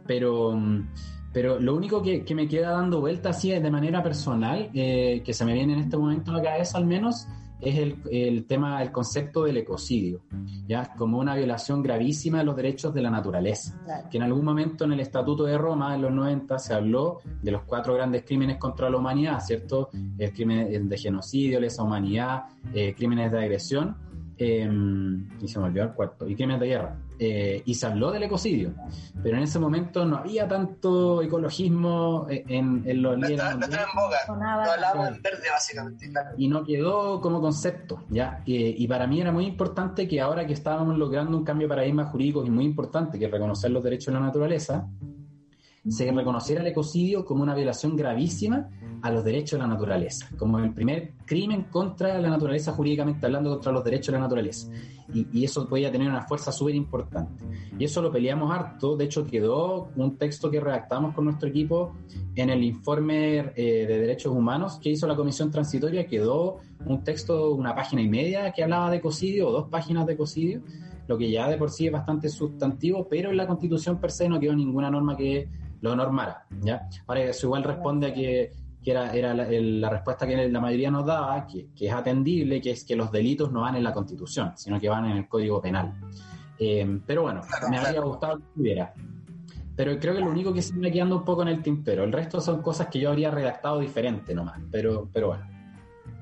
Pero, 0.07 0.59
pero 1.33 1.59
lo 1.59 1.75
único 1.75 2.03
que, 2.03 2.25
me 2.35 2.47
queda 2.47 2.73
dando 2.73 3.01
vuelta 3.01 3.31
así 3.31 3.51
de 3.51 3.71
manera 3.71 4.03
personal, 4.03 4.71
eh, 4.75 5.23
que 5.25 5.33
se 5.33 5.45
me 5.45 5.55
viene 5.55 5.73
en 5.73 5.79
este 5.81 5.97
momento 5.97 6.31
a 6.31 6.35
la 6.35 6.43
cabeza 6.43 6.79
al 6.79 6.87
menos, 6.87 7.27
es 7.61 7.79
el, 7.79 7.97
el, 8.11 8.45
tema, 8.45 8.83
el 8.83 8.93
concepto 8.93 9.45
del 9.45 9.57
ecocidio, 9.57 10.21
ya 10.67 10.95
como 10.97 11.19
una 11.19 11.35
violación 11.35 11.83
gravísima 11.83 12.39
de 12.39 12.45
los 12.45 12.57
derechos 12.57 12.93
de 12.93 13.03
la 13.03 13.11
naturaleza. 13.11 13.81
Que 14.11 14.19
en 14.19 14.25
algún 14.25 14.45
momento 14.45 14.85
en 14.85 14.93
el 14.93 15.01
Estatuto 15.01 15.45
de 15.45 15.57
Roma, 15.57 15.95
en 15.95 16.03
los 16.03 16.13
90, 16.13 16.59
se 16.59 16.75
habló 16.75 17.21
de 17.43 17.51
los 17.51 17.63
cuatro 17.63 17.95
grandes 17.95 18.25
crímenes 18.25 18.59
contra 18.59 18.91
la 18.91 18.99
humanidad, 18.99 19.41
¿cierto? 19.41 19.91
El 20.19 20.33
crimen 20.33 20.89
de 20.89 20.99
genocidio, 20.99 21.61
lesa 21.61 21.83
humanidad, 21.83 22.45
eh, 22.75 22.95
crímenes 22.95 23.33
de 23.33 23.39
agresión, 23.39 23.97
eh, 24.39 24.69
y 25.41 25.49
se 25.49 25.59
me 25.59 25.67
olvidó 25.67 25.85
el 25.85 25.93
cuarto, 25.93 26.29
y 26.29 26.35
crímenes 26.35 26.61
de 26.61 26.67
guerra. 26.67 26.97
Eh, 27.19 27.63
y 27.65 27.75
se 27.75 27.87
habló 27.87 28.11
del 28.11 28.25
ecocidio, 28.25 28.75
pero 29.23 29.39
en 29.39 29.45
ese 29.45 29.59
momento 29.59 30.05
no 30.05 30.17
había 30.17 30.47
tanto 30.47 31.23
ecologismo 31.23 32.27
en, 32.29 32.83
en 32.85 33.01
los 33.01 33.17
no 33.17 33.27
estaba, 33.27 33.55
no 33.55 33.65
estaba 33.65 33.85
en 33.85 33.97
boga, 33.97 34.19
no 34.29 34.51
hablaba 34.51 35.09
en 35.09 35.23
verde 35.23 35.49
básicamente. 35.51 36.13
Y 36.37 36.49
no 36.49 36.63
quedó 36.63 37.23
como 37.23 37.41
concepto, 37.41 38.05
¿ya? 38.11 38.43
y 38.45 38.87
para 38.87 39.07
mí 39.07 39.21
era 39.21 39.33
muy 39.33 39.47
importante 39.47 40.07
que 40.07 40.21
ahora 40.21 40.47
que 40.47 40.53
estábamos 40.53 40.99
logrando 40.99 41.39
un 41.39 41.45
cambio 41.45 41.67
de 41.67 41.71
paradigma 41.71 42.05
jurídico 42.05 42.45
y 42.45 42.51
muy 42.51 42.67
importante, 42.67 43.19
que 43.19 43.25
es 43.25 43.31
reconocer 43.31 43.71
los 43.71 43.83
derechos 43.83 44.13
de 44.13 44.21
la 44.21 44.27
naturaleza, 44.27 44.87
se 45.89 46.11
reconociera 46.11 46.61
el 46.63 46.67
ecocidio 46.67 47.25
como 47.25 47.43
una 47.43 47.55
violación 47.55 47.97
gravísima 47.97 48.69
a 49.03 49.11
los 49.11 49.25
derechos 49.25 49.59
de 49.59 49.67
la 49.67 49.73
naturaleza, 49.73 50.27
como 50.37 50.59
el 50.59 50.73
primer 50.73 51.13
crimen 51.25 51.65
contra 51.65 52.21
la 52.21 52.29
naturaleza 52.29 52.73
jurídicamente 52.73 53.25
hablando, 53.25 53.51
contra 53.51 53.73
los 53.73 53.85
derechos 53.85 54.07
de 54.07 54.13
la 54.13 54.21
naturaleza. 54.21 54.69
Y, 55.15 55.45
eso 55.45 55.69
podía 55.69 55.93
tener 55.93 56.09
una 56.09 56.23
fuerza 56.23 56.51
súper 56.51 56.75
importante. 56.75 57.45
Y 57.79 57.85
eso 57.85 58.03
lo 58.03 58.11
peleamos 58.11 58.51
harto, 58.51 58.97
de 58.97 59.05
hecho 59.05 59.25
quedó 59.25 59.91
un 59.95 60.17
texto 60.17 60.51
que 60.51 60.59
redactamos 60.59 61.15
con 61.15 61.27
nuestro 61.27 61.49
equipo 61.49 61.95
en 62.35 62.51
el 62.51 62.65
informe 62.65 63.39
eh, 63.55 63.87
de 63.87 63.99
derechos 63.99 64.33
humanos 64.33 64.81
que 64.83 64.91
hizo 64.91 65.07
la 65.07 65.15
Comisión 65.15 65.53
Transitoria, 65.53 66.07
quedó 66.09 66.59
un 66.85 67.05
texto, 67.05 67.55
una 67.55 67.75
página 67.75 68.03
y 68.03 68.09
media 68.09 68.51
que 68.53 68.65
hablaba 68.65 68.91
de 68.91 68.97
ecocidio, 68.97 69.49
o 69.49 69.53
dos 69.53 69.69
páginas 69.69 70.07
de 70.07 70.15
ecocidio, 70.15 70.63
lo 71.07 71.17
que 71.17 71.31
ya 71.31 71.49
de 71.49 71.57
por 71.57 71.71
sí 71.71 71.87
es 71.87 71.93
bastante 71.93 72.29
sustantivo, 72.29 73.07
pero 73.09 73.31
en 73.31 73.37
la 73.37 73.47
Constitución 73.47 74.01
per 74.01 74.11
se 74.11 74.29
no 74.29 74.41
quedó 74.41 74.57
ninguna 74.57 74.91
norma 74.91 75.17
que 75.17 75.49
lo 75.81 75.97
normara. 75.97 76.47
¿ya? 76.61 76.89
Ahora, 77.07 77.23
eso 77.23 77.47
igual 77.47 77.65
responde 77.65 78.09
a 78.09 78.15
que, 78.15 78.53
era, 78.85 79.13
era 79.13 79.35
la, 79.35 79.91
respuesta 79.91 80.27
que 80.27 80.49
la 80.49 80.61
mayoría 80.61 80.91
nos 80.91 81.05
daba, 81.05 81.47
que, 81.47 81.69
es 81.79 81.93
atendible, 81.93 82.61
que 82.61 82.71
es 82.71 82.85
que 82.85 82.97
los 82.97 83.11
delitos 83.11 83.51
no 83.51 83.63
van 83.63 83.77
en 83.77 83.85
la 83.85 83.93
Constitución, 83.93 84.53
sino 84.57 84.79
que 84.81 84.89
van 84.89 85.07
en 85.07 85.17
el 85.17 85.29
Código 85.29 85.61
Penal. 85.61 85.93
Eh, 86.59 87.01
pero 87.07 87.23
bueno, 87.23 87.43
me 87.71 87.79
habría 87.79 88.01
gustado 88.01 88.39
que 88.39 88.61
hubiera. 88.61 88.95
Pero 89.75 89.99
creo 89.99 90.15
que 90.15 90.21
lo 90.21 90.31
único 90.31 90.55
que 90.55 90.63
se 90.63 90.75
me 90.75 90.91
quedando 90.91 91.17
un 91.17 91.25
poco 91.25 91.43
en 91.43 91.49
el 91.49 91.63
tintero. 91.63 92.05
El 92.05 92.13
resto 92.13 92.41
son 92.41 92.63
cosas 92.63 92.87
que 92.87 92.99
yo 92.99 93.11
habría 93.11 93.31
redactado 93.31 93.79
diferente 93.79 94.35
nomás. 94.35 94.59
Pero, 94.71 95.09
pero 95.13 95.29
bueno 95.29 95.56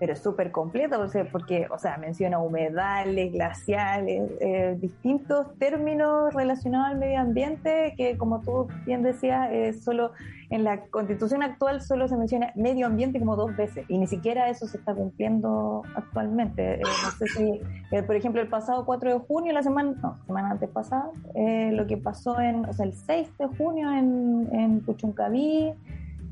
pero 0.05 0.17
súper 0.17 0.51
completo, 0.51 1.03
porque, 1.33 1.67
o 1.71 1.79
sea, 1.79 1.97
menciona 1.97 2.39
humedales, 2.39 3.33
glaciales, 3.33 4.33
eh, 4.39 4.77
distintos 4.79 5.47
términos 5.59 6.35
relacionados 6.35 6.89
al 6.89 6.99
medio 6.99 7.21
ambiente 7.21 7.95
que, 7.97 8.19
como 8.19 8.43
tú 8.43 8.69
bien 8.85 9.03
decías, 9.03 9.49
eh, 9.51 9.73
solo 9.73 10.13
en 10.51 10.63
la 10.63 10.83
constitución 10.89 11.43
actual 11.43 11.81
solo 11.81 12.07
se 12.07 12.19
menciona 12.19 12.53
medio 12.55 12.87
ambiente 12.87 13.19
como 13.19 13.35
dos 13.35 13.57
veces 13.57 13.87
y 13.89 13.97
ni 13.97 14.07
siquiera 14.07 14.51
eso 14.51 14.67
se 14.67 14.77
está 14.77 14.95
cumpliendo 14.95 15.81
actualmente. 15.95 16.75
Eh, 16.75 16.81
no 16.83 17.11
sé 17.13 17.27
si, 17.29 18.03
por 18.03 18.15
ejemplo, 18.15 18.43
el 18.43 18.49
pasado 18.49 18.85
4 18.85 19.11
de 19.11 19.19
junio, 19.21 19.55
la 19.55 19.63
semana, 19.63 19.95
no, 20.03 20.19
semana 20.27 20.51
antes 20.51 20.69
pasada, 20.69 21.09
lo 21.35 21.87
que 21.87 21.97
pasó 21.97 22.39
en, 22.41 22.67
o 22.67 22.73
sea, 22.75 22.85
el 22.85 22.93
6 22.93 23.39
de 23.39 23.47
junio 23.57 23.91
en, 23.91 24.51
en 24.53 24.81
Puchuncaví, 24.81 25.73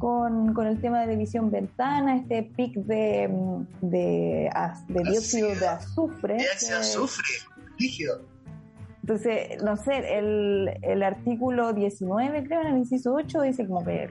con, 0.02 0.52
con 0.52 0.66
el 0.66 0.80
tema 0.80 1.02
de 1.02 1.12
división 1.12 1.48
ventana, 1.48 2.16
este 2.16 2.42
pic 2.42 2.74
de, 2.74 3.30
de, 3.82 4.50
de 4.88 5.02
dióxido 5.04 5.54
de 5.54 5.68
azufre. 5.68 6.38
De 6.38 6.74
azufre, 6.74 7.24
líquido. 7.78 8.20
Entonces, 9.02 9.62
no 9.62 9.76
sé, 9.76 10.18
el, 10.18 10.70
el 10.82 11.04
artículo 11.04 11.72
19, 11.72 12.42
creo, 12.42 12.62
en 12.62 12.66
el 12.66 12.78
inciso 12.78 13.14
8, 13.14 13.42
dice 13.42 13.64
como 13.68 13.84
que 13.84 14.10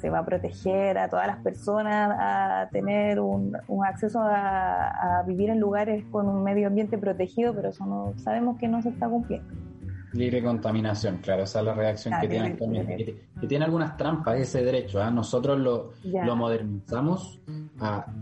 se 0.00 0.08
va 0.08 0.20
a 0.20 0.24
proteger 0.24 0.98
a 0.98 1.08
todas 1.08 1.26
las 1.26 1.38
personas 1.38 2.16
a 2.16 2.68
tener 2.70 3.18
un, 3.18 3.56
un 3.66 3.84
acceso 3.84 4.20
a, 4.20 5.18
a, 5.18 5.22
vivir 5.24 5.50
en 5.50 5.58
lugares 5.58 6.04
con 6.12 6.28
un 6.28 6.44
medio 6.44 6.68
ambiente 6.68 6.96
protegido, 6.96 7.52
pero 7.56 7.70
eso 7.70 7.84
no 7.86 8.14
sabemos 8.18 8.56
que 8.56 8.68
no 8.68 8.82
se 8.82 8.90
está 8.90 9.08
cumpliendo. 9.08 9.52
Libre 10.14 10.42
contaminación, 10.42 11.18
claro, 11.18 11.42
esa 11.42 11.58
es 11.58 11.64
la 11.64 11.74
reacción 11.74 12.14
que 12.20 12.28
tiene 12.28 12.46
actualmente. 12.46 13.04
Que, 13.40 13.46
tiene 13.48 13.64
algunas 13.64 13.96
trampas 13.96 14.38
ese 14.38 14.64
derecho. 14.64 15.02
¿ah? 15.02 15.10
Nosotros 15.10 15.58
lo, 15.58 15.90
lo 16.04 16.36
modernizamos. 16.36 17.40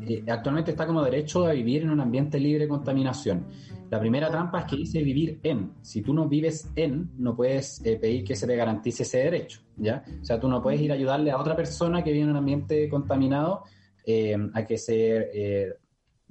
Eh, 0.08 0.24
actualmente 0.26 0.70
está 0.70 0.86
como 0.86 1.02
derecho 1.02 1.46
a 1.46 1.52
vivir 1.52 1.82
en 1.82 1.90
un 1.90 2.00
ambiente 2.00 2.40
libre 2.40 2.64
de 2.64 2.68
contaminación. 2.68 3.46
La 3.90 4.00
primera 4.00 4.30
trampa 4.30 4.60
es 4.60 4.64
que 4.64 4.76
dice 4.76 5.02
vivir 5.02 5.38
en. 5.42 5.72
Si 5.82 6.00
tú 6.00 6.14
no 6.14 6.26
vives 6.26 6.72
en, 6.76 7.10
no 7.18 7.36
puedes 7.36 7.84
eh, 7.84 7.98
pedir 8.00 8.24
que 8.24 8.34
se 8.34 8.46
te 8.46 8.56
garantice 8.56 9.02
ese 9.02 9.18
derecho. 9.18 9.60
¿ya? 9.76 10.02
O 10.22 10.24
sea, 10.24 10.40
tú 10.40 10.48
no 10.48 10.62
puedes 10.62 10.80
ir 10.80 10.92
a 10.92 10.94
ayudarle 10.94 11.30
a 11.30 11.38
otra 11.38 11.54
persona 11.54 12.02
que 12.02 12.10
vive 12.10 12.24
en 12.24 12.30
un 12.30 12.36
ambiente 12.36 12.88
contaminado 12.88 13.64
eh, 14.06 14.36
a 14.54 14.64
que 14.64 14.78
se 14.78 15.76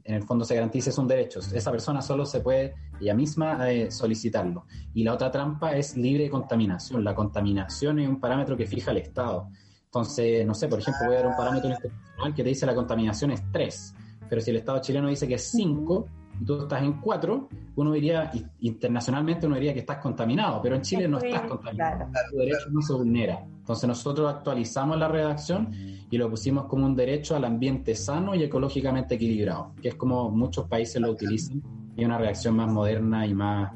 en 0.03 0.15
el 0.15 0.23
fondo 0.23 0.45
se 0.45 0.55
garantice 0.55 0.91
un 0.99 1.07
derecho. 1.07 1.39
Esa 1.39 1.71
persona 1.71 2.01
solo 2.01 2.25
se 2.25 2.39
puede 2.39 2.75
ella 2.99 3.13
misma 3.13 3.69
eh, 3.71 3.91
solicitarlo. 3.91 4.65
Y 4.93 5.03
la 5.03 5.13
otra 5.13 5.31
trampa 5.31 5.75
es 5.75 5.97
libre 5.97 6.23
de 6.23 6.29
contaminación. 6.29 7.03
La 7.03 7.15
contaminación 7.15 7.99
es 7.99 8.07
un 8.07 8.19
parámetro 8.19 8.55
que 8.55 8.65
fija 8.65 8.91
el 8.91 8.97
Estado. 8.97 9.49
Entonces, 9.85 10.45
no 10.45 10.53
sé, 10.53 10.67
por 10.67 10.79
ejemplo, 10.79 11.07
voy 11.07 11.15
a 11.15 11.19
dar 11.19 11.27
un 11.27 11.35
parámetro 11.35 11.69
internacional 11.69 12.33
que 12.33 12.43
te 12.43 12.49
dice 12.49 12.65
la 12.65 12.75
contaminación 12.75 13.31
es 13.31 13.43
3, 13.51 13.95
pero 14.29 14.39
si 14.39 14.51
el 14.51 14.57
Estado 14.57 14.79
chileno 14.79 15.09
dice 15.09 15.27
que 15.27 15.33
es 15.33 15.51
5 15.51 16.05
y 16.39 16.45
tú 16.45 16.61
estás 16.61 16.81
en 16.81 16.93
4, 17.01 17.49
uno 17.75 17.91
diría, 17.91 18.31
internacionalmente 18.61 19.47
uno 19.47 19.55
diría 19.55 19.73
que 19.73 19.81
estás 19.81 19.97
contaminado, 19.97 20.61
pero 20.61 20.77
en 20.77 20.81
Chile 20.81 21.09
no 21.09 21.17
estás 21.17 21.41
contaminado. 21.41 22.09
Tu 22.31 22.37
derecho 22.37 22.69
no 22.71 22.81
se 22.81 22.93
vulnera. 22.93 23.45
Entonces 23.71 23.87
nosotros 23.87 24.33
actualizamos 24.33 24.97
la 24.99 25.07
redacción 25.07 25.69
y 26.09 26.17
lo 26.17 26.29
pusimos 26.29 26.65
como 26.65 26.85
un 26.85 26.93
derecho 26.93 27.37
al 27.37 27.45
ambiente 27.45 27.95
sano 27.95 28.35
y 28.35 28.43
ecológicamente 28.43 29.15
equilibrado, 29.15 29.71
que 29.81 29.87
es 29.87 29.95
como 29.95 30.29
muchos 30.29 30.67
países 30.67 31.01
lo 31.01 31.09
utilizan 31.09 31.63
y 31.95 32.03
una 32.03 32.17
redacción 32.17 32.57
más 32.57 32.69
moderna 32.69 33.25
y 33.25 33.33
más 33.33 33.71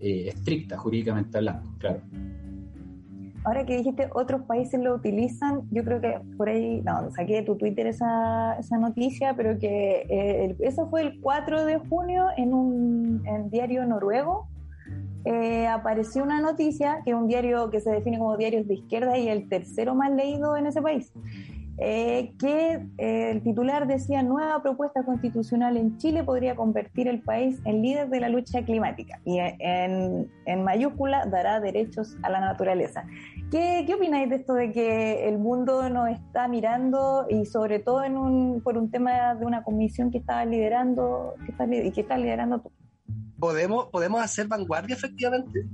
eh, 0.00 0.26
estricta 0.26 0.76
jurídicamente 0.76 1.38
hablando, 1.38 1.70
claro. 1.78 2.00
Ahora 3.44 3.64
que 3.64 3.76
dijiste 3.76 4.10
otros 4.12 4.42
países 4.42 4.80
lo 4.80 4.92
utilizan, 4.92 5.68
yo 5.70 5.84
creo 5.84 6.00
que 6.00 6.20
por 6.36 6.48
ahí, 6.48 6.82
no, 6.82 7.08
saqué 7.12 7.36
de 7.36 7.42
tu 7.42 7.54
Twitter 7.54 7.86
esa, 7.86 8.56
esa 8.58 8.76
noticia, 8.76 9.34
pero 9.36 9.56
que 9.56 10.04
eh, 10.08 10.56
eso 10.58 10.88
fue 10.88 11.02
el 11.02 11.20
4 11.20 11.64
de 11.64 11.78
junio 11.78 12.26
en 12.36 12.52
un 12.52 13.22
en 13.24 13.50
diario 13.50 13.86
noruego, 13.86 14.48
eh, 15.24 15.66
apareció 15.66 16.22
una 16.22 16.40
noticia, 16.40 17.00
que 17.04 17.10
es 17.10 17.16
un 17.16 17.26
diario 17.26 17.70
que 17.70 17.80
se 17.80 17.90
define 17.90 18.18
como 18.18 18.36
diarios 18.36 18.66
de 18.66 18.74
izquierda 18.74 19.18
y 19.18 19.28
el 19.28 19.48
tercero 19.48 19.94
más 19.94 20.12
leído 20.12 20.56
en 20.56 20.66
ese 20.66 20.80
país, 20.80 21.12
eh, 21.80 22.32
que 22.40 22.86
eh, 22.98 23.30
el 23.30 23.42
titular 23.42 23.86
decía, 23.86 24.22
nueva 24.22 24.62
propuesta 24.62 25.04
constitucional 25.04 25.76
en 25.76 25.96
Chile 25.98 26.24
podría 26.24 26.56
convertir 26.56 27.06
el 27.06 27.20
país 27.20 27.60
en 27.64 27.82
líder 27.82 28.08
de 28.08 28.20
la 28.20 28.28
lucha 28.28 28.62
climática 28.64 29.20
y 29.24 29.38
en, 29.38 30.28
mayúscula 30.64 31.26
dará 31.26 31.60
derechos 31.60 32.16
a 32.22 32.30
la 32.30 32.40
naturaleza. 32.40 33.04
¿Qué, 33.50 33.84
¿Qué, 33.86 33.94
opináis 33.94 34.28
de 34.28 34.36
esto 34.36 34.54
de 34.54 34.72
que 34.72 35.28
el 35.28 35.38
mundo 35.38 35.88
nos 35.88 36.10
está 36.10 36.48
mirando 36.48 37.26
y 37.28 37.44
sobre 37.46 37.78
todo 37.78 38.02
en 38.02 38.16
un, 38.16 38.60
por 38.60 38.76
un 38.76 38.90
tema 38.90 39.34
de 39.34 39.46
una 39.46 39.62
comisión 39.62 40.10
que 40.10 40.18
estaba 40.18 40.44
liderando 40.44 41.34
que 41.44 41.52
está, 41.52 41.64
y 41.66 41.92
que 41.92 42.00
está 42.00 42.18
liderando 42.18 42.60
tú? 42.60 42.72
¿Podemos, 43.38 43.86
¿Podemos 43.86 44.20
hacer 44.20 44.48
vanguardia 44.48 44.96
efectivamente? 44.96 45.66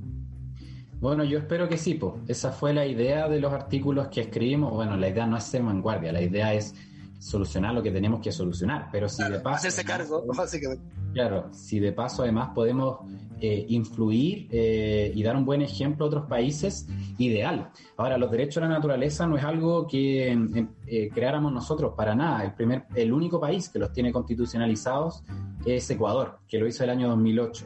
Bueno, 1.00 1.24
yo 1.24 1.38
espero 1.38 1.68
que 1.68 1.76
sí, 1.76 1.94
pues. 1.94 2.14
Esa 2.28 2.52
fue 2.52 2.72
la 2.72 2.86
idea 2.86 3.28
de 3.28 3.40
los 3.40 3.52
artículos 3.52 4.08
que 4.08 4.22
escribimos. 4.22 4.72
Bueno, 4.72 4.96
la 4.96 5.08
idea 5.08 5.26
no 5.26 5.36
es 5.36 5.44
ser 5.44 5.62
vanguardia, 5.62 6.12
la 6.12 6.22
idea 6.22 6.54
es 6.54 6.74
solucionar 7.18 7.74
lo 7.74 7.82
que 7.82 7.90
tenemos 7.90 8.20
que 8.20 8.32
solucionar. 8.32 8.88
Pero 8.92 9.08
si 9.08 9.22
de 9.24 9.40
paso. 9.40 9.56
Hacerse 9.56 9.84
cargo, 9.84 10.24
básicamente. 10.26 10.84
Claro, 11.12 11.48
si 11.52 11.78
de 11.78 11.92
paso 11.92 12.22
además 12.22 12.50
podemos 12.54 12.98
eh, 13.40 13.66
influir 13.68 14.48
eh, 14.50 15.12
y 15.14 15.22
dar 15.22 15.36
un 15.36 15.44
buen 15.44 15.62
ejemplo 15.62 16.04
a 16.04 16.08
otros 16.08 16.26
países, 16.26 16.88
ideal. 17.18 17.70
Ahora, 17.96 18.18
los 18.18 18.30
derechos 18.30 18.56
de 18.56 18.68
la 18.68 18.74
naturaleza 18.74 19.26
no 19.26 19.36
es 19.36 19.44
algo 19.44 19.86
que 19.86 20.32
eh, 20.86 21.10
creáramos 21.12 21.52
nosotros 21.52 21.94
para 21.96 22.14
nada. 22.14 22.44
El, 22.44 22.54
primer, 22.54 22.86
el 22.94 23.12
único 23.12 23.40
país 23.40 23.68
que 23.68 23.78
los 23.78 23.92
tiene 23.92 24.12
constitucionalizados 24.12 25.22
es 25.64 25.90
Ecuador, 25.90 26.38
que 26.48 26.58
lo 26.58 26.66
hizo 26.66 26.84
el 26.84 26.90
año 26.90 27.08
2008. 27.08 27.64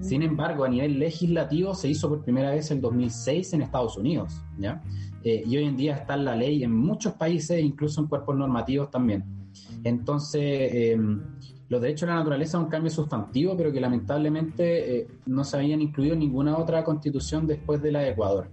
Sin 0.00 0.22
embargo, 0.22 0.64
a 0.64 0.68
nivel 0.68 0.98
legislativo 0.98 1.74
se 1.74 1.88
hizo 1.88 2.08
por 2.08 2.22
primera 2.22 2.50
vez 2.50 2.70
en 2.70 2.80
2006 2.80 3.52
en 3.52 3.62
Estados 3.62 3.96
Unidos, 3.96 4.40
¿ya? 4.58 4.82
Eh, 5.22 5.42
y 5.46 5.56
hoy 5.56 5.64
en 5.64 5.76
día 5.76 5.96
está 5.96 6.14
en 6.14 6.24
la 6.24 6.34
ley 6.34 6.64
en 6.64 6.74
muchos 6.74 7.12
países, 7.14 7.62
incluso 7.62 8.00
en 8.00 8.06
cuerpos 8.06 8.36
normativos 8.36 8.90
también. 8.90 9.24
Entonces, 9.84 10.70
em, 10.72 11.20
los 11.68 11.80
derechos 11.80 12.02
de 12.02 12.06
la 12.08 12.16
naturaleza 12.16 12.58
es 12.58 12.64
un 12.64 12.70
cambio 12.70 12.90
sustantivo, 12.90 13.56
pero 13.56 13.72
que 13.72 13.80
lamentablemente 13.80 14.98
eh, 14.98 15.08
no 15.26 15.44
se 15.44 15.56
habían 15.56 15.80
incluido 15.80 16.14
en 16.14 16.20
ninguna 16.20 16.56
otra 16.56 16.82
constitución 16.82 17.46
después 17.46 17.82
de 17.82 17.92
la 17.92 18.00
de 18.00 18.10
Ecuador. 18.10 18.48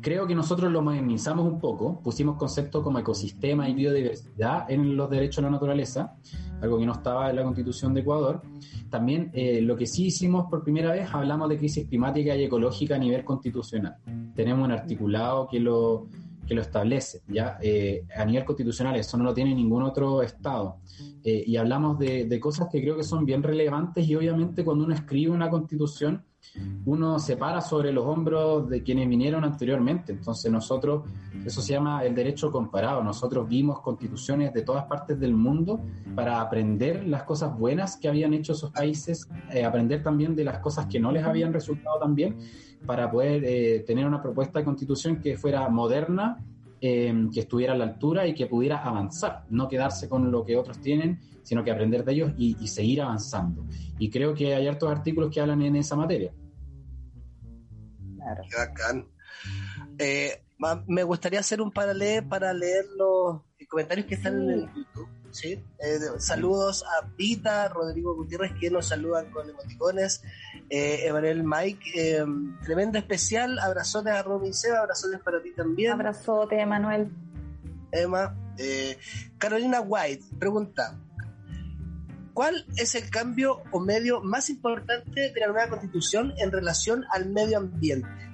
Creo 0.00 0.26
que 0.26 0.34
nosotros 0.34 0.72
lo 0.72 0.82
modernizamos 0.82 1.46
un 1.46 1.58
poco, 1.58 2.00
pusimos 2.02 2.36
conceptos 2.36 2.82
como 2.82 2.98
ecosistema 2.98 3.68
y 3.68 3.74
biodiversidad 3.74 4.70
en 4.70 4.96
los 4.96 5.10
derechos 5.10 5.36
de 5.36 5.42
la 5.42 5.50
naturaleza, 5.50 6.16
algo 6.60 6.78
que 6.78 6.86
no 6.86 6.92
estaba 6.92 7.30
en 7.30 7.36
la 7.36 7.42
constitución 7.42 7.94
de 7.94 8.00
Ecuador. 8.00 8.42
También 8.88 9.30
eh, 9.32 9.60
lo 9.60 9.76
que 9.76 9.86
sí 9.86 10.06
hicimos 10.06 10.46
por 10.50 10.62
primera 10.62 10.92
vez, 10.92 11.08
hablamos 11.12 11.48
de 11.48 11.58
crisis 11.58 11.86
climática 11.86 12.34
y 12.36 12.44
ecológica 12.44 12.96
a 12.96 12.98
nivel 12.98 13.24
constitucional. 13.24 13.96
Tenemos 14.34 14.64
un 14.64 14.72
articulado 14.72 15.48
que 15.48 15.60
lo, 15.60 16.08
que 16.46 16.54
lo 16.54 16.62
establece, 16.62 17.22
¿ya? 17.28 17.58
Eh, 17.62 18.04
a 18.16 18.24
nivel 18.24 18.44
constitucional, 18.44 18.96
eso 18.96 19.16
no 19.16 19.24
lo 19.24 19.34
tiene 19.34 19.54
ningún 19.54 19.82
otro 19.82 20.22
Estado. 20.22 20.76
Eh, 21.22 21.44
y 21.46 21.56
hablamos 21.56 21.98
de, 21.98 22.24
de, 22.24 22.40
cosas 22.40 22.68
que 22.70 22.80
creo 22.80 22.96
que 22.96 23.04
son 23.04 23.24
bien 23.24 23.42
relevantes 23.42 24.06
y 24.06 24.14
obviamente 24.14 24.64
cuando 24.64 24.84
uno 24.84 24.94
escribe 24.94 25.32
una 25.32 25.50
constitución 25.50 26.24
uno 26.84 27.18
se 27.18 27.36
para 27.36 27.60
sobre 27.60 27.92
los 27.92 28.04
hombros 28.04 28.68
de 28.68 28.82
quienes 28.82 29.08
vinieron 29.08 29.44
anteriormente. 29.44 30.12
Entonces 30.12 30.50
nosotros, 30.50 31.04
eso 31.44 31.62
se 31.62 31.72
llama 31.72 32.04
el 32.04 32.14
derecho 32.14 32.50
comparado. 32.50 33.02
Nosotros 33.02 33.48
vimos 33.48 33.80
constituciones 33.80 34.52
de 34.52 34.62
todas 34.62 34.84
partes 34.86 35.18
del 35.20 35.34
mundo 35.34 35.80
para 36.14 36.40
aprender 36.40 37.06
las 37.06 37.22
cosas 37.24 37.56
buenas 37.56 37.96
que 37.96 38.08
habían 38.08 38.34
hecho 38.34 38.52
esos 38.52 38.70
países, 38.70 39.28
eh, 39.52 39.64
aprender 39.64 40.02
también 40.02 40.34
de 40.34 40.44
las 40.44 40.58
cosas 40.58 40.86
que 40.86 40.98
no 40.98 41.12
les 41.12 41.24
habían 41.24 41.52
resultado 41.52 41.98
tan 41.98 42.14
bien, 42.14 42.38
para 42.86 43.10
poder 43.10 43.44
eh, 43.44 43.80
tener 43.86 44.06
una 44.06 44.22
propuesta 44.22 44.58
de 44.58 44.64
constitución 44.64 45.20
que 45.20 45.36
fuera 45.36 45.68
moderna, 45.68 46.38
eh, 46.80 47.28
que 47.32 47.40
estuviera 47.40 47.72
a 47.74 47.76
la 47.76 47.84
altura 47.84 48.26
y 48.26 48.34
que 48.34 48.46
pudiera 48.46 48.78
avanzar, 48.78 49.44
no 49.50 49.68
quedarse 49.68 50.08
con 50.08 50.30
lo 50.30 50.44
que 50.44 50.56
otros 50.56 50.80
tienen, 50.80 51.20
sino 51.42 51.64
que 51.64 51.70
aprender 51.70 52.04
de 52.04 52.12
ellos 52.12 52.32
y, 52.36 52.56
y 52.60 52.68
seguir 52.68 53.02
avanzando. 53.02 53.66
Y 53.98 54.10
creo 54.10 54.34
que 54.34 54.54
hay 54.54 54.66
hartos 54.66 54.90
artículos 54.90 55.32
que 55.32 55.40
hablan 55.40 55.62
en 55.62 55.76
esa 55.76 55.96
materia. 55.96 56.32
Qué 58.48 58.56
bacán. 58.56 59.06
Eh, 59.98 60.42
me 60.86 61.02
gustaría 61.04 61.40
hacer 61.40 61.60
un 61.60 61.70
paralelo 61.70 62.28
para 62.28 62.52
leer 62.52 62.84
los 62.96 63.40
comentarios 63.68 64.06
que 64.06 64.14
están 64.14 64.42
en 64.42 64.50
el 64.50 64.60
YouTube. 64.74 65.08
¿Sí? 65.30 65.64
Eh, 65.78 65.98
saludos 66.18 66.84
a 66.84 67.06
Pita, 67.16 67.68
Rodrigo 67.68 68.14
Gutiérrez, 68.14 68.52
que 68.60 68.70
nos 68.70 68.88
saludan 68.88 69.30
con 69.30 69.48
emoticones. 69.48 70.22
Eh, 70.68 71.06
Emanuel 71.06 71.42
Mike, 71.44 71.90
eh, 71.94 72.24
tremendo 72.64 72.98
especial. 72.98 73.58
Abrazotes 73.58 74.12
a 74.12 74.22
Robin 74.22 74.54
Seba, 74.54 74.80
abrazotes 74.80 75.20
para 75.20 75.42
ti 75.42 75.52
también. 75.52 75.92
Abrazote, 75.92 76.60
Emanuel. 76.60 77.10
Emma. 77.92 78.36
Carolina 79.38 79.80
White 79.80 80.24
pregunta: 80.38 81.00
¿Cuál 82.34 82.66
es 82.76 82.94
el 82.94 83.08
cambio 83.08 83.62
o 83.72 83.80
medio 83.80 84.20
más 84.20 84.50
importante 84.50 85.32
de 85.32 85.40
la 85.40 85.46
nueva 85.46 85.68
constitución 85.68 86.34
en 86.36 86.52
relación 86.52 87.04
al 87.10 87.30
medio 87.30 87.58
ambiente? 87.58 88.29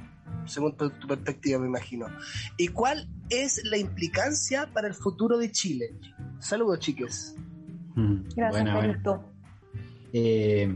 Según 0.46 0.76
tu, 0.76 0.90
perspectiva, 1.06 1.58
me 1.58 1.66
imagino. 1.66 2.06
¿Y 2.56 2.68
cuál 2.68 3.08
es 3.28 3.62
la 3.64 3.76
implicancia 3.76 4.70
para 4.72 4.88
el 4.88 4.94
futuro 4.94 5.38
de 5.38 5.50
Chile? 5.50 5.94
Saludos, 6.38 6.80
chicos. 6.80 7.34
Mm, 7.94 8.28
Gracias, 8.34 8.98
eh, 10.12 10.74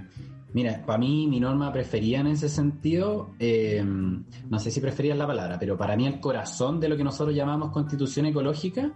mira, 0.53 0.85
para 0.85 0.99
mí 0.99 1.27
mi 1.27 1.41
norma 1.41 1.73
preferida 1.73 2.21
en 2.21 2.27
ese 2.29 2.49
sentido, 2.49 3.35
eh, 3.39 3.83
no 3.85 4.59
sé 4.59 4.71
si 4.71 4.81
preferías 4.81 5.17
la 5.17 5.27
palabra, 5.27 5.59
pero 5.59 5.79
para 5.79 5.97
mí 5.97 6.07
el 6.07 6.21
corazón 6.21 6.81
de 6.81 6.89
lo 6.89 6.97
que 6.97 7.05
nosotros 7.05 7.35
llamamos 7.35 7.71
constitución 7.71 8.27
ecológica 8.27 8.93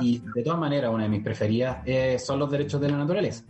y 0.00 0.18
de 0.34 0.42
todas 0.42 0.58
maneras, 0.58 0.92
una 0.92 1.04
de 1.04 1.08
mis 1.08 1.22
preferidas 1.22 1.78
eh, 1.84 2.18
son 2.18 2.38
los 2.38 2.50
derechos 2.50 2.80
de 2.80 2.90
la 2.90 2.98
naturaleza. 2.98 3.44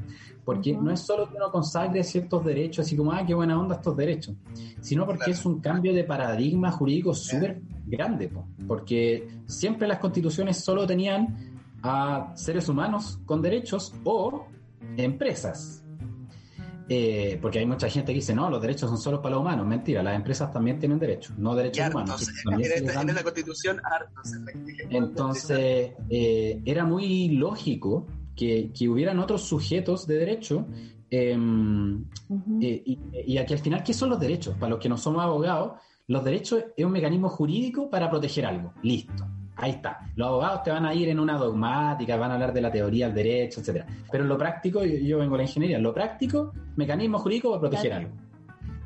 Porque 0.47 0.73
no 0.73 0.91
es 0.91 1.01
solo 1.01 1.29
que 1.29 1.37
uno 1.37 1.51
consagre 1.51 2.03
ciertos 2.03 2.43
derechos, 2.45 2.87
así 2.87 2.97
como, 2.97 3.13
ah, 3.13 3.27
qué 3.27 3.35
buena 3.35 3.61
onda 3.61 3.75
estos 3.75 3.95
derechos, 3.97 4.35
sino 4.81 5.05
porque 5.05 5.33
es 5.33 5.45
un 5.45 5.61
cambio 5.61 5.93
de 5.93 6.05
paradigma 6.05 6.71
jurídico 6.71 7.13
súper 7.13 7.61
grande. 7.85 8.31
porque 8.67 9.29
siempre 9.47 9.87
las 9.87 9.99
constituciones 9.99 10.65
solo 10.65 10.87
tenían 10.87 11.37
a 11.83 12.33
seres 12.35 12.69
humanos 12.69 13.19
con 13.27 13.43
derechos 13.43 13.93
o 14.05 14.47
empresas 14.97 15.85
eh, 16.89 17.39
porque 17.43 17.59
hay 17.59 17.67
mucha 17.67 17.89
gente 17.89 18.13
que 18.13 18.19
dice, 18.19 18.33
no, 18.33 18.49
los 18.49 18.63
derechos 18.63 18.89
son 18.89 18.99
solo 18.99 19.21
para 19.21 19.35
los 19.35 19.41
humanos. 19.41 19.67
Mentira, 19.67 20.03
las 20.03 20.15
empresas 20.15 20.53
también 20.53 20.79
tienen 20.79 20.99
derechos, 20.99 21.37
no 21.37 21.55
derechos 21.57 21.91
humanos. 21.91 22.29
en, 22.45 23.15
la 23.15 23.23
constitución, 23.25 23.81
Entonces, 24.91 25.93
eh, 26.09 26.63
era 26.65 26.85
muy 26.85 27.31
lógico 27.31 28.07
que, 28.37 28.71
que, 28.73 28.89
hubieran 28.89 29.19
otros 29.19 29.43
sujetos 29.43 30.07
de 30.07 30.19
derecho. 30.19 30.67
Em, 31.11 32.05
eh, 32.61 32.83
y, 32.85 32.99
y, 33.27 33.39
aquí 33.39 33.55
al 33.55 33.61
final, 33.61 33.83
¿qué 33.83 33.95
son 33.95 34.11
los 34.11 34.21
derechos? 34.21 34.57
Para 34.57 34.71
los 34.71 34.79
que 34.79 34.89
no 34.89 34.97
somos 34.97 35.23
abogados, 35.23 35.81
los 36.09 36.25
derechos 36.25 36.65
es 36.77 36.85
un 36.85 36.93
mecanismo 36.93 37.29
jurídico 37.29 37.91
para 37.91 38.11
proteger 38.11 38.47
algo. 38.47 38.73
Listo. 38.83 39.27
Ahí 39.57 39.71
está. 39.71 40.01
Los 40.17 40.29
abogados 40.29 40.63
te 40.63 40.71
van 40.71 40.85
a 40.85 40.95
ir 40.95 41.09
en 41.09 41.19
una 41.19 41.39
dogmática, 41.39 42.17
van 42.17 42.31
a 42.31 42.35
hablar 42.35 42.53
de 42.53 42.61
la 42.61 42.71
teoría, 42.71 43.07
el 43.07 43.15
derecho, 43.15 43.61
etcétera. 43.61 43.87
Pero 44.11 44.25
en 44.25 44.29
lo 44.29 44.37
práctico, 44.37 44.85
yo, 44.85 45.19
vengo 45.19 45.33
de 45.33 45.39
la 45.39 45.49
ingeniería, 45.49 45.79
en 45.79 45.83
lo 45.83 45.95
práctico, 45.95 46.53
mecanismo 46.77 47.19
jurídico 47.19 47.51
para 47.51 47.61
proteger 47.61 47.93
algo. 47.95 48.11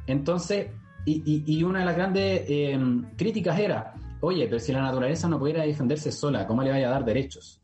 Entonces, 0.06 0.68
y, 1.04 1.62
una 1.64 1.80
de 1.80 1.84
las 1.84 1.96
grandes 1.96 2.44
em, 2.48 3.04
críticas 3.16 3.58
era, 3.58 3.94
oye, 4.20 4.46
pero 4.46 4.60
si 4.60 4.72
la 4.72 4.82
naturaleza 4.82 5.28
no 5.28 5.40
pudiera 5.40 5.64
defenderse 5.64 6.12
sola, 6.12 6.46
¿cómo 6.46 6.62
le 6.62 6.70
vaya 6.70 6.86
a 6.86 6.92
dar 6.92 7.04
derechos? 7.04 7.59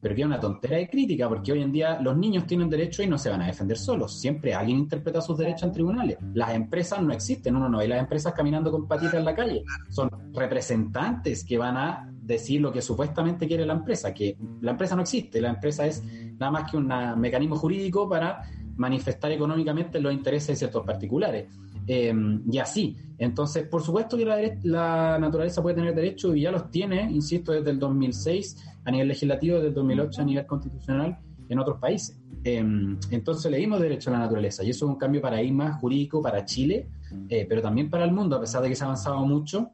Pero 0.00 0.14
que 0.14 0.20
es 0.20 0.26
una 0.26 0.38
tontera 0.38 0.76
de 0.76 0.88
crítica, 0.88 1.28
porque 1.28 1.52
hoy 1.52 1.62
en 1.62 1.72
día 1.72 2.00
los 2.00 2.16
niños 2.16 2.46
tienen 2.46 2.70
derechos 2.70 3.04
y 3.04 3.08
no 3.08 3.18
se 3.18 3.30
van 3.30 3.42
a 3.42 3.46
defender 3.46 3.76
solos. 3.76 4.20
Siempre 4.20 4.54
alguien 4.54 4.78
interpreta 4.78 5.20
sus 5.20 5.36
derechos 5.36 5.64
en 5.64 5.72
tribunales. 5.72 6.18
Las 6.34 6.54
empresas 6.54 7.02
no 7.02 7.12
existen, 7.12 7.56
uno 7.56 7.68
no 7.68 7.78
ve 7.78 7.88
las 7.88 8.00
empresas 8.00 8.32
caminando 8.32 8.70
con 8.70 8.86
patitas 8.86 9.14
en 9.14 9.24
la 9.24 9.34
calle. 9.34 9.64
Son 9.88 10.10
representantes 10.32 11.44
que 11.44 11.58
van 11.58 11.76
a 11.76 12.12
decir 12.22 12.60
lo 12.60 12.72
que 12.72 12.82
supuestamente 12.82 13.48
quiere 13.48 13.66
la 13.66 13.72
empresa, 13.72 14.12
que 14.14 14.36
la 14.60 14.72
empresa 14.72 14.94
no 14.94 15.02
existe, 15.02 15.40
la 15.40 15.48
empresa 15.48 15.86
es 15.86 16.04
nada 16.38 16.52
más 16.52 16.70
que 16.70 16.76
un 16.76 16.88
mecanismo 17.16 17.56
jurídico 17.56 18.08
para 18.08 18.42
manifestar 18.76 19.32
económicamente 19.32 20.00
los 20.00 20.12
intereses 20.12 20.48
de 20.48 20.56
ciertos 20.56 20.84
particulares. 20.86 21.48
Eh, 21.86 22.14
y 22.50 22.58
así. 22.58 22.96
Entonces, 23.16 23.66
por 23.66 23.82
supuesto 23.82 24.16
que 24.16 24.24
la, 24.62 25.18
naturaleza 25.18 25.62
puede 25.62 25.74
tener 25.74 25.94
derechos 25.94 26.36
y 26.36 26.42
ya 26.42 26.52
los 26.52 26.70
tiene, 26.70 27.10
insisto, 27.10 27.52
desde 27.52 27.70
el 27.70 27.78
2006 27.78 28.77
a 28.88 28.90
nivel 28.90 29.08
legislativo, 29.08 29.56
desde 29.56 29.68
el 29.68 29.74
2008 29.74 30.22
a 30.22 30.24
nivel 30.24 30.46
constitucional 30.46 31.18
en 31.48 31.58
otros 31.58 31.78
países. 31.78 32.18
Eh, 32.42 32.64
entonces 33.10 33.50
le 33.50 33.58
dimos 33.58 33.80
derecho 33.80 34.08
a 34.10 34.14
la 34.14 34.18
naturaleza 34.20 34.64
y 34.64 34.70
eso 34.70 34.86
es 34.86 34.90
un 34.90 34.96
cambio 34.96 35.20
paradigma 35.20 35.74
jurídico 35.74 36.22
para 36.22 36.44
Chile, 36.44 36.88
eh, 37.28 37.44
pero 37.46 37.60
también 37.60 37.90
para 37.90 38.04
el 38.04 38.12
mundo, 38.12 38.36
a 38.36 38.40
pesar 38.40 38.62
de 38.62 38.70
que 38.70 38.76
se 38.76 38.84
ha 38.84 38.86
avanzado 38.86 39.24
mucho 39.26 39.72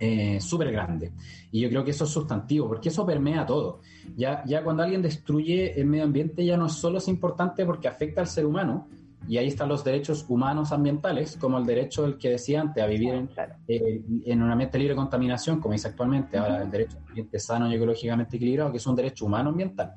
eh, 0.00 0.40
súper 0.40 0.72
grande. 0.72 1.12
Y 1.52 1.60
yo 1.60 1.68
creo 1.68 1.84
que 1.84 1.92
eso 1.92 2.04
es 2.04 2.10
sustantivo, 2.10 2.66
porque 2.66 2.88
eso 2.88 3.06
permea 3.06 3.46
todo. 3.46 3.80
Ya, 4.16 4.42
ya 4.44 4.64
cuando 4.64 4.82
alguien 4.82 5.02
destruye 5.02 5.80
el 5.80 5.86
medio 5.86 6.04
ambiente, 6.04 6.44
ya 6.44 6.56
no 6.56 6.68
solo 6.68 6.98
es 6.98 7.06
importante 7.06 7.64
porque 7.64 7.86
afecta 7.86 8.20
al 8.20 8.26
ser 8.26 8.46
humano, 8.46 8.88
y 9.28 9.36
ahí 9.36 9.48
están 9.48 9.68
los 9.68 9.84
derechos 9.84 10.24
humanos 10.28 10.72
ambientales, 10.72 11.36
como 11.36 11.58
el 11.58 11.66
derecho 11.66 12.04
el 12.04 12.18
que 12.18 12.30
decía 12.30 12.60
antes, 12.60 12.82
a 12.82 12.86
vivir 12.86 13.14
en, 13.14 13.30
eh, 13.68 14.02
en 14.24 14.42
un 14.42 14.50
ambiente 14.50 14.78
libre 14.78 14.94
de 14.94 14.96
contaminación, 14.96 15.60
como 15.60 15.72
dice 15.72 15.88
actualmente, 15.88 16.38
ahora 16.38 16.62
el 16.62 16.70
derecho 16.70 16.96
a 16.96 17.00
un 17.00 17.08
ambiente 17.08 17.38
sano 17.38 17.70
y 17.70 17.74
ecológicamente 17.74 18.36
equilibrado, 18.36 18.70
que 18.70 18.78
es 18.78 18.86
un 18.86 18.96
derecho 18.96 19.26
humano 19.26 19.50
ambiental. 19.50 19.92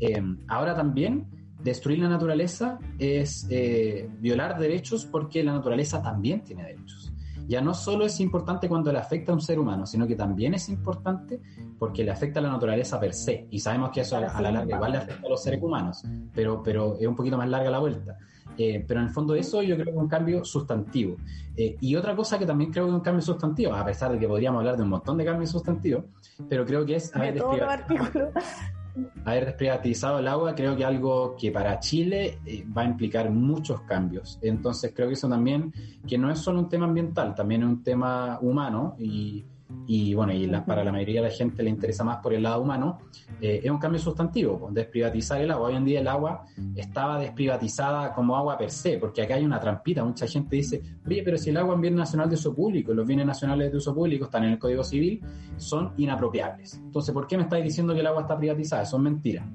Eh, 0.00 0.22
ahora 0.48 0.74
también 0.74 1.26
destruir 1.62 2.00
la 2.00 2.08
naturaleza 2.08 2.78
es 2.98 3.46
eh, 3.50 4.08
violar 4.20 4.58
derechos 4.58 5.06
porque 5.06 5.42
la 5.42 5.52
naturaleza 5.52 6.02
también 6.02 6.44
tiene 6.44 6.64
derechos 6.64 7.12
ya 7.48 7.62
no 7.62 7.72
solo 7.72 8.04
es 8.04 8.20
importante 8.20 8.68
cuando 8.68 8.92
le 8.92 8.98
afecta 8.98 9.32
a 9.32 9.34
un 9.34 9.40
ser 9.40 9.58
humano, 9.58 9.86
sino 9.86 10.06
que 10.06 10.14
también 10.14 10.52
es 10.52 10.68
importante 10.68 11.40
porque 11.78 12.04
le 12.04 12.10
afecta 12.10 12.40
a 12.40 12.42
la 12.42 12.50
naturaleza 12.50 13.00
per 13.00 13.14
se. 13.14 13.48
Y 13.50 13.58
sabemos 13.58 13.90
que 13.90 14.02
eso 14.02 14.18
a 14.18 14.20
la, 14.20 14.50
larga 14.52 14.76
igual 14.76 14.92
le 14.92 14.98
afecta 14.98 15.26
a 15.26 15.30
los 15.30 15.42
seres 15.42 15.62
humanos, 15.62 16.04
pero, 16.34 16.62
pero 16.62 16.98
es 17.00 17.06
un 17.06 17.16
poquito 17.16 17.38
más 17.38 17.48
larga 17.48 17.70
la 17.70 17.78
vuelta. 17.78 18.18
Eh, 18.58 18.84
pero 18.86 19.00
en 19.00 19.06
el 19.06 19.12
fondo 19.12 19.36
eso 19.36 19.62
yo 19.62 19.76
creo 19.76 19.86
que 19.86 19.92
es 19.92 19.96
un 19.96 20.08
cambio 20.08 20.44
sustantivo. 20.44 21.16
Eh, 21.56 21.76
y 21.80 21.94
otra 21.94 22.16
cosa 22.16 22.38
que 22.38 22.44
también 22.44 22.72
creo 22.72 22.84
que 22.84 22.90
es 22.90 22.94
un 22.96 23.02
cambio 23.02 23.22
sustantivo, 23.22 23.72
a 23.72 23.84
pesar 23.84 24.10
de 24.12 24.18
que 24.18 24.26
podríamos 24.26 24.58
hablar 24.58 24.76
de 24.76 24.82
un 24.82 24.88
montón 24.88 25.16
de 25.16 25.24
cambios 25.24 25.50
sustantivos, 25.50 26.04
pero 26.48 26.66
creo 26.66 26.84
que 26.84 26.96
es 26.96 27.14
haber 29.24 29.46
desprivatizado 29.46 30.18
el 30.18 30.26
agua 30.26 30.54
creo 30.54 30.76
que 30.76 30.84
algo 30.84 31.36
que 31.36 31.52
para 31.52 31.78
Chile 31.78 32.38
eh, 32.44 32.64
va 32.76 32.82
a 32.82 32.84
implicar 32.86 33.30
muchos 33.30 33.82
cambios. 33.82 34.38
Entonces 34.42 34.92
creo 34.94 35.08
que 35.08 35.14
eso 35.14 35.28
también, 35.28 35.72
que 36.06 36.18
no 36.18 36.30
es 36.30 36.38
solo 36.38 36.60
un 36.60 36.68
tema 36.68 36.86
ambiental, 36.86 37.34
también 37.34 37.62
es 37.62 37.68
un 37.68 37.82
tema 37.82 38.38
humano 38.40 38.96
y 38.98 39.44
y 39.86 40.14
bueno, 40.14 40.32
y 40.32 40.46
para 40.66 40.82
la 40.82 40.92
mayoría 40.92 41.22
de 41.22 41.28
la 41.28 41.34
gente 41.34 41.62
le 41.62 41.70
interesa 41.70 42.04
más 42.04 42.18
por 42.18 42.32
el 42.32 42.42
lado 42.42 42.62
humano, 42.62 42.98
eh, 43.40 43.60
es 43.62 43.70
un 43.70 43.78
cambio 43.78 44.00
sustantivo, 44.00 44.58
pues, 44.58 44.74
desprivatizar 44.74 45.40
el 45.40 45.50
agua. 45.50 45.68
Hoy 45.68 45.76
en 45.76 45.84
día 45.84 46.00
el 46.00 46.08
agua 46.08 46.44
estaba 46.74 47.18
desprivatizada 47.18 48.12
como 48.12 48.36
agua 48.36 48.56
per 48.56 48.70
se, 48.70 48.98
porque 48.98 49.22
acá 49.22 49.34
hay 49.34 49.44
una 49.44 49.60
trampita. 49.60 50.04
Mucha 50.04 50.26
gente 50.26 50.56
dice, 50.56 50.82
oye, 51.06 51.22
pero 51.22 51.36
si 51.36 51.50
el 51.50 51.56
agua 51.58 51.74
en 51.74 51.80
bien 51.82 51.94
nacional 51.94 52.28
de 52.28 52.34
uso 52.34 52.54
público, 52.54 52.94
los 52.94 53.06
bienes 53.06 53.26
nacionales 53.26 53.70
de 53.70 53.76
uso 53.76 53.94
público 53.94 54.26
están 54.26 54.44
en 54.44 54.52
el 54.52 54.58
Código 54.58 54.84
Civil, 54.84 55.22
son 55.56 55.92
inapropiables. 55.96 56.74
Entonces, 56.74 57.12
¿por 57.12 57.26
qué 57.26 57.36
me 57.36 57.42
estáis 57.44 57.64
diciendo 57.64 57.94
que 57.94 58.00
el 58.00 58.06
agua 58.06 58.22
está 58.22 58.36
privatizada? 58.36 58.84
Son 58.84 59.02
mentiras. 59.02 59.46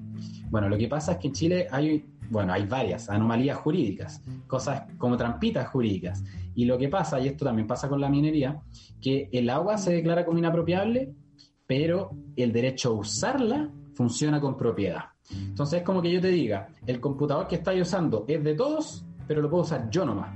Bueno, 0.50 0.70
lo 0.70 0.78
que 0.78 0.88
pasa 0.88 1.14
es 1.14 1.18
que 1.18 1.28
en 1.30 1.34
Chile 1.34 1.68
hay, 1.72 2.06
bueno, 2.30 2.54
hay 2.54 2.66
varias 2.66 3.10
anomalías 3.10 3.58
jurídicas, 3.58 4.24
cosas 4.48 4.84
como 4.98 5.18
trampitas 5.18 5.68
jurídicas. 5.68 6.24
Y 6.56 6.66
lo 6.66 6.78
que 6.78 6.90
pasa, 6.90 7.20
y 7.20 7.28
esto 7.28 7.46
también 7.46 7.68
pasa 7.68 7.90
con 7.90 8.02
la 8.02 8.10
minería, 8.10 8.62
que 9.02 9.30
el 9.32 9.50
agua 9.50 9.78
se 9.78 9.94
declara 9.94 10.26
como 10.26 10.38
inapropiable, 10.38 11.14
pero 11.66 12.12
el 12.36 12.52
derecho 12.52 12.90
a 12.90 12.94
usarla 12.94 13.70
funciona 13.94 14.40
con 14.40 14.58
propiedad. 14.58 15.06
Entonces 15.32 15.80
es 15.80 15.86
como 15.86 16.02
que 16.02 16.12
yo 16.12 16.22
te 16.22 16.28
diga, 16.28 16.68
el 16.86 17.00
computador 17.00 17.48
que 17.48 17.56
estáis 17.56 17.82
usando 17.82 18.26
es 18.28 18.44
de 18.44 18.56
todos, 18.56 19.06
pero 19.28 19.42
lo 19.42 19.50
puedo 19.50 19.64
usar 19.64 19.90
yo 19.90 20.06
nomás. 20.06 20.36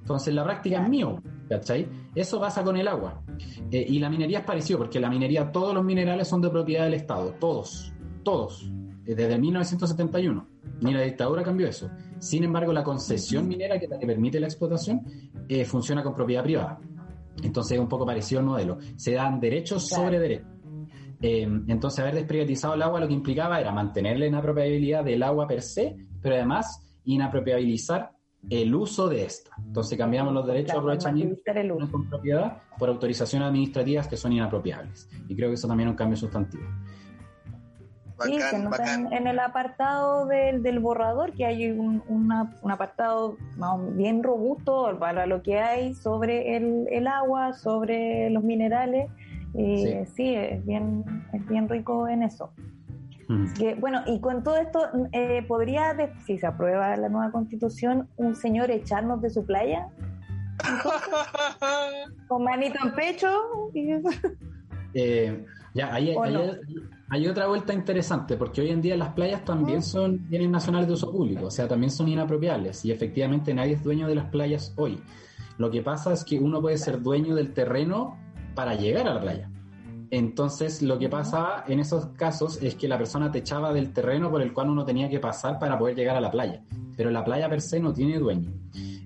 Entonces 0.00 0.34
la 0.34 0.44
práctica 0.44 0.82
es 0.82 0.88
mío, 0.88 1.20
¿cachai? 1.48 1.88
Eso 2.14 2.40
pasa 2.40 2.64
con 2.64 2.76
el 2.76 2.88
agua. 2.88 3.22
Eh, 3.70 3.84
y 3.88 3.98
la 3.98 4.10
minería 4.10 4.40
es 4.40 4.44
parecido, 4.44 4.78
porque 4.78 5.00
la 5.00 5.10
minería, 5.10 5.50
todos 5.52 5.74
los 5.74 5.84
minerales 5.84 6.28
son 6.28 6.40
de 6.40 6.50
propiedad 6.50 6.84
del 6.84 6.94
Estado, 6.94 7.34
todos, 7.38 7.92
todos. 8.22 8.70
desde 9.04 9.38
1971. 9.38 10.46
Ni 10.80 10.92
la 10.92 11.02
dictadura 11.02 11.42
cambió 11.42 11.68
eso. 11.68 11.90
Sin 12.18 12.44
embargo, 12.44 12.72
la 12.72 12.82
concesión 12.82 13.48
minera, 13.48 13.78
que 13.78 13.84
es 13.84 13.90
la 13.90 13.98
que 13.98 14.06
permite 14.06 14.40
la 14.40 14.46
explotación, 14.46 15.02
eh, 15.48 15.64
funciona 15.64 16.02
con 16.02 16.14
propiedad 16.14 16.42
privada. 16.42 16.78
Entonces 17.42 17.72
es 17.72 17.80
un 17.80 17.88
poco 17.88 18.06
parecido 18.06 18.40
al 18.40 18.46
modelo. 18.46 18.78
Se 18.96 19.12
dan 19.12 19.40
derechos 19.40 19.88
sobre 19.88 20.18
derechos. 20.18 20.48
Eh, 21.22 21.42
entonces, 21.68 22.00
haber 22.00 22.14
desprivatizado 22.14 22.74
el 22.74 22.82
agua 22.82 23.00
lo 23.00 23.08
que 23.08 23.14
implicaba 23.14 23.60
era 23.60 23.72
mantener 23.72 24.18
la 24.18 24.26
inapropiabilidad 24.26 25.04
del 25.04 25.22
agua 25.22 25.46
per 25.46 25.60
se, 25.60 25.96
pero 26.22 26.34
además 26.34 26.86
inapropiabilizar 27.04 28.12
el 28.48 28.74
uso 28.74 29.08
de 29.08 29.24
esta. 29.24 29.50
Entonces 29.58 29.98
cambiamos 29.98 30.32
los 30.32 30.46
derechos 30.46 30.72
de 30.72 30.78
aprovechamiento 30.78 31.42
con 31.90 32.08
propiedad 32.08 32.62
por 32.78 32.88
autorizaciones 32.88 33.48
administrativas 33.48 34.08
que 34.08 34.16
son 34.16 34.32
inapropiables. 34.32 35.08
Y 35.28 35.36
creo 35.36 35.50
que 35.50 35.54
eso 35.54 35.68
también 35.68 35.88
es 35.88 35.92
un 35.92 35.96
cambio 35.96 36.16
sustantivo. 36.16 36.64
Sí, 38.24 38.40
se 38.40 38.58
nota 38.58 38.94
en, 38.94 39.26
el 39.26 39.38
apartado 39.38 40.26
del, 40.26 40.62
del, 40.62 40.78
borrador 40.78 41.32
que 41.32 41.46
hay 41.46 41.70
un, 41.70 42.02
un 42.08 42.70
apartado 42.70 43.36
bien 43.92 44.22
robusto 44.22 44.96
para 44.98 45.26
lo 45.26 45.42
que 45.42 45.58
hay 45.58 45.94
sobre 45.94 46.56
el, 46.56 46.86
el 46.90 47.06
agua, 47.06 47.52
sobre 47.52 48.30
los 48.30 48.42
minerales. 48.44 49.10
Y 49.54 49.86
sí. 50.14 50.34
es, 50.34 50.64
bien, 50.64 51.04
es 51.32 51.46
bien 51.48 51.68
rico 51.68 52.08
en 52.08 52.22
eso. 52.22 52.52
Que, 53.56 53.76
bueno, 53.76 54.02
y 54.06 54.20
con 54.20 54.42
todo 54.42 54.56
esto, 54.56 54.88
eh, 55.12 55.44
¿podría, 55.46 55.96
si 56.26 56.36
se 56.36 56.46
aprueba 56.46 56.96
la 56.96 57.08
nueva 57.08 57.30
constitución, 57.30 58.08
un 58.16 58.34
señor 58.34 58.72
echarnos 58.72 59.22
de 59.22 59.30
su 59.30 59.46
playa? 59.46 59.86
¿Con 62.28 62.42
manito 62.42 62.76
en 62.84 62.92
pecho? 62.92 63.30
eh, 64.94 65.44
ya, 65.74 65.94
hay, 65.94 66.14
hay, 67.08 67.26
otra 67.28 67.46
vuelta 67.46 67.72
interesante, 67.72 68.36
porque 68.36 68.60
hoy 68.60 68.70
en 68.70 68.80
día 68.80 68.96
las 68.96 69.12
playas 69.12 69.44
también 69.44 69.78
ah. 69.78 69.82
son 69.82 70.28
bienes 70.28 70.50
nacionales 70.50 70.88
de 70.88 70.94
uso 70.94 71.10
público, 71.10 71.46
o 71.46 71.50
sea, 71.50 71.68
también 71.68 71.90
son 71.90 72.08
inapropiables, 72.08 72.84
y 72.84 72.90
efectivamente 72.90 73.54
nadie 73.54 73.74
es 73.74 73.84
dueño 73.84 74.08
de 74.08 74.16
las 74.16 74.26
playas 74.26 74.72
hoy. 74.76 75.00
Lo 75.58 75.70
que 75.70 75.82
pasa 75.82 76.12
es 76.12 76.24
que 76.24 76.38
uno 76.38 76.60
puede 76.60 76.78
ser 76.78 77.02
dueño 77.02 77.34
del 77.34 77.52
terreno 77.52 78.18
para 78.54 78.74
llegar 78.74 79.06
a 79.06 79.14
la 79.14 79.20
playa. 79.20 79.50
Entonces, 80.10 80.82
lo 80.82 80.98
que 80.98 81.08
pasaba 81.08 81.64
en 81.68 81.78
esos 81.78 82.06
casos 82.16 82.60
es 82.62 82.74
que 82.74 82.88
la 82.88 82.98
persona 82.98 83.30
te 83.30 83.38
echaba 83.38 83.72
del 83.72 83.92
terreno 83.92 84.30
por 84.30 84.42
el 84.42 84.52
cual 84.52 84.70
uno 84.70 84.84
tenía 84.84 85.08
que 85.08 85.20
pasar 85.20 85.58
para 85.58 85.78
poder 85.78 85.94
llegar 85.94 86.16
a 86.16 86.20
la 86.20 86.30
playa. 86.30 86.64
Pero 86.96 87.10
la 87.10 87.24
playa 87.24 87.48
per 87.48 87.60
se 87.60 87.78
no 87.78 87.92
tiene 87.92 88.18
dueño. 88.18 88.50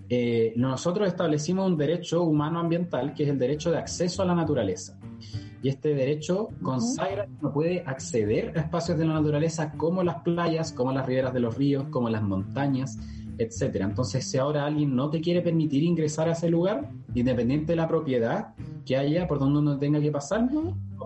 Eh, 0.09 0.53
nosotros 0.57 1.09
establecimos 1.09 1.67
un 1.67 1.77
derecho 1.77 2.23
humano 2.23 2.59
ambiental 2.59 3.15
que 3.15 3.25
es 3.25 3.29
el 3.29 3.39
derecho 3.39 3.71
de 3.71 3.79
acceso 3.79 4.23
a 4.23 4.27
la 4.27 4.35
naturaleza. 4.35 4.99
Y 5.65 5.71
este 5.71 5.95
derecho 5.95 6.51
consagra 6.63 7.25
que 7.25 7.33
uno 7.41 7.51
puede 7.51 7.83
acceder 7.87 8.53
a 8.55 8.61
espacios 8.61 8.99
de 8.99 9.07
la 9.07 9.15
naturaleza 9.15 9.73
como 9.73 10.03
las 10.03 10.17
playas, 10.17 10.71
como 10.73 10.93
las 10.93 11.07
riberas 11.07 11.33
de 11.33 11.41
los 11.41 11.57
ríos, 11.57 11.87
como 11.89 12.11
las 12.11 12.23
montañas, 12.23 12.99
etcétera. 13.39 13.87
Entonces, 13.87 14.31
si 14.31 14.37
ahora 14.37 14.67
alguien 14.67 14.95
no 14.95 15.09
te 15.09 15.23
quiere 15.23 15.41
permitir 15.41 15.83
ingresar 15.83 16.29
a 16.29 16.33
ese 16.33 16.51
lugar, 16.51 16.91
independiente 17.15 17.73
de 17.73 17.77
la 17.77 17.89
propiedad 17.89 18.55
que 18.85 18.99
haya 18.99 19.27
por 19.27 19.39
donde 19.39 19.61
uno 19.61 19.79
tenga 19.79 20.03
que 20.03 20.11
pasar, 20.13 20.47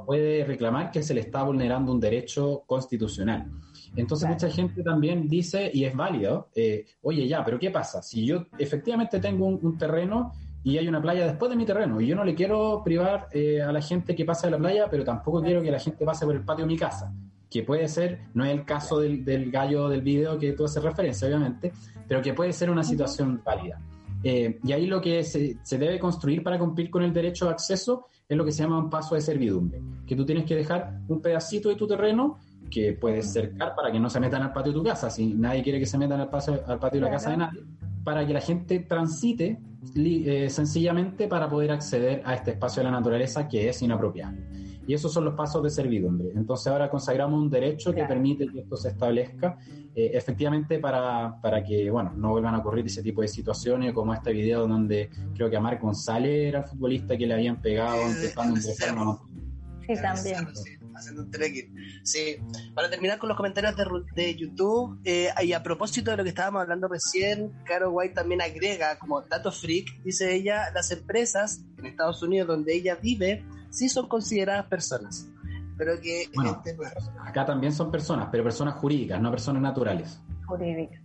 puede 0.04 0.44
reclamar 0.44 0.90
que 0.90 1.04
se 1.04 1.14
le 1.14 1.20
está 1.20 1.44
vulnerando 1.44 1.92
un 1.92 2.00
derecho 2.00 2.64
constitucional. 2.66 3.48
Entonces 3.94 4.28
mucha 4.28 4.50
gente 4.50 4.82
también 4.82 5.28
dice, 5.28 5.70
y 5.72 5.84
es 5.84 5.94
válido, 5.94 6.48
eh, 6.56 6.84
oye 7.02 7.28
ya, 7.28 7.44
pero 7.44 7.60
¿qué 7.60 7.70
pasa? 7.70 8.02
Si 8.02 8.26
yo 8.26 8.46
efectivamente 8.58 9.20
tengo 9.20 9.46
un, 9.46 9.78
terreno 9.78 10.32
y 10.64 10.76
hay 10.76 10.88
una 10.88 11.00
playa 11.00 11.26
después 11.26 11.50
de 11.50 11.56
mi 11.56 11.64
terreno 11.64 12.00
y 12.00 12.06
yo 12.06 12.16
no 12.16 12.24
le 12.24 12.34
quiero 12.34 12.82
privar 12.84 13.28
eh, 13.32 13.62
a 13.62 13.72
la 13.72 13.80
gente 13.80 14.14
que 14.14 14.24
pase 14.24 14.46
de 14.46 14.50
la 14.52 14.58
playa, 14.58 14.86
pero 14.90 15.04
tampoco 15.04 15.42
quiero 15.42 15.62
que 15.62 15.70
la 15.70 15.78
gente 15.78 16.04
pase 16.04 16.26
por 16.26 16.34
el 16.34 16.42
patio 16.42 16.64
de 16.64 16.68
mi 16.68 16.76
casa, 16.76 17.12
que 17.48 17.62
puede 17.62 17.88
ser, 17.88 18.20
no 18.34 18.44
es 18.44 18.52
el 18.52 18.64
caso 18.64 19.00
del, 19.00 19.24
del 19.24 19.50
gallo 19.50 19.88
del 19.88 20.02
video 20.02 20.38
que 20.38 20.52
tú 20.52 20.64
haces 20.64 20.82
referencia, 20.82 21.26
obviamente, 21.28 21.72
pero 22.06 22.20
que 22.20 22.34
puede 22.34 22.52
ser 22.52 22.70
una 22.70 22.82
situación 22.82 23.40
válida. 23.44 23.80
Eh, 24.24 24.58
y 24.64 24.72
ahí 24.72 24.86
lo 24.86 25.00
que 25.00 25.22
se, 25.22 25.58
se, 25.62 25.78
debe 25.78 25.98
construir 25.98 26.42
para 26.42 26.58
cumplir 26.58 26.90
con 26.90 27.04
el 27.04 27.12
derecho 27.12 27.44
de 27.44 27.52
acceso 27.52 28.06
es 28.28 28.36
lo 28.36 28.44
que 28.44 28.50
se 28.50 28.64
llama 28.64 28.78
un 28.78 28.90
paso 28.90 29.14
de 29.14 29.20
servidumbre, 29.20 29.80
que 30.06 30.16
tú 30.16 30.26
tienes 30.26 30.44
que 30.44 30.56
dejar 30.56 30.98
un 31.06 31.22
pedacito 31.22 31.68
de 31.68 31.76
tu 31.76 31.86
terreno 31.86 32.38
que 32.68 32.92
puedes 32.92 33.32
cercar 33.32 33.74
para 33.74 33.92
que 33.92 34.00
no 34.00 34.10
se 34.10 34.18
metan 34.20 34.42
al 34.42 34.52
patio 34.52 34.72
de 34.72 34.78
tu 34.78 34.84
casa, 34.84 35.08
si 35.08 35.34
nadie 35.34 35.62
quiere 35.62 35.78
que 35.78 35.86
se 35.86 35.98
metan 35.98 36.20
al, 36.20 36.28
paso, 36.28 36.60
al 36.66 36.78
patio 36.78 37.00
de 37.00 37.06
la 37.06 37.12
casa 37.12 37.30
de 37.30 37.36
nadie, 37.36 37.62
para 38.04 38.26
que 38.26 38.32
la 38.32 38.40
gente 38.40 38.80
transite 38.80 39.60
eh, 39.94 40.50
sencillamente 40.50 41.28
para 41.28 41.48
poder 41.48 41.70
acceder 41.70 42.22
a 42.24 42.34
este 42.34 42.52
espacio 42.52 42.80
de 42.80 42.84
la 42.84 42.92
naturaleza 42.92 43.48
que 43.48 43.68
es 43.68 43.82
inapropiable. 43.82 44.42
Y 44.86 44.94
esos 44.94 45.12
son 45.12 45.26
los 45.26 45.34
pasos 45.34 45.62
de 45.62 45.68
servidumbre. 45.68 46.30
Entonces 46.34 46.66
ahora 46.68 46.88
consagramos 46.88 47.38
un 47.38 47.50
derecho 47.50 47.94
que 47.94 48.04
permite 48.04 48.48
que 48.48 48.60
esto 48.60 48.76
se 48.76 48.88
establezca 48.88 49.58
eh, 49.94 50.12
efectivamente 50.14 50.78
para, 50.78 51.38
para, 51.42 51.62
que 51.62 51.90
bueno, 51.90 52.14
no 52.16 52.30
vuelvan 52.30 52.54
a 52.54 52.58
ocurrir 52.58 52.86
ese 52.86 53.02
tipo 53.02 53.20
de 53.20 53.28
situaciones 53.28 53.92
como 53.92 54.14
este 54.14 54.32
video 54.32 54.66
donde 54.66 55.10
creo 55.34 55.50
que 55.50 55.56
a 55.56 55.60
Marc 55.60 55.82
González 55.82 56.48
era 56.48 56.60
el 56.60 56.64
futbolista 56.64 57.18
que 57.18 57.26
le 57.26 57.34
habían 57.34 57.60
pegado 57.60 58.00
empezando 58.00 58.54
un 58.54 58.60
teléfono. 58.62 59.20
Sí, 59.86 59.94
también. 60.00 60.46
Haciendo 60.98 61.22
un 61.22 61.30
trekking. 61.30 61.74
Sí, 62.02 62.36
para 62.74 62.90
terminar 62.90 63.18
con 63.18 63.28
los 63.28 63.36
comentarios 63.36 63.76
de, 63.76 63.84
de 64.14 64.34
YouTube, 64.36 65.00
eh, 65.04 65.30
y 65.42 65.52
a 65.52 65.62
propósito 65.62 66.10
de 66.10 66.18
lo 66.18 66.22
que 66.22 66.30
estábamos 66.30 66.62
hablando 66.62 66.88
recién, 66.88 67.52
Caro 67.64 67.90
White 67.90 68.14
también 68.14 68.42
agrega 68.42 68.98
como 68.98 69.22
dato 69.22 69.50
freak, 69.50 70.02
dice 70.02 70.34
ella, 70.34 70.70
las 70.74 70.90
empresas 70.90 71.62
en 71.78 71.86
Estados 71.86 72.22
Unidos 72.22 72.48
donde 72.48 72.74
ella 72.74 72.96
vive 72.96 73.44
sí 73.70 73.88
son 73.88 74.08
consideradas 74.08 74.66
personas. 74.66 75.28
Pero 75.76 76.00
que 76.00 76.22
este, 76.22 76.76
acá 77.24 77.46
también 77.46 77.72
son 77.72 77.90
personas, 77.90 78.28
pero 78.32 78.42
personas 78.42 78.74
jurídicas, 78.74 79.20
no 79.20 79.30
personas 79.30 79.62
naturales. 79.62 80.20
Jurídicas. 80.46 81.00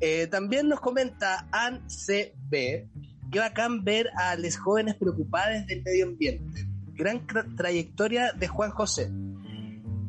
Eh, 0.00 0.28
también 0.28 0.68
nos 0.68 0.80
comenta 0.80 1.46
Ann 1.50 1.82
CB 1.88 2.88
que 3.30 3.38
bacán 3.38 3.84
ver 3.84 4.08
a 4.16 4.36
los 4.36 4.56
jóvenes 4.56 4.94
preocupados 4.94 5.66
del 5.66 5.82
medio 5.82 6.06
ambiente. 6.06 6.67
Gran 6.98 7.24
trayectoria 7.56 8.32
de 8.32 8.48
Juan 8.48 8.72
José. 8.72 9.10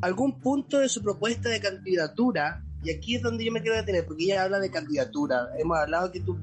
¿Algún 0.02 0.40
punto 0.40 0.80
de 0.80 0.90
su 0.90 1.02
propuesta 1.04 1.48
de 1.50 1.62
candidatura 1.62 2.64
y 2.82 2.92
aquí 2.92 3.16
es 3.16 3.22
donde 3.22 3.44
yo 3.44 3.52
me 3.52 3.62
quiero 3.62 3.76
detener, 3.76 4.06
porque 4.06 4.24
ella 4.24 4.44
habla 4.44 4.60
de 4.60 4.72
candidatura. 4.72 5.50
Hemos 5.58 5.78
hablado 5.78 6.12
que 6.12 6.22
tus 6.22 6.38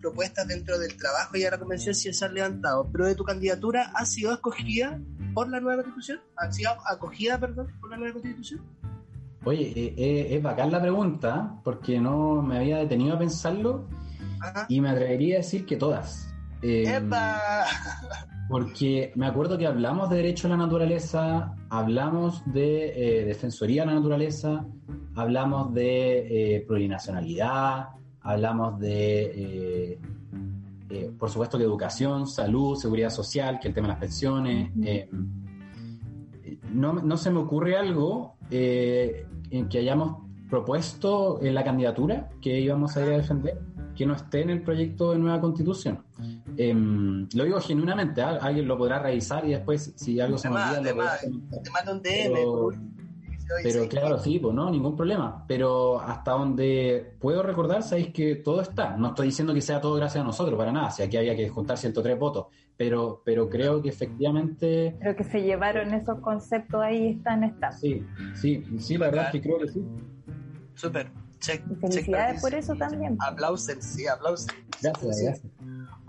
propuestas 0.00 0.46
dentro 0.46 0.78
del 0.78 0.94
trabajo 0.96 1.36
y 1.36 1.40
de 1.40 1.50
la 1.50 1.58
convención 1.58 1.94
sí 1.94 2.12
se 2.12 2.24
han 2.26 2.34
levantado, 2.34 2.86
pero 2.92 3.06
de 3.06 3.14
tu 3.14 3.24
candidatura 3.24 3.90
ha 3.94 4.04
sido 4.04 4.34
escogida 4.34 5.00
por 5.32 5.48
la 5.48 5.60
nueva 5.60 5.82
constitución, 5.82 6.20
ha 6.36 6.52
sido 6.52 6.72
acogida, 6.86 7.40
perdón, 7.40 7.68
por 7.80 7.90
la 7.90 7.96
nueva 7.96 8.12
constitución. 8.12 8.60
Oye, 9.44 9.72
eh, 9.74 9.94
eh, 9.96 10.36
es 10.36 10.42
bacán 10.42 10.70
la 10.70 10.80
pregunta, 10.80 11.58
porque 11.64 11.98
no 11.98 12.42
me 12.42 12.58
había 12.58 12.78
detenido 12.78 13.14
a 13.14 13.18
pensarlo 13.18 13.88
y 14.68 14.80
me 14.82 14.90
atrevería 14.90 15.36
a 15.36 15.38
decir 15.38 15.64
que 15.64 15.76
todas. 15.76 16.28
Eh, 16.60 17.00
porque 18.48 19.12
me 19.14 19.26
acuerdo 19.26 19.58
que 19.58 19.66
hablamos 19.66 20.08
de 20.10 20.16
derecho 20.16 20.46
a 20.46 20.50
la 20.50 20.56
naturaleza, 20.56 21.54
hablamos 21.68 22.42
de 22.52 23.24
defensoría 23.26 23.82
a 23.82 23.86
la 23.86 23.94
naturaleza, 23.94 24.66
hablamos 25.18 25.74
de 25.74 26.56
eh, 26.56 26.60
plurinacionalidad, 26.60 27.88
hablamos 28.20 28.78
de, 28.78 29.22
eh, 29.22 29.98
eh, 30.90 31.10
por 31.18 31.28
supuesto, 31.28 31.58
que 31.58 31.64
educación, 31.64 32.26
salud, 32.26 32.76
seguridad 32.76 33.10
social, 33.10 33.58
que 33.60 33.68
el 33.68 33.74
tema 33.74 33.88
de 33.88 33.92
las 33.94 34.00
pensiones. 34.00 34.70
No, 36.72 37.16
se 37.16 37.30
me 37.30 37.38
ocurre 37.38 37.76
algo 37.76 38.36
en 38.50 39.68
que 39.68 39.78
hayamos 39.78 40.22
propuesto 40.48 41.40
en 41.42 41.54
la 41.54 41.64
candidatura 41.64 42.30
que 42.40 42.60
íbamos 42.60 42.96
a 42.96 43.04
ir 43.04 43.12
a 43.12 43.16
defender 43.16 43.58
que 43.98 44.06
no 44.06 44.14
esté 44.14 44.42
en 44.42 44.50
el 44.50 44.62
proyecto 44.62 45.10
de 45.10 45.18
nueva 45.18 45.40
constitución. 45.40 46.04
Em, 46.56 47.28
lo 47.34 47.44
digo 47.44 47.60
genuinamente, 47.60 48.22
alguien 48.22 48.68
lo 48.68 48.78
podrá 48.78 49.00
revisar 49.00 49.44
y 49.44 49.50
después, 49.50 49.92
si 49.96 50.20
algo 50.20 50.38
se 50.38 50.48
me 50.48 50.54
olvida, 50.54 50.80
te 50.80 51.70
mando 51.70 51.92
un 51.92 52.02
DM. 52.02 52.98
Pero 53.62 53.88
claro, 53.88 54.18
sí, 54.18 54.38
pues 54.38 54.54
no, 54.54 54.70
ningún 54.70 54.94
problema. 54.94 55.44
Pero 55.48 56.00
hasta 56.00 56.32
donde 56.32 57.14
puedo 57.18 57.42
recordar, 57.42 57.82
sabéis 57.82 58.12
que 58.12 58.36
todo 58.36 58.60
está. 58.60 58.96
No 58.96 59.08
estoy 59.08 59.28
diciendo 59.28 59.52
que 59.52 59.62
sea 59.62 59.80
todo 59.80 59.96
gracias 59.96 60.22
a 60.22 60.26
nosotros, 60.26 60.56
para 60.56 60.70
nada. 60.70 60.92
Si 60.92 61.02
aquí 61.02 61.16
había 61.16 61.34
que 61.34 61.48
juntar 61.48 61.76
103 61.76 62.16
votos. 62.18 62.46
Pero, 62.76 63.22
pero 63.24 63.48
creo 63.48 63.82
que 63.82 63.88
efectivamente. 63.88 64.96
Creo 65.00 65.16
que 65.16 65.24
se 65.24 65.42
llevaron 65.42 65.92
esos 65.92 66.20
conceptos 66.20 66.80
ahí, 66.80 67.08
están, 67.08 67.42
están. 67.42 67.72
Sí, 67.72 68.04
sí, 68.34 68.64
sí, 68.78 68.96
la 68.96 69.06
verdad 69.06 69.24
es 69.26 69.32
que 69.32 69.40
creo 69.40 69.58
que 69.58 69.68
sí. 69.68 69.82
Súper. 70.74 71.10
Check, 71.40 71.62
felicidades 71.80 72.40
por 72.40 72.54
eso 72.54 72.74
también. 72.74 73.16
Aplausos, 73.20 73.76
sí, 73.80 74.06
aplausos. 74.06 74.48
Gracias, 74.82 75.04
gracias. 75.04 75.42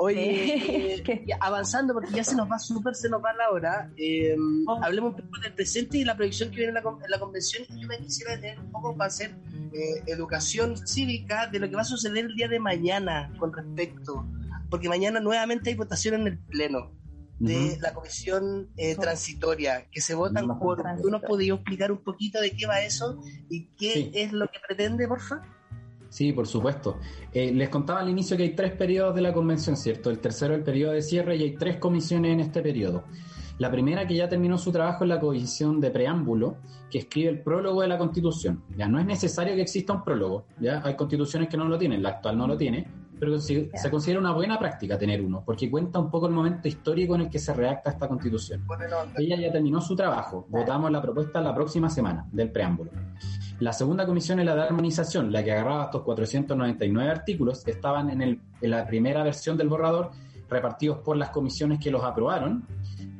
Oye, 0.01 0.95
eh, 0.95 1.25
avanzando, 1.41 1.93
porque 1.93 2.11
ya 2.13 2.23
se 2.23 2.35
nos 2.35 2.49
va 2.49 2.57
súper, 2.57 2.95
se 2.95 3.09
nos 3.09 3.21
va 3.21 3.33
la 3.33 3.49
hora, 3.51 3.91
eh, 3.97 4.33
oh. 4.65 4.79
hablemos 4.81 5.13
un 5.13 5.21
poco 5.25 5.41
del 5.41 5.53
presente 5.53 5.97
y 5.97 6.05
la 6.05 6.15
proyección 6.15 6.51
que 6.51 6.57
viene 6.57 6.69
en 6.69 6.75
la, 7.09 7.19
convención. 7.19 7.65
Y 7.69 7.81
yo 7.81 7.87
me 7.87 7.97
quisiera 7.97 8.35
detener 8.35 8.59
un 8.59 8.71
poco 8.71 8.95
para 8.95 9.09
hacer 9.09 9.35
eh, 9.73 10.01
educación 10.07 10.77
cívica 10.87 11.47
de 11.47 11.59
lo 11.59 11.69
que 11.69 11.75
va 11.75 11.81
a 11.81 11.85
suceder 11.85 12.25
el 12.25 12.35
día 12.35 12.47
de 12.47 12.59
mañana 12.59 13.33
con 13.37 13.51
respecto, 13.51 14.25
porque 14.69 14.87
mañana 14.87 15.19
nuevamente 15.19 15.69
hay 15.69 15.75
votación 15.75 16.15
en 16.15 16.27
el 16.27 16.39
Pleno. 16.39 16.91
De 17.39 17.77
la 17.81 17.93
comisión 17.93 18.69
eh, 18.77 18.95
transitoria, 18.95 19.87
que 19.91 20.01
se 20.01 20.13
votan 20.13 20.59
por... 20.59 20.83
¿Tú 21.01 21.09
nos 21.09 21.21
podías 21.21 21.55
explicar 21.55 21.91
un 21.91 22.03
poquito 22.03 22.41
de 22.41 22.51
qué 22.51 22.67
va 22.67 22.81
eso 22.81 23.21
y 23.49 23.67
qué 23.77 24.11
es 24.13 24.33
lo 24.33 24.47
que 24.47 24.59
pretende, 24.65 25.07
porfa? 25.07 25.41
Sí, 26.09 26.33
por 26.33 26.47
supuesto. 26.47 26.99
Eh, 27.33 27.51
les 27.53 27.69
contaba 27.69 28.01
al 28.01 28.09
inicio 28.09 28.35
que 28.35 28.43
hay 28.43 28.55
tres 28.55 28.73
periodos 28.73 29.15
de 29.15 29.21
la 29.21 29.31
convención, 29.31 29.77
¿cierto? 29.77 30.09
El 30.09 30.19
tercero 30.19 30.53
es 30.53 30.59
el 30.59 30.65
periodo 30.65 30.93
de 30.93 31.01
cierre 31.01 31.35
y 31.37 31.43
hay 31.43 31.55
tres 31.55 31.77
comisiones 31.77 32.33
en 32.33 32.39
este 32.41 32.61
periodo. 32.61 33.05
La 33.59 33.69
primera 33.69 34.07
que 34.07 34.15
ya 34.15 34.29
terminó 34.29 34.57
su 34.57 34.71
trabajo 34.71 35.03
es 35.03 35.09
la 35.09 35.19
comisión 35.19 35.81
de 35.81 35.91
preámbulo, 35.91 36.57
que 36.89 36.99
escribe 36.99 37.29
el 37.29 37.41
prólogo 37.41 37.81
de 37.81 37.89
la 37.89 37.97
Constitución. 37.97 38.63
Ya 38.77 38.87
no 38.87 38.99
es 38.99 39.05
necesario 39.05 39.53
que 39.53 39.61
exista 39.61 39.93
un 39.93 40.03
prólogo, 40.03 40.45
ya 40.59 40.81
hay 40.83 40.95
constituciones 40.95 41.49
que 41.49 41.57
no 41.57 41.65
lo 41.65 41.77
tienen, 41.77 42.01
la 42.01 42.09
actual 42.09 42.37
no 42.37 42.47
lo 42.47 42.57
tiene, 42.57 42.87
pero 43.19 43.39
se, 43.39 43.69
considera 43.91 44.19
una 44.19 44.31
buena 44.31 44.57
práctica 44.57 44.97
tener 44.97 45.21
uno, 45.21 45.43
porque 45.45 45.69
cuenta 45.69 45.99
un 45.99 46.09
poco 46.09 46.27
el 46.27 46.33
momento 46.33 46.67
histórico 46.67 47.15
en 47.15 47.21
el 47.21 47.29
que 47.29 47.39
se 47.39 47.53
redacta 47.53 47.91
esta 47.91 48.07
constitución. 48.07 48.65
Ella 49.17 49.35
ya 49.35 49.51
terminó 49.51 49.81
su 49.81 49.95
trabajo, 49.95 50.45
votamos 50.49 50.89
la 50.91 51.01
propuesta 51.01 51.41
la 51.41 51.53
próxima 51.53 51.89
semana 51.89 52.25
del 52.31 52.51
preámbulo. 52.51 52.91
La 53.59 53.73
segunda 53.73 54.05
comisión 54.05 54.39
es 54.39 54.45
la 54.45 54.55
de 54.55 54.61
armonización, 54.61 55.33
la 55.33 55.43
que 55.43 55.51
agarraba 55.51 55.85
estos 55.85 56.03
499 56.03 57.11
artículos. 57.11 57.63
Que 57.63 57.71
estaban 57.71 58.09
en, 58.09 58.21
el, 58.21 58.39
en 58.61 58.71
la 58.71 58.87
primera 58.87 59.21
versión 59.21 59.57
del 59.57 59.67
borrador, 59.67 60.11
repartidos 60.49 60.99
por 60.99 61.17
las 61.17 61.29
comisiones 61.29 61.79
que 61.79 61.91
los 61.91 62.03
aprobaron, 62.03 62.65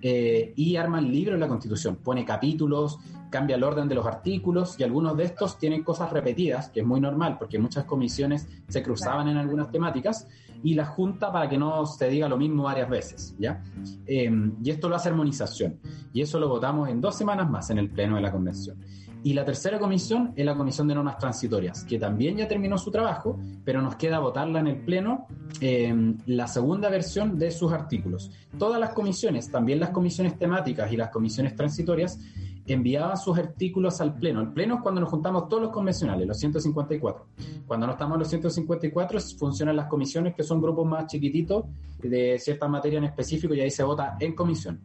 eh, 0.01 0.53
y 0.55 0.75
arma 0.75 0.99
el 0.99 1.11
libro 1.11 1.33
de 1.33 1.39
la 1.39 1.47
Constitución. 1.47 1.97
Pone 1.97 2.25
capítulos, 2.25 2.99
cambia 3.29 3.55
el 3.55 3.63
orden 3.63 3.87
de 3.87 3.95
los 3.95 4.05
artículos 4.05 4.79
y 4.79 4.83
algunos 4.83 5.15
de 5.17 5.25
estos 5.25 5.57
tienen 5.57 5.83
cosas 5.83 6.11
repetidas, 6.11 6.69
que 6.69 6.81
es 6.81 6.85
muy 6.85 6.99
normal 6.99 7.37
porque 7.37 7.59
muchas 7.59 7.85
comisiones 7.85 8.47
se 8.67 8.81
cruzaban 8.83 9.27
en 9.27 9.37
algunas 9.37 9.71
temáticas 9.71 10.27
y 10.63 10.73
la 10.73 10.85
junta 10.85 11.31
para 11.31 11.47
que 11.47 11.57
no 11.57 11.85
se 11.85 12.09
diga 12.09 12.27
lo 12.27 12.37
mismo 12.37 12.63
varias 12.63 12.89
veces, 12.89 13.35
¿ya? 13.39 13.63
Em, 14.05 14.55
y 14.63 14.69
esto 14.69 14.89
lo 14.89 14.95
hace 14.95 15.09
armonización 15.09 15.79
y 16.11 16.21
eso 16.21 16.39
lo 16.39 16.49
votamos 16.49 16.89
en 16.89 16.99
dos 16.99 17.15
semanas 17.15 17.49
más 17.49 17.69
en 17.69 17.77
el 17.77 17.89
Pleno 17.89 18.15
de 18.15 18.21
la 18.21 18.31
Convención. 18.31 18.77
Y 19.21 19.33
la 19.33 19.43
tercera 19.43 19.79
comisión 19.79 20.31
es 20.35 20.45
la 20.45 20.55
Comisión 20.55 20.87
de 20.87 20.95
Normas 20.95 21.17
Transitorias, 21.17 21.83
que 21.83 21.99
también 21.99 22.37
ya 22.37 22.47
terminó 22.47 22.77
su 22.77 22.89
trabajo, 22.89 23.37
pero 23.65 23.81
nos 23.81 23.95
queda 23.95 24.19
votarla 24.19 24.61
en 24.61 24.67
el 24.67 24.77
Pleno 24.77 25.27
eh, 25.59 25.93
la 26.27 26.47
segunda 26.47 26.89
versión 26.89 27.37
de 27.37 27.51
sus 27.51 27.73
artículos. 27.73 28.31
Todas 28.57 28.79
las 28.79 28.93
comisiones, 28.93 29.51
también 29.51 29.79
las 29.79 29.89
comisiones 29.89 30.37
temáticas 30.37 30.91
y 30.93 30.97
las 30.97 31.09
comisiones 31.09 31.53
transitorias, 31.53 32.17
enviaban 32.65 33.17
sus 33.17 33.37
artículos 33.37 33.99
al 33.99 34.15
Pleno. 34.15 34.39
El 34.39 34.53
Pleno 34.53 34.75
es 34.75 34.81
cuando 34.81 35.01
nos 35.01 35.09
juntamos 35.09 35.49
todos 35.49 35.63
los 35.63 35.71
convencionales, 35.71 36.25
los 36.25 36.37
154. 36.39 37.25
Cuando 37.67 37.87
no 37.87 37.93
estamos 37.93 38.15
en 38.15 38.19
los 38.19 38.29
154, 38.29 39.19
funcionan 39.37 39.75
las 39.75 39.87
comisiones, 39.87 40.33
que 40.33 40.43
son 40.43 40.61
grupos 40.61 40.87
más 40.87 41.07
chiquititos 41.07 41.65
de 42.01 42.39
cierta 42.39 42.67
materia 42.67 42.99
en 42.99 43.05
específico, 43.05 43.53
y 43.53 43.61
ahí 43.61 43.71
se 43.71 43.83
vota 43.83 44.15
en 44.19 44.33
comisión. 44.33 44.79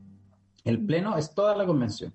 El 0.64 0.84
Pleno 0.84 1.16
es 1.16 1.34
toda 1.34 1.54
la 1.56 1.66
convención. 1.66 2.14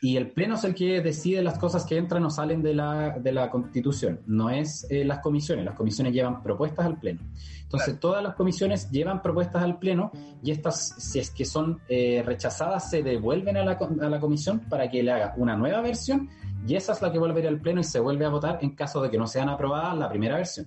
Y 0.00 0.16
el 0.16 0.30
Pleno 0.30 0.54
es 0.54 0.64
el 0.64 0.74
que 0.74 1.00
decide 1.00 1.42
las 1.42 1.58
cosas 1.58 1.84
que 1.84 1.96
entran 1.96 2.24
o 2.24 2.30
salen 2.30 2.62
de 2.62 2.72
la, 2.74 3.18
de 3.18 3.32
la 3.32 3.50
Constitución, 3.50 4.20
no 4.26 4.48
es 4.48 4.86
eh, 4.90 5.04
las 5.04 5.18
comisiones. 5.18 5.64
Las 5.64 5.74
comisiones 5.74 6.12
llevan 6.12 6.42
propuestas 6.42 6.86
al 6.86 6.98
Pleno. 6.98 7.20
Entonces, 7.62 7.98
todas 7.98 8.22
las 8.22 8.34
comisiones 8.34 8.90
llevan 8.90 9.20
propuestas 9.20 9.62
al 9.62 9.78
Pleno 9.78 10.10
y 10.42 10.52
estas, 10.52 10.94
si 10.98 11.18
es 11.18 11.30
que 11.30 11.44
son 11.44 11.80
eh, 11.88 12.22
rechazadas, 12.24 12.88
se 12.88 13.02
devuelven 13.02 13.56
a 13.56 13.64
la, 13.64 13.72
a 13.72 14.08
la 14.08 14.20
comisión 14.20 14.60
para 14.60 14.88
que 14.88 15.02
le 15.02 15.10
haga 15.10 15.34
una 15.36 15.56
nueva 15.56 15.80
versión 15.80 16.28
y 16.66 16.76
esa 16.76 16.92
es 16.92 17.02
la 17.02 17.12
que 17.12 17.18
vuelve 17.18 17.46
al 17.46 17.60
Pleno 17.60 17.80
y 17.80 17.84
se 17.84 18.00
vuelve 18.00 18.24
a 18.24 18.30
votar 18.30 18.58
en 18.62 18.74
caso 18.74 19.02
de 19.02 19.10
que 19.10 19.18
no 19.18 19.26
sean 19.26 19.48
aprobadas 19.48 19.96
la 19.98 20.08
primera 20.08 20.36
versión. 20.36 20.66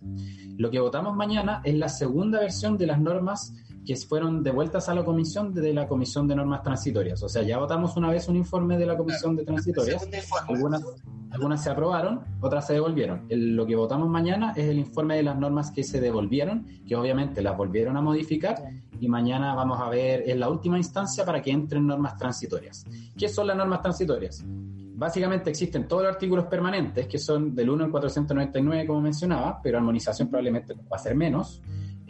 Lo 0.58 0.70
que 0.70 0.80
votamos 0.80 1.16
mañana 1.16 1.62
es 1.64 1.76
la 1.76 1.90
segunda 1.90 2.40
versión 2.40 2.78
de 2.78 2.88
las 2.88 3.00
normas 3.00 3.54
que 3.86 3.96
fueron 3.96 4.44
devueltas 4.44 4.90
a 4.90 4.96
la 4.96 5.04
comisión 5.04 5.54
de 5.54 5.74
la 5.74 5.88
Comisión 5.88 6.28
de 6.28 6.36
Normas 6.36 6.64
Transitorias. 6.64 7.22
O 7.24 7.30
sea, 7.30 7.42
ya 7.44 7.58
votamos 7.58 7.98
una 7.98 8.10
vez 8.10 8.28
un 8.28 8.36
informe 8.36 8.78
de 8.78 8.86
la 8.86 8.98
Comisión 8.98 9.36
de 9.36 9.44
Transitorias. 9.44 10.08
Algunas, 10.48 10.84
algunas 11.32 11.64
se 11.64 11.70
aprobaron, 11.70 12.22
otras 12.42 12.68
se 12.68 12.74
devolvieron. 12.74 13.26
lo 13.30 13.66
que 13.66 13.76
votamos 13.76 14.10
mañana 14.10 14.54
es 14.56 14.68
el 14.68 14.80
informe 14.80 15.16
de 15.16 15.24
las 15.24 15.38
normas 15.38 15.72
que 15.72 15.84
se 15.84 16.00
devolvieron, 16.00 16.66
que 16.88 16.96
obviamente 16.96 17.42
las 17.42 17.58
volvieron 17.58 17.98
a 17.98 18.02
modificar 18.02 18.56
y 19.00 19.08
mañana 19.08 19.56
vamos 19.56 19.80
a 19.82 19.90
ver 19.90 20.30
en 20.30 20.40
la 20.40 20.48
última 20.48 20.78
instancia 20.78 21.26
para 21.26 21.42
que 21.42 21.50
entren 21.50 21.88
normas 21.88 22.16
transitorias. 22.18 22.86
¿Qué 23.18 23.28
son 23.28 23.48
las 23.48 23.58
normas 23.58 23.82
transitorias? 23.82 24.46
Básicamente 24.46 25.50
existen 25.50 25.88
todos 25.88 26.04
los 26.04 26.12
artículos 26.12 26.46
permanentes, 26.46 27.08
que 27.08 27.18
son 27.18 27.56
del 27.56 27.72
1 27.72 27.86
al 27.86 27.90
499, 27.90 28.86
como 28.86 29.02
mencionaba, 29.02 29.60
pero 29.60 29.80
armonización 29.80 30.28
probablemente 30.28 30.76
va 30.76 30.98
a 30.98 31.00
ser 31.00 31.16
menos. 31.16 31.60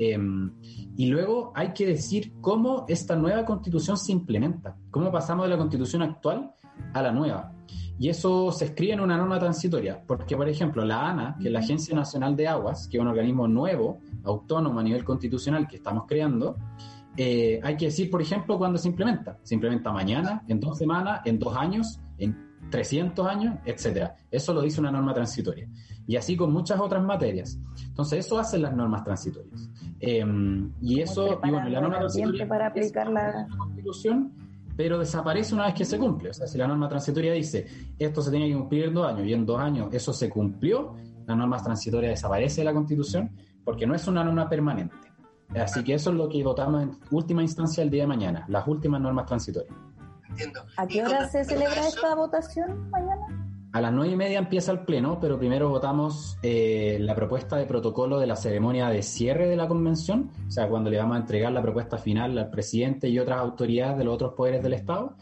Em, 0.04 0.52
y 0.98 1.06
luego 1.06 1.52
hay 1.54 1.74
que 1.74 1.86
decir 1.86 2.34
cómo 2.42 2.86
esta 2.88 3.16
nueva 3.16 3.46
constitución 3.46 3.98
se 3.98 4.12
implementa, 4.12 4.76
cómo 4.90 5.12
pasamos 5.12 5.46
de 5.46 5.52
la 5.52 5.60
constitución 5.60 6.02
actual 6.02 6.56
a 6.92 7.04
la 7.04 7.12
nueva. 7.12 7.54
Y 8.00 8.10
eso 8.10 8.52
se 8.52 8.66
escribe 8.66 8.94
en 8.94 9.02
una 9.02 9.16
norma 9.16 9.38
transitoria, 9.38 10.02
porque 10.08 10.36
por 10.36 10.50
ejemplo 10.50 10.84
la 10.84 11.08
ANA, 11.08 11.38
que 11.40 11.50
es 11.50 11.54
la 11.54 11.60
Agencia 11.60 11.94
Nacional 11.94 12.36
de 12.36 12.48
Aguas, 12.48 12.88
que 12.88 12.98
es 12.98 13.02
un 13.02 13.10
organismo 13.10 13.48
nuevo, 13.48 14.00
autónomo 14.24 14.80
a 14.80 14.84
nivel 14.84 15.04
constitucional 15.04 15.68
que 15.68 15.76
estamos 15.76 16.06
creando, 16.08 16.56
eh, 17.16 17.60
hay 17.62 17.78
que 17.78 17.86
decir, 17.86 18.10
por 18.10 18.24
ejemplo, 18.24 18.58
cuándo 18.58 18.80
se 18.80 18.88
implementa. 18.88 19.38
Se 19.44 19.54
implementa 19.54 19.92
mañana, 19.92 20.44
en 20.48 20.60
dos 20.60 20.80
semanas, 20.80 21.22
en 21.26 21.38
dos 21.38 21.56
años, 21.56 22.00
en 22.18 22.36
300 22.72 23.28
años, 23.28 23.60
etcétera. 23.66 24.16
Eso 24.32 24.52
lo 24.52 24.64
dice 24.64 24.80
una 24.80 24.90
norma 24.90 25.14
transitoria. 25.14 25.70
Y 26.08 26.16
así 26.16 26.36
con 26.36 26.52
muchas 26.52 26.80
otras 26.80 27.04
materias. 27.04 27.60
Entonces, 27.86 28.26
eso 28.26 28.40
hacen 28.40 28.64
las 28.64 28.76
normas 28.76 29.04
transitorias. 29.04 29.70
Em, 30.00 30.72
y 30.82 31.00
eso, 31.00 31.40
y 31.44 31.50
bueno, 31.50 31.70
la 31.70 31.82
norma 31.82 32.00
transitoria 32.00 32.48
para 32.48 32.68
aplicar 32.68 33.10
la 33.12 33.48
constitución, 33.56 34.34
pero 34.76 34.98
desaparece 34.98 35.54
una 35.54 35.66
vez 35.66 35.76
que 35.76 35.86
se 35.86 36.00
cumple. 36.00 36.32
O 36.32 36.34
sea, 36.34 36.48
si 36.48 36.58
la 36.58 36.68
norma 36.68 36.90
transitoria 36.90 37.34
dice 37.34 37.68
esto 38.00 38.22
se 38.22 38.32
tiene 38.32 38.48
que 38.48 38.56
cumplir 38.56 38.86
en 38.86 38.94
dos 38.96 39.08
años 39.08 39.28
y 39.28 39.34
en 39.34 39.46
dos 39.46 39.60
años 39.60 39.94
eso 39.94 40.12
se 40.12 40.30
cumplió, 40.30 40.96
la 41.28 41.36
norma 41.36 41.62
transitoria 41.62 42.10
desaparece 42.10 42.62
de 42.62 42.66
la 42.66 42.74
constitución 42.74 43.30
porque 43.64 43.86
no 43.86 43.94
es 43.94 44.08
una 44.08 44.24
norma 44.24 44.50
permanente. 44.50 44.96
Así 45.56 45.84
que 45.84 45.94
eso 45.94 46.12
es 46.12 46.16
lo 46.16 46.30
que 46.30 46.44
votamos 46.44 46.84
en 46.84 46.98
última 47.12 47.42
instancia 47.42 47.84
el 47.84 47.90
día 47.90 48.04
de 48.04 48.08
mañana, 48.08 48.46
las 48.48 48.68
últimas 48.68 49.02
normas 49.02 49.26
transitorias. 49.26 49.76
Entiendo. 50.30 50.62
¿A 50.78 50.88
qué 50.88 51.04
hora 51.04 51.28
se 51.28 51.44
celebra 51.44 51.88
esta 51.88 52.16
votación 52.16 52.90
mañana? 52.90 53.41
A 53.74 53.80
las 53.80 53.94
nueve 53.94 54.12
y 54.12 54.18
media 54.18 54.40
empieza 54.40 54.74
el 54.74 54.80
pleno, 54.80 55.18
pero 55.22 55.40
primero 55.40 55.70
votamos 55.70 56.38
eh, 56.44 56.98
la 57.00 57.16
propuesta 57.16 57.56
de 57.56 57.66
protocolo 57.66 58.20
de 58.20 58.28
la 58.28 58.36
ceremonia 58.36 58.90
de 58.90 59.02
cierre 59.02 59.48
de 59.48 59.56
la 59.56 59.70
convención, 59.70 60.30
o 60.46 60.52
sea, 60.52 60.68
cuando 60.68 60.90
le 60.90 60.98
vamos 60.98 61.16
a 61.16 61.20
entregar 61.22 61.54
la 61.54 61.62
propuesta 61.62 61.98
final 61.98 62.38
al 62.38 62.50
presidente 62.50 63.08
y 63.08 63.18
otras 63.18 63.40
autoridades 63.40 63.98
de 63.98 64.04
los 64.04 64.16
otros 64.16 64.34
poderes 64.34 64.62
del 64.62 64.74
Estado. 64.74 65.16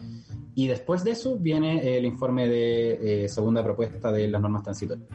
Y 0.55 0.67
después 0.67 1.03
de 1.03 1.11
eso 1.11 1.37
viene 1.37 1.95
el 1.95 2.05
informe 2.05 2.47
de 2.47 3.25
eh, 3.25 3.29
segunda 3.29 3.63
propuesta 3.63 4.11
de 4.11 4.27
las 4.27 4.41
normas 4.41 4.63
transitorias. 4.63 5.07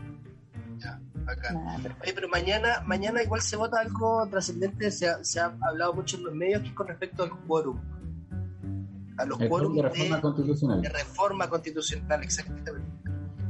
Ya, 0.78 1.00
acá. 1.26 1.76
Oye, 2.02 2.12
pero 2.14 2.28
mañana, 2.28 2.82
mañana 2.86 3.20
igual 3.20 3.40
se 3.40 3.56
vota 3.56 3.80
algo 3.80 4.26
trascendente, 4.30 4.92
se 4.92 5.08
ha, 5.08 5.24
se 5.24 5.40
ha 5.40 5.56
hablado 5.60 5.92
mucho 5.92 6.18
en 6.18 6.24
los 6.24 6.34
medios, 6.34 6.62
que 6.62 6.68
es 6.68 6.74
con 6.74 6.86
respecto 6.86 7.24
al 7.24 7.30
quórum 7.30 7.80
a 9.16 9.24
los 9.24 9.38
quórum 9.48 9.74
de 9.74 9.82
reforma 9.82 10.20
constitucional. 10.20 10.82
De 10.82 10.88
reforma 10.88 11.48
constitucional, 11.48 12.22
exactamente. 12.22 12.83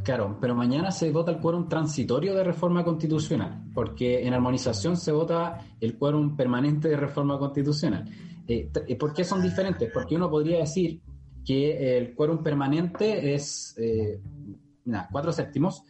Claro, 0.04 0.36
pero 0.38 0.54
mañana 0.54 0.90
se 0.90 1.10
vota 1.10 1.30
el 1.30 1.38
quórum 1.38 1.66
transitorio 1.66 2.34
de 2.34 2.44
reforma 2.44 2.84
constitucional, 2.84 3.64
porque 3.72 4.26
en 4.26 4.34
armonización 4.34 4.98
se 4.98 5.10
vota 5.12 5.58
el 5.80 5.96
quórum 5.96 6.36
permanente 6.36 6.88
de 6.88 6.96
reforma 6.98 7.38
constitucional. 7.38 8.04
Eh, 8.46 8.68
eh, 8.86 8.96
¿Por 8.96 9.14
qué 9.14 9.24
son 9.24 9.40
diferentes? 9.40 9.90
Porque 9.90 10.16
uno 10.16 10.28
podría 10.28 10.58
decir 10.58 11.00
que 11.42 11.96
el 11.96 12.14
quórum 12.14 12.42
permanente 12.42 13.34
es 13.34 13.74
eh, 13.78 14.20
cuatro 15.10 15.32
séptimos, 15.32 15.82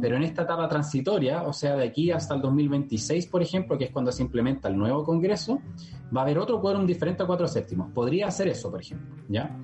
pero 0.00 0.16
en 0.16 0.22
esta 0.22 0.42
etapa 0.42 0.68
transitoria, 0.68 1.42
o 1.42 1.52
sea, 1.52 1.74
de 1.74 1.84
aquí 1.84 2.12
hasta 2.12 2.36
el 2.36 2.40
2026, 2.40 3.26
por 3.26 3.42
ejemplo, 3.42 3.76
que 3.76 3.86
es 3.86 3.90
cuando 3.90 4.12
se 4.12 4.22
implementa 4.22 4.68
el 4.68 4.78
nuevo 4.78 5.02
Congreso, 5.02 5.60
va 6.16 6.20
a 6.20 6.24
haber 6.24 6.38
otro 6.38 6.60
quórum 6.60 6.86
diferente 6.86 7.24
a 7.24 7.26
cuatro 7.26 7.48
séptimos. 7.48 7.90
Podría 7.92 8.28
hacer 8.28 8.46
eso, 8.46 8.70
por 8.70 8.80
ejemplo, 8.80 9.16
¿ya? 9.28 9.58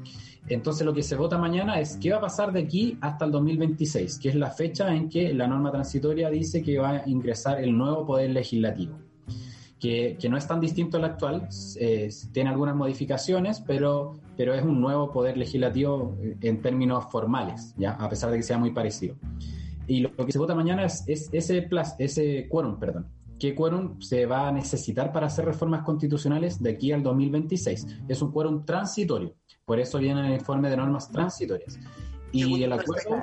Entonces 0.48 0.84
lo 0.84 0.92
que 0.92 1.04
se 1.04 1.14
vota 1.14 1.38
mañana 1.38 1.78
es 1.78 1.96
qué 1.98 2.10
va 2.10 2.16
a 2.16 2.20
pasar 2.20 2.52
de 2.52 2.60
aquí 2.60 2.98
hasta 3.00 3.26
el 3.26 3.30
2026, 3.30 4.18
que 4.18 4.30
es 4.30 4.34
la 4.34 4.50
fecha 4.50 4.92
en 4.92 5.08
que 5.08 5.32
la 5.32 5.46
norma 5.46 5.70
transitoria 5.70 6.30
dice 6.30 6.62
que 6.62 6.78
va 6.78 6.90
a 6.90 7.08
ingresar 7.08 7.62
el 7.62 7.76
nuevo 7.78 8.04
poder 8.04 8.30
legislativo, 8.30 8.98
que, 9.78 10.18
no 10.28 10.36
es 10.36 10.48
tan 10.48 10.58
distinto 10.60 10.96
al 10.96 11.04
actual, 11.04 11.48
eh, 11.78 12.08
tiene 12.32 12.50
algunas 12.50 12.74
modificaciones, 12.74 13.60
pero, 13.60 14.18
pero 14.36 14.52
es 14.52 14.64
un 14.64 14.80
nuevo 14.80 15.12
poder 15.12 15.36
legislativo 15.36 16.16
eh, 16.20 16.36
en 16.40 16.60
términos 16.60 17.04
formales, 17.08 17.72
¿ya? 17.76 17.92
a 17.92 18.08
pesar 18.08 18.32
de 18.32 18.38
que 18.38 18.42
sea 18.42 18.58
muy 18.58 18.72
parecido. 18.72 19.14
Y 19.86 20.00
lo, 20.00 20.14
que 20.14 20.32
se 20.32 20.38
vota 20.38 20.54
mañana 20.54 20.84
es, 20.84 21.04
ese, 21.06 21.68
ese 21.98 22.48
quórum, 22.48 22.78
perdón. 22.78 23.08
¿Qué 23.38 23.54
quórum 23.54 24.00
se 24.00 24.24
va 24.26 24.48
a 24.48 24.52
necesitar 24.52 25.12
para 25.12 25.26
hacer 25.26 25.44
reformas 25.44 25.82
constitucionales 25.82 26.62
de 26.62 26.70
aquí 26.70 26.92
al 26.92 27.02
2026? 27.02 27.86
Es 28.08 28.22
un 28.22 28.30
quórum 28.30 28.64
transitorio 28.64 29.34
por 29.64 29.80
eso 29.80 29.98
viene 29.98 30.26
el 30.26 30.34
informe 30.34 30.68
de 30.68 30.76
normas 30.76 31.10
transitorias. 31.10 31.78
Y 32.32 32.62
el 32.62 32.72
acuerdo... 32.72 33.22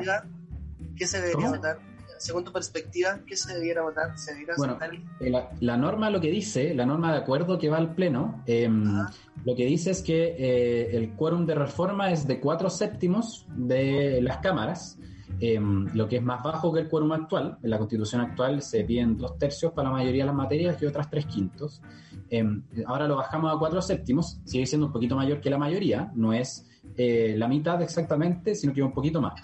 ¿Qué 0.96 1.08
se 1.08 1.22
debería 1.22 1.50
votar? 1.50 1.80
según 2.18 2.44
tu 2.44 2.52
perspectiva, 2.52 3.20
¿qué 3.26 3.38
se 3.38 3.54
debiera 3.54 3.82
votar? 3.82 4.18
¿Se 4.18 4.34
debiera 4.34 4.56
bueno, 4.58 4.78
eh, 5.22 5.32
la, 5.62 5.78
norma 5.78 6.10
lo 6.10 6.20
que 6.20 6.30
dice, 6.30 6.74
la 6.74 6.86
norma 6.86 7.14
de 7.14 7.20
acuerdo 7.20 7.58
que 7.58 7.70
va 7.70 7.78
al 7.78 7.96
Pleno, 7.96 8.44
em, 8.46 9.06
lo 9.46 9.56
que 9.56 9.66
dice 9.66 9.92
es 9.92 10.02
que 10.02 10.36
eh, 10.38 10.98
el 10.98 11.12
quórum 11.12 11.46
de 11.46 11.56
reforma 11.56 12.12
es 12.12 12.28
de 12.28 12.42
cuatro 12.42 12.70
séptimos 12.70 13.46
de 13.56 14.22
las 14.22 14.40
cámaras, 14.40 14.98
em, 15.40 15.88
lo 15.94 16.08
que 16.08 16.18
es 16.18 16.24
más 16.24 16.44
bajo 16.44 16.74
que 16.74 16.82
el 16.82 16.90
quórum 16.90 17.12
actual. 17.12 17.58
En 17.62 17.70
la 17.70 17.78
constitución 17.78 18.22
actual 18.22 18.62
se 18.62 18.84
piden 18.84 19.18
dos 19.18 19.38
tercios 19.38 19.72
para 19.74 19.90
la 19.90 19.96
mayoría 19.96 20.24
de 20.24 20.28
las 20.28 20.36
materias 20.36 20.82
y 20.82 20.86
otras 20.86 21.10
tres 21.10 21.26
quintos. 21.26 21.82
Em, 22.30 22.64
ahora 22.86 23.08
lo 23.08 23.16
bajamos 23.16 23.54
a 23.54 23.58
cuatro 23.58 23.82
séptimos, 23.82 24.40
sigue 24.46 24.66
siendo 24.66 24.88
un 24.88 24.94
poquito 24.94 25.16
mayor 25.16 25.42
que 25.42 25.50
la 25.50 25.58
mayoría, 25.58 26.12
no 26.16 26.34
es 26.34 26.68
eh, 26.96 27.36
la 27.38 27.48
mitad 27.48 27.82
exactamente, 27.82 28.56
sino 28.56 28.74
que 28.74 28.84
un 28.84 28.92
poquito 28.92 29.22
más. 29.22 29.42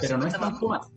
Pero 0.00 0.18
no 0.18 0.26
es 0.26 0.38
tanto 0.38 0.68
más. 0.68 0.90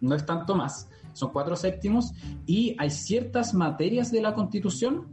No 0.00 0.14
es 0.14 0.26
tanto 0.26 0.54
más. 0.54 0.88
Son 1.12 1.30
cuatro 1.30 1.56
séptimos 1.56 2.12
y 2.46 2.76
hay 2.78 2.90
ciertas 2.90 3.54
materias 3.54 4.12
de 4.12 4.20
la 4.20 4.34
Constitución 4.34 5.06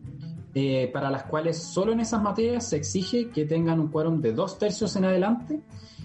eh, 0.55 0.89
para 0.93 1.09
las 1.09 1.23
cuales 1.23 1.57
solo 1.57 1.93
en 1.93 2.01
esas 2.01 2.21
materias 2.21 2.67
se 2.67 2.75
exige 2.75 3.29
que 3.29 3.45
tengan 3.45 3.79
un 3.79 3.87
quórum 3.87 4.21
de 4.21 4.33
dos 4.33 4.59
tercios 4.59 4.95
en 4.95 5.05
adelante 5.05 5.61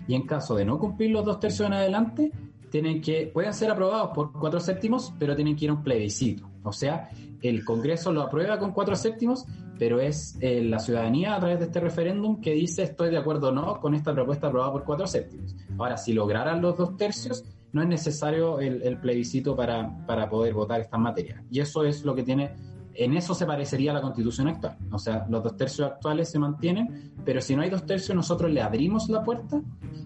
y 0.07 0.15
en 0.15 0.23
caso 0.23 0.55
de 0.55 0.65
no 0.65 0.79
cumplir 0.79 1.11
los 1.11 1.25
dos 1.25 1.39
tercios 1.39 1.67
en 1.67 1.75
adelante, 1.75 2.33
tienen 2.71 3.01
que, 3.01 3.31
pueden 3.33 3.53
ser 3.53 3.71
aprobados 3.71 4.11
por 4.15 4.33
cuatro 4.33 4.61
séptimos, 4.61 5.13
pero 5.19 5.35
tienen 5.35 5.57
que 5.57 5.67
ir 5.67 5.71
a 5.71 5.75
un 5.75 5.83
plebiscito. 5.83 6.49
O 6.63 6.73
sea, 6.73 7.09
el 7.43 7.65
Congreso 7.65 8.13
lo 8.13 8.23
aprueba 8.23 8.59
con 8.59 8.73
cuatro 8.73 8.97
séptimos, 8.97 9.47
pero 9.79 10.01
es 10.01 10.37
eh, 10.41 10.63
la 10.63 10.79
ciudadanía 10.79 11.37
a 11.37 11.41
través 11.41 11.61
de 11.61 11.67
este 11.67 11.81
referéndum 11.81 12.41
que 12.41 12.53
dice 12.53 12.83
estoy 12.83 13.11
de 13.11 13.19
acuerdo 13.19 13.49
o 13.49 13.53
no 13.53 13.81
con 13.81 13.95
esta 13.95 14.13
propuesta 14.13 14.49
aprobada 14.49 14.73
por 14.73 14.85
cuatro 14.85 15.07
séptimos. 15.07 15.55
Ahora, 15.79 15.97
si 15.97 16.13
lograran 16.13 16.61
los 16.61 16.77
dos 16.77 16.97
tercios, 16.97 17.45
no 17.73 17.83
es 17.83 17.89
necesario 17.89 18.61
el, 18.61 18.99
plebiscito 18.99 19.55
para, 19.55 20.05
para, 20.07 20.29
poder 20.29 20.55
votar 20.55 20.81
estas 20.81 20.99
materias. 20.99 21.43
Y 21.51 21.61
eso 21.61 21.85
es 21.85 22.05
lo 22.05 22.15
que 22.15 22.23
tiene, 22.23 22.51
en 22.95 23.17
eso 23.17 23.35
se 23.35 23.47
parecería 23.47 23.91
a 23.91 23.95
la 23.95 24.01
constitución 24.01 24.49
actual. 24.49 24.77
O 24.91 24.99
sea, 24.99 25.27
los 25.29 25.43
dos 25.43 25.57
tercios 25.57 25.91
actuales 25.91 26.31
se 26.31 26.39
mantienen, 26.39 27.13
pero 27.25 27.41
si 27.41 27.55
no 27.55 27.63
hay 27.63 27.71
dos 27.71 27.85
tercios, 27.85 28.17
nosotros 28.17 28.51
le 28.51 28.63
abrimos 28.63 29.09
la 29.09 29.23
puerta 29.23 29.61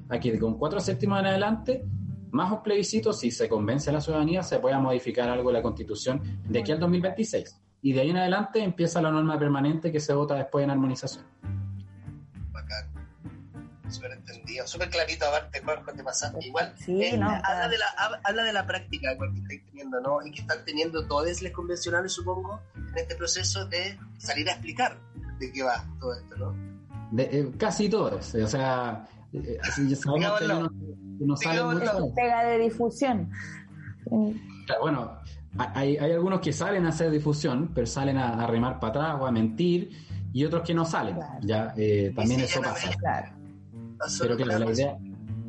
a 0.09 0.19
que 0.19 0.39
con 0.39 0.59
cuatro 0.59 0.81
séptimos 0.81 1.21
en 1.21 1.27
adelante 1.27 1.85
más 2.33 2.51
un 2.51 2.63
plebiscito, 2.63 3.13
si 3.13 3.31
se 3.31 3.49
convence 3.49 3.91
a 3.91 3.93
la 3.93 4.01
ciudadanía, 4.01 4.43
se 4.43 4.59
pueda 4.59 4.79
modificar 4.79 5.29
algo 5.29 5.51
de 5.51 5.59
la 5.59 5.63
Constitución 5.63 6.41
de 6.49 6.61
aquí 6.61 6.73
al 6.73 6.81
2026. 6.81 7.61
Y 7.83 7.93
de 7.93 8.01
ahí 8.01 8.11
en 8.11 8.17
adelante 8.17 8.63
empieza 8.63 9.03
la 9.03 9.11
norma 9.11 9.39
permanente 9.39 9.93
que 9.93 10.01
se 10.01 10.15
vota 10.15 10.35
después 10.35 10.65
en 10.65 10.71
armonización. 10.71 11.27
Bacán. 12.51 12.91
Súper 13.91 14.13
entendido, 14.13 14.67
súper 14.67 14.89
clarito 14.89 15.27
aparte, 15.27 15.61
Juanjo, 15.61 15.93
te 15.93 16.03
pasaste 16.03 16.47
igual. 16.47 16.75
Sí, 16.79 17.03
eh, 17.03 17.19
no, 17.19 17.29
habla, 17.29 17.69
de 17.69 17.77
la, 17.77 17.87
habla 18.25 18.45
de 18.45 18.53
la 18.55 18.67
práctica 18.67 19.11
que 19.19 19.39
estáis 19.41 19.67
teniendo, 19.67 20.01
¿no? 20.01 20.27
Y 20.27 20.31
que 20.31 20.41
están 20.41 20.65
teniendo 20.65 21.07
todas 21.07 21.43
las 21.43 21.53
convencionales, 21.53 22.13
supongo, 22.13 22.63
en 22.77 22.97
este 22.97 23.15
proceso 23.15 23.67
de 23.67 23.99
salir 24.17 24.49
a 24.49 24.53
explicar 24.53 24.99
de 25.39 25.53
qué 25.53 25.63
va 25.63 25.85
todo 26.01 26.15
esto, 26.15 26.37
¿no? 26.37 26.57
De, 27.11 27.25
eh, 27.25 27.53
casi 27.59 27.91
todos, 27.91 28.35
o 28.35 28.47
sea, 28.47 29.07
eh, 29.35 29.59
así 29.63 29.95
sabemos 29.97 30.71
no 31.27 31.37
Pega 32.15 32.45
de 32.45 32.59
difusión. 32.59 33.31
bueno, 34.81 35.23
hay, 35.57 35.97
algunos 35.99 36.41
que 36.41 36.53
salen 36.53 36.87
a 36.87 36.91
hacer 36.91 37.11
difusión, 37.11 37.71
pero 37.75 37.87
salen 37.87 38.17
a, 38.19 38.47
remar 38.47 38.81
para 38.81 38.91
atrás 38.91 39.17
o 39.21 39.27
a 39.27 39.31
mentir, 39.31 39.91
y 40.33 40.45
otros 40.45 40.63
que 40.63 40.75
no 40.75 40.85
salen. 40.85 41.19
Ya, 41.43 41.75
eh, 41.77 42.13
también 42.15 42.41
eso 42.41 42.61
pasa. 42.63 42.91
Pero 44.21 44.37
claro, 44.37 44.65
la 44.65 44.73
idea, 44.73 44.99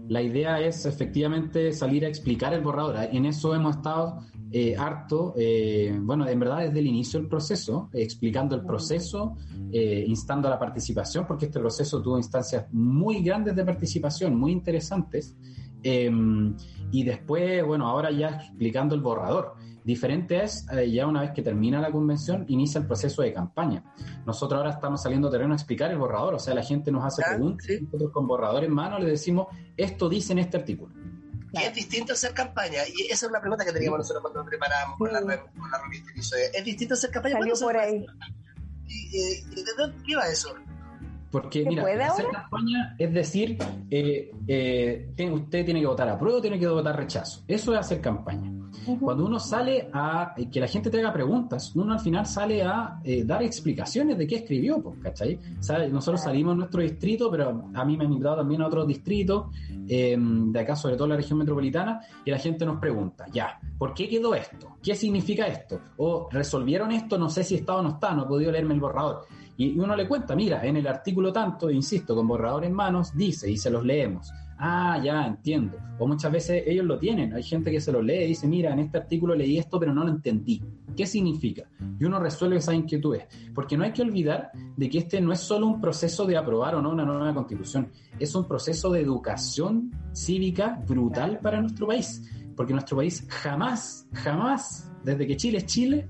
la 0.09 0.21
idea 0.21 0.59
es 0.59 0.85
efectivamente 0.85 1.71
salir 1.71 2.05
a 2.05 2.09
explicar 2.09 2.53
el 2.53 2.61
borrador. 2.61 2.97
En 3.11 3.25
eso 3.25 3.55
hemos 3.55 3.77
estado 3.77 4.19
eh, 4.51 4.75
harto, 4.77 5.33
eh, 5.37 5.97
bueno, 6.01 6.27
en 6.27 6.39
verdad 6.39 6.59
desde 6.59 6.79
el 6.79 6.87
inicio 6.87 7.19
del 7.19 7.29
proceso, 7.29 7.89
explicando 7.93 8.55
el 8.55 8.65
proceso, 8.65 9.37
instando 9.71 10.49
a 10.49 10.51
la 10.51 10.59
participación, 10.59 11.25
porque 11.25 11.45
este 11.45 11.59
proceso 11.59 12.01
tuvo 12.01 12.17
instancias 12.17 12.65
muy 12.71 13.23
grandes 13.23 13.55
de 13.55 13.65
participación, 13.65 14.35
muy 14.35 14.51
interesantes. 14.51 15.35
Em, 15.83 16.55
y 16.91 17.03
después, 17.03 17.63
bueno, 17.65 17.87
ahora 17.87 18.11
ya 18.11 18.29
explicando 18.29 18.95
el 18.95 19.01
borrador. 19.01 19.55
Diferente 19.83 20.41
es, 20.41 20.65
eh, 20.71 20.89
ya 20.89 21.05
una 21.07 21.21
vez 21.21 21.31
que 21.31 21.41
termina 21.41 21.81
la 21.81 21.91
convención, 21.91 22.45
inicia 22.47 22.79
el 22.79 22.87
proceso 22.87 23.21
de 23.21 23.33
campaña. 23.33 23.83
Nosotros 24.25 24.57
ahora 24.57 24.71
estamos 24.71 25.03
saliendo 25.03 25.27
a 25.27 25.31
terreno 25.31 25.53
a 25.53 25.57
explicar 25.57 25.91
el 25.91 25.97
borrador, 25.97 26.35
o 26.35 26.39
sea, 26.39 26.53
la 26.53 26.63
gente 26.63 26.89
nos 26.89 27.03
hace 27.03 27.21
preguntas, 27.21 27.67
nosotros 27.81 28.11
con 28.11 28.25
borrador 28.25 28.63
en 28.63 28.71
mano 28.73 28.97
le 28.97 29.09
decimos, 29.09 29.47
esto 29.75 30.07
dice 30.07 30.31
en 30.31 30.39
este 30.39 30.57
artículo. 30.57 30.93
Y 31.51 31.57
es 31.57 31.75
distinto 31.75 32.13
hacer 32.13 32.33
campaña, 32.33 32.79
y 32.87 33.07
esa 33.11 33.25
es 33.25 33.29
una 33.29 33.41
pregunta 33.41 33.65
que 33.65 33.73
teníamos 33.73 33.99
nosotros 33.99 34.21
cuando 34.21 34.45
preparamos 34.45 34.97
con, 34.97 35.11
la, 35.11 35.19
con 35.21 35.71
la 35.71 35.81
revista. 35.83 36.37
¿Es 36.53 36.63
distinto 36.63 36.93
hacer 36.93 37.11
campaña? 37.11 37.37
Salió 37.37 37.53
por 37.59 37.77
ahí. 37.77 38.05
¿Y, 38.87 39.17
eh, 39.17 39.43
¿De 39.53 39.73
dónde 39.77 40.15
va 40.15 40.27
eso? 40.27 40.55
Porque, 41.33 41.65
mira, 41.65 41.83
hacer 42.05 42.27
campaña 42.27 42.95
es 42.99 43.11
decir, 43.11 43.57
eh, 43.89 44.29
eh, 44.47 45.31
usted 45.31 45.65
tiene 45.65 45.79
que 45.79 45.87
votar 45.87 46.07
a 46.07 46.19
prueba 46.19 46.37
o 46.37 46.41
tiene 46.41 46.59
que 46.59 46.67
votar 46.67 46.95
rechazo. 46.95 47.41
Eso 47.47 47.73
es 47.73 47.79
hacer 47.79 47.99
campaña. 48.01 48.53
Cuando 48.99 49.25
uno 49.25 49.39
sale 49.39 49.89
a 49.93 50.35
que 50.51 50.59
la 50.59 50.67
gente 50.67 50.91
te 50.91 50.99
haga 50.99 51.11
preguntas, 51.11 51.75
uno 51.75 51.93
al 51.93 51.99
final 52.01 52.27
sale 52.27 52.61
a 52.61 52.99
eh, 53.03 53.23
dar 53.23 53.41
explicaciones 53.41 54.15
de 54.15 54.27
qué 54.27 54.35
escribió, 54.35 54.79
pues, 54.83 54.99
¿cachai? 54.99 55.39
Nosotros 55.89 56.21
salimos 56.21 56.51
en 56.51 56.59
nuestro 56.59 56.83
distrito, 56.83 57.31
pero 57.31 57.69
a 57.73 57.83
mí 57.85 57.97
me 57.97 58.05
han 58.05 58.11
invitado 58.11 58.37
también 58.37 58.61
a 58.61 58.67
otros 58.67 58.85
distritos, 58.85 59.47
de 59.69 60.59
acá, 60.59 60.75
sobre 60.75 60.97
todo 60.97 61.07
la 61.07 61.15
región 61.15 61.39
metropolitana, 61.39 62.01
y 62.23 62.29
la 62.29 62.37
gente 62.37 62.63
nos 62.63 62.79
pregunta, 62.79 63.25
ya, 63.31 63.59
¿por 63.79 63.95
qué 63.95 64.07
quedó 64.07 64.35
esto? 64.35 64.77
¿Qué 64.83 64.93
significa 64.93 65.47
esto? 65.47 65.79
O 65.97 66.29
resolvieron 66.29 66.91
esto, 66.91 67.17
no 67.17 67.29
sé 67.29 67.43
si 67.43 67.55
está 67.55 67.77
o 67.77 67.81
no 67.81 67.89
está, 67.89 68.13
no 68.13 68.25
he 68.25 68.27
podido 68.27 68.51
leerme 68.51 68.75
el 68.75 68.79
borrador. 68.79 69.25
Y 69.57 69.77
uno 69.77 69.95
le 69.95 70.07
cuenta, 70.07 70.35
mira, 70.35 70.65
en 70.65 70.77
el 70.77 70.87
artículo 70.87 71.31
tanto, 71.31 71.69
insisto, 71.69 72.15
con 72.15 72.27
borrador 72.27 72.65
en 72.65 72.73
manos, 72.73 73.15
dice 73.15 73.49
y 73.49 73.57
se 73.57 73.69
los 73.69 73.85
leemos. 73.85 74.31
Ah, 74.57 74.99
ya, 75.03 75.25
entiendo. 75.25 75.77
O 75.99 76.07
muchas 76.07 76.31
veces 76.31 76.63
ellos 76.65 76.85
lo 76.85 76.97
tienen. 76.97 77.33
Hay 77.33 77.43
gente 77.43 77.71
que 77.71 77.81
se 77.81 77.91
lo 77.91 78.01
lee 78.01 78.23
y 78.23 78.27
dice, 78.27 78.47
mira, 78.47 78.71
en 78.71 78.79
este 78.79 78.97
artículo 78.97 79.35
leí 79.35 79.57
esto, 79.57 79.79
pero 79.79 79.93
no 79.93 80.03
lo 80.03 80.09
entendí. 80.11 80.61
¿Qué 80.95 81.05
significa? 81.05 81.63
Y 81.99 82.05
uno 82.05 82.19
resuelve 82.19 82.57
esas 82.57 82.75
inquietudes. 82.75 83.25
Porque 83.53 83.77
no 83.77 83.83
hay 83.83 83.91
que 83.91 84.03
olvidar 84.03 84.51
de 84.77 84.89
que 84.89 84.99
este 84.99 85.19
no 85.19 85.33
es 85.33 85.39
solo 85.39 85.67
un 85.67 85.81
proceso 85.81 86.25
de 86.25 86.37
aprobar 86.37 86.75
o 86.75 86.81
no 86.81 86.91
una 86.91 87.03
nueva 87.03 87.33
constitución. 87.33 87.89
Es 88.19 88.33
un 88.35 88.47
proceso 88.47 88.91
de 88.91 89.01
educación 89.01 89.91
cívica 90.13 90.81
brutal 90.87 91.39
para 91.39 91.59
nuestro 91.59 91.87
país. 91.87 92.23
Porque 92.55 92.73
nuestro 92.73 92.97
país 92.97 93.25
jamás, 93.27 94.07
jamás, 94.13 94.89
desde 95.03 95.27
que 95.27 95.35
Chile 95.35 95.57
es 95.57 95.65
Chile, 95.65 96.07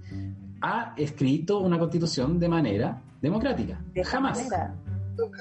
ha 0.62 0.94
escrito 0.98 1.60
una 1.60 1.80
constitución 1.80 2.40
de 2.40 2.50
manera 2.50 3.02
democrática. 3.24 3.82
Jamás. 4.04 4.48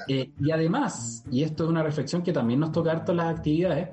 Eh, 0.07 0.31
y 0.39 0.51
además, 0.51 1.23
y 1.29 1.43
esto 1.43 1.65
es 1.65 1.69
una 1.69 1.83
reflexión 1.83 2.21
que 2.23 2.31
también 2.31 2.59
nos 2.59 2.71
toca 2.71 2.91
harto 2.91 3.11
en 3.11 3.17
las 3.17 3.35
actividades, 3.35 3.89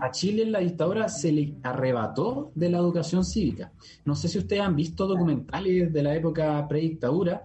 a, 0.00 0.10
Chile 0.10 0.44
en 0.44 0.52
la 0.52 0.60
dictadura 0.60 1.08
se 1.08 1.30
le 1.32 1.54
arrebató 1.62 2.52
de 2.54 2.70
la 2.70 2.78
educación 2.78 3.24
cívica. 3.24 3.70
No 4.04 4.14
sé 4.14 4.28
si 4.28 4.38
ustedes 4.38 4.62
han 4.62 4.74
visto 4.74 5.06
documentales 5.06 5.92
de 5.92 6.02
la 6.02 6.14
época 6.14 6.66
predictadura. 6.68 7.42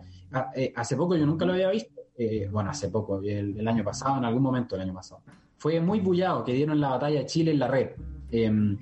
Eh, 0.55 0.71
hace 0.75 0.95
poco 0.95 1.15
yo 1.17 1.25
nunca 1.25 1.45
lo 1.45 1.53
había 1.53 1.69
visto. 1.69 1.99
Eh, 2.17 2.47
bueno, 2.49 2.69
hace 2.69 2.89
poco, 2.89 3.21
el, 3.21 3.67
año 3.67 3.83
pasado, 3.83 4.17
en 4.19 4.25
algún 4.25 4.43
momento 4.43 4.75
del 4.75 4.83
año 4.83 4.93
pasado. 4.93 5.21
Fue 5.57 5.81
muy 5.81 5.99
bullado 5.99 6.45
que 6.45 6.53
dieron 6.53 6.79
la 6.79 6.89
batalla 6.89 7.19
de 7.19 7.25
Chile 7.25 7.51
en 7.51 7.59
la 7.59 7.67
red. 7.67 7.89
Em, 8.33 8.77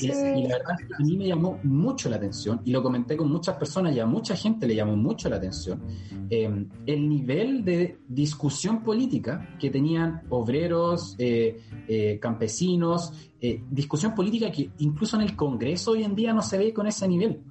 y, 0.00 0.06
la 0.06 0.58
verdad 0.58 0.76
es 0.80 0.86
que 0.86 0.94
a 0.94 1.04
mí 1.04 1.16
me 1.18 1.26
llamó 1.26 1.60
mucho 1.62 2.08
la 2.08 2.16
atención, 2.16 2.62
y 2.64 2.70
lo 2.70 2.82
comenté 2.82 3.16
con 3.16 3.30
muchas 3.30 3.56
personas 3.56 3.94
y 3.94 4.00
a 4.00 4.06
mucha 4.06 4.34
gente 4.34 4.66
le 4.66 4.74
llamó 4.74 4.96
mucho 4.96 5.28
la 5.28 5.36
atención, 5.36 5.82
em, 6.30 6.68
el 6.86 7.08
nivel 7.08 7.64
de 7.64 7.98
discusión 8.08 8.82
política 8.82 9.56
que 9.60 9.68
tenían 9.68 10.22
obreros, 10.30 11.16
eh, 11.18 11.60
eh, 11.86 12.18
campesinos, 12.18 13.12
eh, 13.40 13.62
discusión 13.70 14.14
política 14.14 14.50
que 14.50 14.70
incluso 14.78 15.16
en 15.16 15.22
el 15.22 15.36
Congreso 15.36 15.90
hoy 15.90 16.02
en 16.02 16.14
día 16.14 16.32
no 16.32 16.40
se 16.40 16.56
ve 16.56 16.72
con 16.72 16.86
ese 16.86 17.06
nivel. 17.06 17.42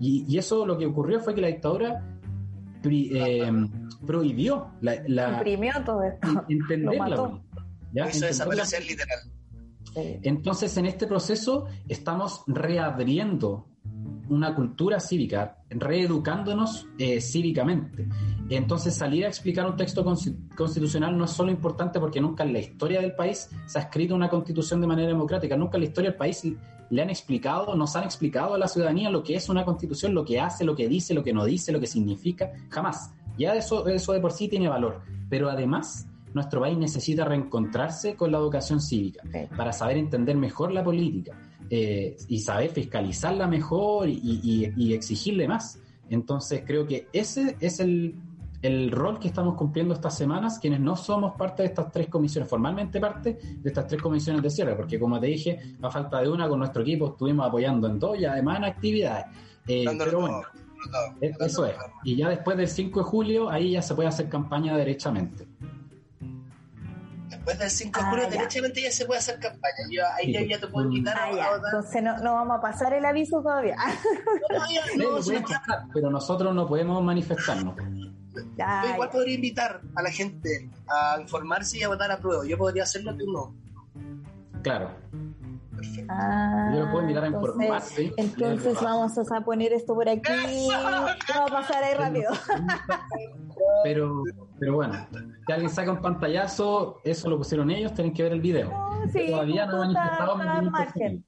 Y, 0.00 0.36
eso 0.36 0.64
lo 0.66 0.78
que 0.78 0.86
ocurrió 0.86 1.20
fue 1.20 1.34
que 1.34 1.40
la 1.40 1.48
dictadura 1.48 2.04
em, 2.84 3.68
prohibió 4.06 4.72
la, 4.82 5.02
la, 5.08 5.42
todo 5.84 6.02
esto. 6.04 6.44
entender 6.48 6.96
la 6.96 8.64
literal. 8.86 9.37
Entonces, 10.22 10.76
en 10.76 10.86
este 10.86 11.06
proceso 11.06 11.66
estamos 11.88 12.42
reabriendo 12.46 13.66
una 14.28 14.54
cultura 14.54 15.00
cívica, 15.00 15.58
reeducándonos 15.70 16.86
eh, 16.98 17.20
cívicamente. 17.20 18.06
Entonces, 18.50 18.94
salir 18.94 19.24
a 19.24 19.28
explicar 19.28 19.66
un 19.66 19.76
texto 19.76 20.04
constitucional 20.04 21.16
no 21.16 21.24
es 21.24 21.30
solo 21.30 21.50
importante 21.50 21.98
porque 21.98 22.20
nunca 22.20 22.44
en 22.44 22.52
la 22.52 22.58
historia 22.60 23.00
del 23.00 23.14
país 23.14 23.48
se 23.66 23.78
ha 23.78 23.82
escrito 23.82 24.14
una 24.14 24.28
constitución 24.28 24.80
de 24.80 24.86
manera 24.86 25.08
democrática, 25.08 25.56
nunca 25.56 25.76
en 25.76 25.82
la 25.82 25.88
historia 25.88 26.10
del 26.10 26.18
país 26.18 26.42
le 26.90 27.02
han 27.02 27.10
explicado, 27.10 27.74
nos 27.74 27.96
han 27.96 28.04
explicado 28.04 28.54
a 28.54 28.58
la 28.58 28.68
ciudadanía 28.68 29.10
lo 29.10 29.22
que 29.22 29.34
es 29.34 29.48
una 29.48 29.64
constitución, 29.64 30.14
lo 30.14 30.24
que 30.24 30.40
hace, 30.40 30.64
lo 30.64 30.74
que 30.74 30.88
dice, 30.88 31.14
lo 31.14 31.22
que 31.22 31.32
no 31.32 31.44
dice, 31.44 31.72
lo 31.72 31.80
que 31.80 31.86
significa, 31.86 32.50
jamás. 32.70 33.12
Ya 33.38 33.54
eso, 33.54 33.86
eso 33.86 34.12
de 34.12 34.20
por 34.20 34.32
sí 34.32 34.48
tiene 34.48 34.68
valor, 34.68 35.02
pero 35.28 35.48
además 35.48 36.08
nuestro 36.34 36.60
país 36.60 36.76
necesita 36.78 37.24
reencontrarse 37.24 38.16
con 38.16 38.32
la 38.32 38.38
educación 38.38 38.80
cívica 38.80 39.22
para 39.56 39.72
saber 39.72 39.96
entender 39.96 40.36
mejor 40.36 40.72
la 40.72 40.84
política, 40.84 41.36
eh, 41.70 42.16
y 42.28 42.38
saber 42.38 42.70
fiscalizarla 42.70 43.46
mejor 43.46 44.08
y, 44.08 44.94
exigirle 44.94 45.46
más. 45.46 45.78
Entonces 46.08 46.62
creo 46.66 46.86
que 46.86 47.08
ese 47.12 47.56
es 47.60 47.80
el, 47.80 48.14
el, 48.62 48.90
rol 48.90 49.18
que 49.18 49.28
estamos 49.28 49.54
cumpliendo 49.54 49.92
estas 49.92 50.16
semanas, 50.16 50.58
quienes 50.58 50.80
no 50.80 50.96
somos 50.96 51.34
parte 51.36 51.62
de 51.62 51.68
estas 51.68 51.92
tres 51.92 52.08
comisiones, 52.08 52.48
formalmente 52.48 52.98
parte 52.98 53.38
de 53.58 53.68
estas 53.68 53.86
tres 53.86 54.00
comisiones 54.00 54.42
de 54.42 54.48
cierre, 54.48 54.74
porque 54.76 54.98
como 54.98 55.20
te 55.20 55.26
dije, 55.26 55.76
a 55.82 55.90
falta 55.90 56.22
de 56.22 56.30
una 56.30 56.48
con 56.48 56.58
nuestro 56.58 56.80
equipo 56.80 57.08
estuvimos 57.08 57.46
apoyando 57.46 57.86
en 57.86 57.98
dos 57.98 58.18
y 58.18 58.24
además 58.24 58.56
en 58.56 58.64
actividades. 58.64 59.26
Eh, 59.66 59.84
pero 59.98 60.20
bueno, 60.20 60.40
eso 61.38 61.66
es. 61.66 61.74
Y 62.04 62.16
ya 62.16 62.30
después 62.30 62.56
del 62.56 62.68
5 62.68 63.00
de 63.00 63.04
julio, 63.04 63.50
ahí 63.50 63.72
ya 63.72 63.82
se 63.82 63.94
puede 63.94 64.08
hacer 64.08 64.30
campaña 64.30 64.74
derechamente. 64.74 65.46
Después 67.28 67.58
del 67.58 67.70
5 67.70 68.00
de 68.00 68.06
julio, 68.06 68.24
ah, 68.26 68.30
derechamente 68.30 68.82
ya 68.82 68.90
se 68.90 69.04
puede 69.04 69.18
hacer 69.18 69.38
campaña. 69.38 69.74
Yo, 69.90 70.02
ahí 70.14 70.48
ya, 70.48 70.58
te 70.58 70.66
puedo 70.66 70.86
invitar 70.86 71.16
ah, 71.18 71.26
a, 71.26 71.56
Entonces 71.56 72.02
no, 72.02 72.16
no, 72.18 72.34
vamos 72.34 72.58
a 72.58 72.60
pasar 72.60 72.92
el 72.94 73.04
aviso 73.04 73.42
todavía. 73.42 73.76
No, 74.96 75.18
pero 75.94 76.10
nosotros 76.10 76.54
no 76.54 76.66
podemos 76.66 77.02
manifestarnos. 77.02 77.74
Yo 77.76 78.92
igual 78.92 79.10
podría 79.10 79.34
invitar 79.34 79.80
a 79.94 80.02
la 80.02 80.10
gente 80.10 80.70
a 80.88 81.20
informarse 81.20 81.78
y 81.78 81.82
a 81.82 81.88
votar 81.88 82.10
a 82.10 82.18
prueba. 82.18 82.46
Yo 82.46 82.56
podría 82.56 82.84
hacerlo, 82.84 83.14
tú 83.16 83.30
no. 83.30 83.54
Claro. 84.62 84.90
Ah, 86.08 86.72
Yo 86.74 86.80
lo 86.80 86.90
puedo 86.90 87.02
invitar 87.02 87.24
a 87.24 87.28
informarse. 87.28 88.12
Entonces 88.16 88.74
vamos 88.80 89.18
a 89.18 89.40
poner 89.40 89.72
esto 89.72 89.94
por 89.94 90.08
aquí. 90.08 90.68
Vamos 90.70 91.16
a 91.34 91.46
pasar 91.46 91.84
ahí 91.84 91.94
rápido. 91.94 92.30
Pero, 93.84 94.24
pero 94.58 94.74
bueno, 94.74 94.94
si 95.46 95.52
alguien 95.52 95.70
saca 95.70 95.92
un 95.92 96.00
pantallazo, 96.00 97.00
eso 97.04 97.30
lo 97.30 97.38
pusieron 97.38 97.70
ellos, 97.70 97.94
tienen 97.94 98.12
que 98.12 98.22
ver 98.22 98.32
el 98.32 98.40
video. 98.40 98.70
Todavía 99.28 99.66
no 99.66 99.76
he 99.76 99.86
manifestado 99.86 100.36
mi 100.36 100.44
opinión. 100.44 101.24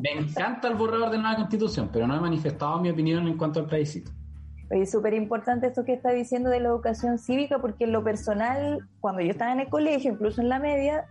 Me 0.00 0.12
encanta 0.12 0.68
el 0.68 0.74
borrador 0.74 1.10
de 1.10 1.18
nueva 1.18 1.36
constitución, 1.36 1.88
pero 1.92 2.06
no 2.06 2.16
he 2.16 2.20
manifestado 2.20 2.80
mi 2.80 2.90
opinión 2.90 3.26
en 3.28 3.36
cuanto 3.36 3.60
al 3.60 3.66
plebiscito. 3.66 4.10
Es 4.70 4.92
súper 4.92 5.14
importante 5.14 5.66
esto 5.66 5.84
que 5.84 5.94
está 5.94 6.12
diciendo 6.12 6.48
de 6.48 6.60
la 6.60 6.68
educación 6.68 7.18
cívica, 7.18 7.58
porque 7.58 7.84
en 7.84 7.92
lo 7.92 8.04
personal, 8.04 8.88
cuando 9.00 9.20
yo 9.20 9.32
estaba 9.32 9.52
en 9.52 9.58
el 9.58 9.68
colegio, 9.68 10.12
incluso 10.12 10.40
en 10.40 10.48
la 10.48 10.60
media, 10.60 11.06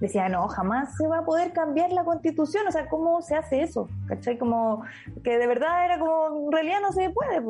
decía, 0.00 0.28
no, 0.28 0.46
jamás 0.46 0.96
se 0.96 1.08
va 1.08 1.18
a 1.18 1.24
poder 1.24 1.52
cambiar 1.52 1.90
la 1.90 2.04
constitución, 2.04 2.68
o 2.68 2.70
sea, 2.70 2.88
¿cómo 2.88 3.20
se 3.20 3.34
hace 3.34 3.62
eso? 3.62 3.88
¿Cachai? 4.06 4.38
Como 4.38 4.84
que 5.24 5.38
de 5.38 5.46
verdad 5.48 5.84
era 5.84 5.98
como, 5.98 6.46
en 6.46 6.52
realidad 6.52 6.78
no 6.82 6.92
se 6.92 7.10
puede, 7.10 7.40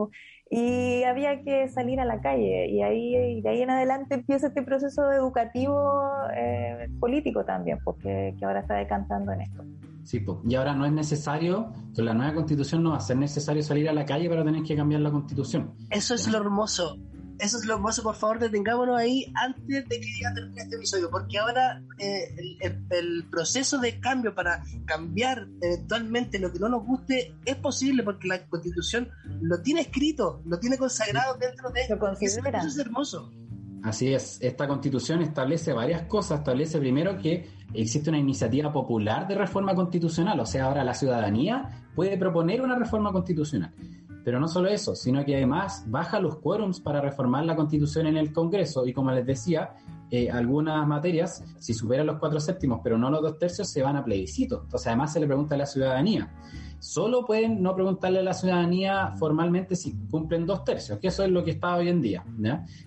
y 0.50 1.02
había 1.04 1.42
que 1.42 1.68
salir 1.68 2.00
a 2.00 2.04
la 2.04 2.20
calle, 2.20 2.68
y 2.68 2.82
ahí 2.82 3.40
de 3.40 3.48
ahí 3.48 3.62
en 3.62 3.70
adelante 3.70 4.14
empieza 4.14 4.48
este 4.48 4.62
proceso 4.62 5.10
educativo 5.10 6.02
eh, 6.36 6.88
político 7.00 7.44
también, 7.44 7.78
porque 7.82 8.34
que 8.38 8.44
ahora 8.44 8.60
está 8.60 8.74
decantando 8.74 9.32
en 9.32 9.42
esto. 9.42 9.64
Sí, 10.04 10.22
y 10.46 10.54
ahora 10.54 10.74
no 10.74 10.84
es 10.84 10.92
necesario, 10.92 11.72
con 11.94 12.04
la 12.04 12.12
nueva 12.12 12.34
constitución 12.34 12.82
no 12.82 12.90
va 12.90 12.98
a 12.98 13.00
ser 13.00 13.16
necesario 13.16 13.62
salir 13.62 13.88
a 13.88 13.92
la 13.94 14.04
calle 14.04 14.28
para 14.28 14.44
tener 14.44 14.62
que 14.62 14.76
cambiar 14.76 15.00
la 15.00 15.10
constitución. 15.10 15.72
Eso 15.90 16.14
es 16.14 16.30
lo 16.30 16.38
hermoso. 16.38 16.98
Eso 17.38 17.58
es 17.58 17.64
lo 17.64 17.74
hermoso, 17.74 18.02
por 18.02 18.14
favor, 18.14 18.38
detengámonos 18.38 18.96
ahí 18.96 19.32
antes 19.34 19.88
de 19.88 20.00
que 20.00 20.20
ya 20.20 20.32
termine 20.32 20.62
este 20.62 20.76
episodio, 20.76 21.10
porque 21.10 21.38
ahora 21.38 21.82
eh, 21.98 22.34
el, 22.90 23.24
proceso 23.28 23.78
de 23.78 23.98
cambio 24.00 24.34
para 24.34 24.62
cambiar 24.84 25.48
eventualmente 25.60 26.38
lo 26.38 26.52
que 26.52 26.58
no 26.60 26.68
nos 26.68 26.84
guste 26.84 27.34
es 27.44 27.56
posible 27.56 28.02
porque 28.02 28.28
la 28.28 28.46
constitución 28.46 29.08
lo 29.40 29.60
tiene 29.62 29.80
escrito, 29.80 30.42
lo 30.46 30.58
tiene 30.58 30.78
consagrado 30.78 31.36
dentro 31.38 31.70
de... 31.70 31.88
Lo 31.88 31.98
considera. 31.98 32.60
Eso 32.60 32.68
es 32.68 32.78
hermoso. 32.78 33.32
Así 33.84 34.14
es, 34.14 34.38
esta 34.40 34.66
constitución 34.66 35.20
establece 35.20 35.74
varias 35.74 36.02
cosas. 36.02 36.38
Establece 36.38 36.78
primero 36.78 37.18
que 37.18 37.50
existe 37.74 38.08
una 38.08 38.18
iniciativa 38.18 38.72
popular 38.72 39.28
de 39.28 39.34
reforma 39.34 39.74
constitucional, 39.74 40.40
o 40.40 40.46
sea, 40.46 40.64
ahora 40.64 40.84
la 40.84 40.94
ciudadanía 40.94 41.84
puede 41.94 42.16
proponer 42.16 42.62
una 42.62 42.78
reforma 42.78 43.12
constitucional. 43.12 43.74
Pero 44.24 44.40
no 44.40 44.48
solo 44.48 44.68
eso, 44.68 44.94
sino 44.94 45.24
que 45.24 45.36
además 45.36 45.84
baja 45.86 46.18
los 46.18 46.38
quórums 46.38 46.80
para 46.80 47.00
reformar 47.00 47.44
la 47.44 47.54
constitución 47.54 48.06
en 48.06 48.16
el 48.16 48.32
Congreso 48.32 48.86
y 48.86 48.92
como 48.92 49.10
les 49.10 49.26
decía, 49.26 49.74
eh, 50.10 50.30
algunas 50.30 50.86
materias, 50.86 51.44
si 51.58 51.74
superan 51.74 52.06
los 52.06 52.18
cuatro 52.18 52.40
séptimos, 52.40 52.80
pero 52.82 52.96
no 52.96 53.10
los 53.10 53.20
dos 53.20 53.38
tercios, 53.38 53.68
se 53.68 53.82
van 53.82 53.96
a 53.96 54.04
plebiscito. 54.04 54.62
Entonces 54.64 54.86
además 54.86 55.12
se 55.12 55.20
le 55.20 55.26
pregunta 55.26 55.54
a 55.54 55.58
la 55.58 55.66
ciudadanía. 55.66 56.32
Solo 56.84 57.24
pueden 57.24 57.62
no 57.62 57.74
preguntarle 57.74 58.18
a 58.18 58.22
la 58.22 58.34
ciudadanía 58.34 59.14
formalmente 59.16 59.74
si 59.74 59.96
cumplen 60.10 60.44
dos 60.44 60.64
tercios, 60.64 60.98
que 60.98 61.08
eso 61.08 61.24
es 61.24 61.30
lo 61.30 61.42
que 61.42 61.52
está 61.52 61.76
hoy 61.76 61.88
en 61.88 62.02
día. 62.02 62.22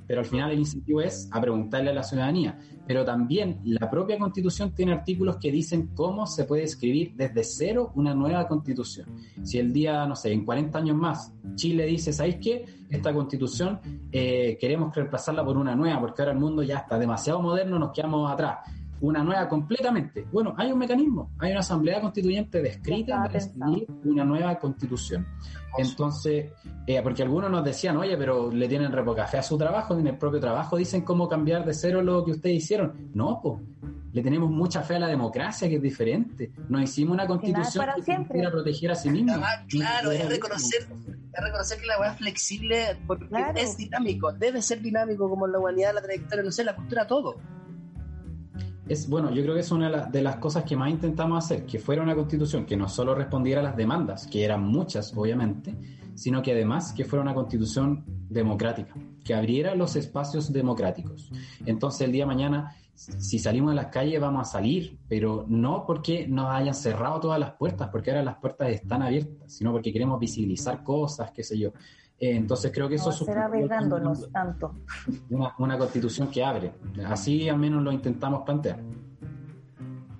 Pero 0.05 0.19
al 0.19 0.25
final 0.27 0.51
el 0.51 0.59
incentivo 0.59 1.01
es 1.01 1.27
a 1.31 1.41
preguntarle 1.41 1.89
a 1.89 1.93
la 1.95 2.03
ciudadanía. 2.03 2.59
Pero 2.85 3.03
también 3.03 3.59
la 3.63 3.89
propia 3.89 4.19
constitución 4.19 4.75
tiene 4.75 4.93
artículos 4.93 5.37
que 5.37 5.51
dicen 5.51 5.95
cómo 5.95 6.27
se 6.27 6.43
puede 6.43 6.61
escribir 6.61 7.13
desde 7.15 7.43
cero 7.43 7.91
una 7.95 8.13
nueva 8.13 8.47
constitución. 8.47 9.07
Si 9.41 9.57
el 9.57 9.73
día, 9.73 10.05
no 10.05 10.15
sé, 10.15 10.31
en 10.31 10.45
40 10.45 10.77
años 10.77 10.95
más, 10.95 11.33
Chile 11.55 11.87
dice, 11.87 12.13
¿sabéis 12.13 12.35
qué? 12.35 12.65
Esta 12.91 13.11
constitución 13.11 13.79
eh, 14.11 14.59
queremos 14.61 14.95
reemplazarla 14.95 15.43
por 15.43 15.57
una 15.57 15.75
nueva, 15.75 15.99
porque 15.99 16.21
ahora 16.21 16.33
el 16.33 16.39
mundo 16.39 16.61
ya 16.61 16.77
está 16.77 16.99
demasiado 16.99 17.41
moderno, 17.41 17.79
nos 17.79 17.93
quedamos 17.93 18.31
atrás 18.31 18.59
una 19.01 19.23
nueva 19.23 19.47
completamente. 19.47 20.25
Bueno, 20.31 20.53
hay 20.57 20.71
un 20.71 20.79
mecanismo, 20.79 21.31
hay 21.39 21.51
una 21.51 21.59
asamblea 21.59 22.01
constituyente 22.01 22.61
descrita 22.61 23.23
para 23.23 23.37
escribir 23.37 23.87
una 24.05 24.23
nueva 24.23 24.57
constitución. 24.57 25.25
Entonces, 25.77 26.51
eh, 26.87 27.01
porque 27.03 27.21
algunos 27.21 27.51
nos 27.51 27.63
decían, 27.63 27.97
oye, 27.97 28.17
pero 28.17 28.51
le 28.51 28.67
tienen 28.67 28.91
repocafé 28.91 29.37
a 29.37 29.43
su 29.43 29.57
trabajo, 29.57 29.97
en 29.97 30.07
el 30.07 30.17
propio 30.17 30.39
trabajo 30.39 30.77
dicen 30.77 31.01
cómo 31.01 31.27
cambiar 31.27 31.65
de 31.65 31.73
cero 31.73 32.01
lo 32.01 32.25
que 32.25 32.31
ustedes 32.31 32.55
hicieron. 32.55 33.11
No, 33.13 33.39
pues, 33.41 33.61
le 34.13 34.23
tenemos 34.23 34.49
mucha 34.49 34.81
fe 34.81 34.95
a 34.95 34.99
la 34.99 35.07
democracia, 35.07 35.69
que 35.69 35.75
es 35.75 35.81
diferente. 35.81 36.51
Nos 36.69 36.81
hicimos 36.81 37.13
una 37.13 37.27
constitución 37.27 37.85
que 38.03 38.33
quiera 38.33 38.49
proteger 38.49 38.91
a 38.91 38.95
sí 38.95 39.09
misma. 39.09 39.43
claro, 39.69 40.11
es 40.11 40.27
reconocer, 40.27 40.87
es 41.33 41.43
reconocer 41.43 41.79
que 41.79 41.85
la 41.85 41.99
hueá 41.99 42.11
es 42.13 42.17
flexible 42.17 42.97
porque 43.05 43.27
es 43.55 43.77
dinámico, 43.77 44.31
debe 44.33 44.61
ser 44.63 44.81
dinámico 44.81 45.29
como 45.29 45.45
la 45.45 45.59
humanidad, 45.59 45.93
la 45.93 46.01
trayectoria, 46.01 46.43
no 46.43 46.51
sé, 46.51 46.63
la 46.63 46.75
cultura, 46.75 47.05
todo 47.05 47.35
es 48.89 49.09
bueno, 49.09 49.31
yo 49.31 49.41
creo 49.43 49.53
que 49.53 49.61
es 49.61 49.71
una 49.71 50.05
de 50.05 50.21
las 50.21 50.37
cosas 50.37 50.63
que 50.63 50.75
más 50.75 50.89
intentamos 50.89 51.43
hacer, 51.43 51.65
que 51.65 51.79
fuera 51.79 52.01
una 52.01 52.15
constitución 52.15 52.65
que 52.65 52.77
no 52.77 52.87
solo 52.87 53.15
respondiera 53.15 53.61
a 53.61 53.63
las 53.63 53.75
demandas, 53.75 54.27
que 54.27 54.43
eran 54.43 54.63
muchas, 54.63 55.13
obviamente, 55.15 55.75
sino 56.15 56.41
que 56.41 56.53
además 56.53 56.93
que 56.93 57.05
fuera 57.05 57.21
una 57.21 57.33
constitución 57.33 58.03
democrática, 58.29 58.93
que 59.23 59.33
abriera 59.33 59.75
los 59.75 59.95
espacios 59.95 60.51
democráticos. 60.51 61.31
Entonces 61.65 62.01
el 62.01 62.11
día 62.11 62.23
de 62.23 62.27
mañana, 62.27 62.75
si 62.95 63.39
salimos 63.39 63.71
a 63.71 63.75
las 63.75 63.87
calles, 63.87 64.19
vamos 64.19 64.47
a 64.47 64.51
salir, 64.51 64.97
pero 65.07 65.45
no 65.47 65.85
porque 65.85 66.27
nos 66.27 66.49
hayan 66.49 66.73
cerrado 66.73 67.19
todas 67.19 67.39
las 67.39 67.51
puertas, 67.51 67.89
porque 67.91 68.11
ahora 68.11 68.23
las 68.23 68.37
puertas 68.37 68.69
están 68.69 69.03
abiertas, 69.03 69.53
sino 69.53 69.71
porque 69.71 69.93
queremos 69.93 70.19
visibilizar 70.19 70.83
cosas, 70.83 71.31
qué 71.31 71.43
sé 71.43 71.57
yo. 71.57 71.71
Eh, 72.19 72.35
entonces 72.35 72.71
creo 72.73 72.89
que 72.89 72.95
eso 72.95 73.11
es 73.11 73.23
tanto. 74.31 74.75
Una, 75.29 75.77
constitución 75.77 76.31
que 76.31 76.43
abre. 76.43 76.73
Así 77.05 77.47
al 77.47 77.59
menos 77.59 77.83
lo 77.83 77.91
intentamos 77.91 78.43
plantear. 78.43 78.79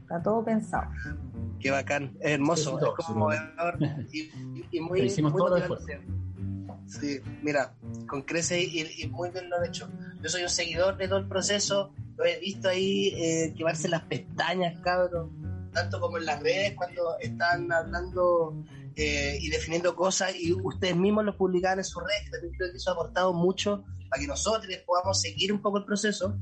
Está 0.02 0.22
todo 0.22 0.43
pensado. 0.43 0.91
Qué 1.60 1.72
bacán, 1.72 2.16
es 2.20 2.34
hermoso, 2.34 2.80
es 2.80 3.06
conmovedor 3.06 3.80
y, 4.12 4.30
y, 4.72 4.80
muy, 4.80 5.02
hicimos 5.06 5.32
muy 5.32 5.39
todo 5.39 5.58
Sí, 6.86 7.20
mira, 7.41 7.74
con 8.08 8.22
crece 8.22 8.62
y, 8.64 9.08
muy 9.10 9.30
bien 9.32 9.50
lo 9.50 9.58
han 9.58 9.66
hecho. 9.66 9.89
Yo 10.22 10.30
soy 10.30 10.43
un 10.43 10.50
seguidor 10.50 10.98
de 10.98 11.08
todo 11.08 11.20
el 11.20 11.28
proceso, 11.28 11.91
lo 12.16 12.26
he 12.26 12.39
visto 12.39 12.70
ahí 12.70 13.10
eh, 13.18 13.54
quemarse 13.58 13.89
las 13.89 14.04
pestañas, 14.04 14.80
cabrón, 14.82 15.70
tanto 15.74 16.00
como 16.00 16.18
en 16.18 16.26
las 16.26 16.41
redes 16.41 16.76
cuando 16.76 17.18
están 17.20 17.72
hablando 17.72 18.56
eh, 18.98 19.38
y 19.39 19.50
definiendo 19.50 19.95
cosas 19.95 20.34
y 20.36 20.52
ustedes 20.52 20.95
mismos 20.95 21.24
lo 21.24 21.38
publicaban 21.38 21.78
en 21.78 21.86
su 21.86 22.00
red, 22.00 22.32
creo 22.58 22.72
que 22.72 22.78
eso 22.78 22.89
ha 22.89 22.93
aportado 22.93 23.32
mucho 23.32 23.86
para 24.10 24.20
que 24.20 24.28
nosotros 24.28 24.66
podamos 24.88 25.22
seguir 25.22 25.54
un 25.54 25.62
poco 25.62 25.78
el 25.78 25.86
proceso, 25.86 26.36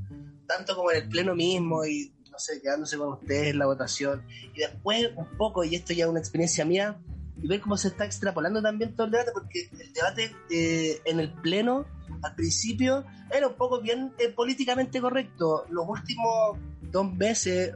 tanto 0.46 0.74
como 0.74 0.90
en 0.90 1.02
el 1.02 1.08
pleno 1.08 1.34
mismo 1.34 1.84
y 1.84 2.14
no 2.30 2.38
sé, 2.38 2.60
quedándose 2.62 2.96
con 2.96 3.12
ustedes 3.12 3.48
en 3.48 3.58
la 3.58 3.66
votación 3.66 4.26
y 4.54 4.60
después 4.60 5.10
un 5.16 5.36
poco, 5.36 5.64
y 5.64 5.74
esto 5.74 5.92
ya 5.92 6.04
es 6.04 6.10
una 6.10 6.20
experiencia 6.20 6.64
mía, 6.64 6.98
y 7.42 7.46
ver 7.46 7.60
cómo 7.60 7.76
se 7.76 7.88
está 7.88 8.06
extrapolando 8.06 8.62
también 8.62 8.96
todo 8.96 9.06
el 9.06 9.12
debate, 9.12 9.32
porque 9.32 9.68
el 9.78 9.92
debate 9.92 10.34
eh, 10.50 11.00
en 11.04 11.20
el 11.20 11.30
pleno 11.32 11.84
al 12.22 12.34
principio 12.34 13.04
era 13.30 13.48
un 13.48 13.54
poco 13.54 13.82
bien 13.82 14.14
eh, 14.18 14.30
políticamente 14.30 15.00
correcto. 15.00 15.66
Los 15.68 15.86
últimos 15.86 16.58
dos 16.80 17.12
meses, 17.12 17.74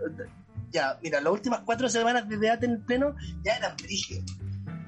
ya, 0.70 0.98
mira, 1.02 1.20
las 1.20 1.32
últimas 1.32 1.60
cuatro 1.66 1.88
semanas 1.88 2.26
de 2.28 2.38
debate 2.38 2.66
en 2.66 2.72
el 2.72 2.82
pleno 2.82 3.14
ya 3.44 3.56
eran 3.56 3.76
brígidos. 3.76 4.24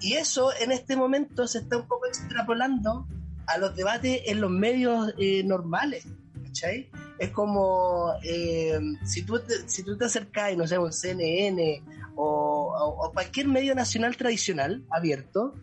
Y 0.02 0.14
eso 0.14 0.50
en 0.60 0.72
este 0.72 0.96
momento 0.96 1.46
se 1.46 1.58
está 1.58 1.76
un 1.76 1.86
poco 1.86 2.06
extrapolando 2.06 3.06
a 3.46 3.58
los 3.58 3.74
debates 3.76 4.22
en 4.26 4.40
los 4.40 4.50
medios 4.50 5.14
eh, 5.18 5.42
normales. 5.44 6.06
¿cachai? 6.44 6.90
Es 7.18 7.30
como 7.30 8.12
eh, 8.24 8.78
si, 9.04 9.22
tú 9.22 9.38
te, 9.38 9.68
si 9.68 9.84
tú 9.84 9.96
te 9.96 10.06
acercas, 10.06 10.56
no 10.56 10.66
sé, 10.66 10.76
un 10.76 10.92
CNN 10.92 11.82
o, 12.16 13.10
cualquier 13.14 13.46
medio 13.46 13.74
nacional 13.74 14.16
tradicional 14.16 14.84
abierto 14.90 15.54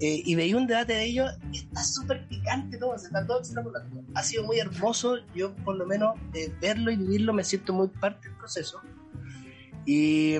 eh, 0.00 0.20
y 0.24 0.34
veis 0.34 0.54
un 0.54 0.66
debate 0.66 0.94
de 0.94 1.04
ellos, 1.04 1.30
está 1.52 1.82
súper 1.82 2.26
picante 2.28 2.76
todo, 2.78 2.98
se 2.98 3.06
está 3.06 3.24
todo 3.24 3.38
extrapolando. 3.38 4.02
Ha 4.14 4.22
sido 4.24 4.44
muy 4.44 4.58
hermoso, 4.58 5.18
yo 5.34 5.54
por 5.56 5.76
lo 5.76 5.86
menos 5.86 6.18
verlo 6.60 6.90
y 6.90 6.96
vivirlo 6.96 7.32
me 7.32 7.44
siento 7.44 7.72
muy 7.72 7.88
parte 7.88 8.28
del 8.28 8.36
proceso. 8.36 8.80
Y 9.86 10.36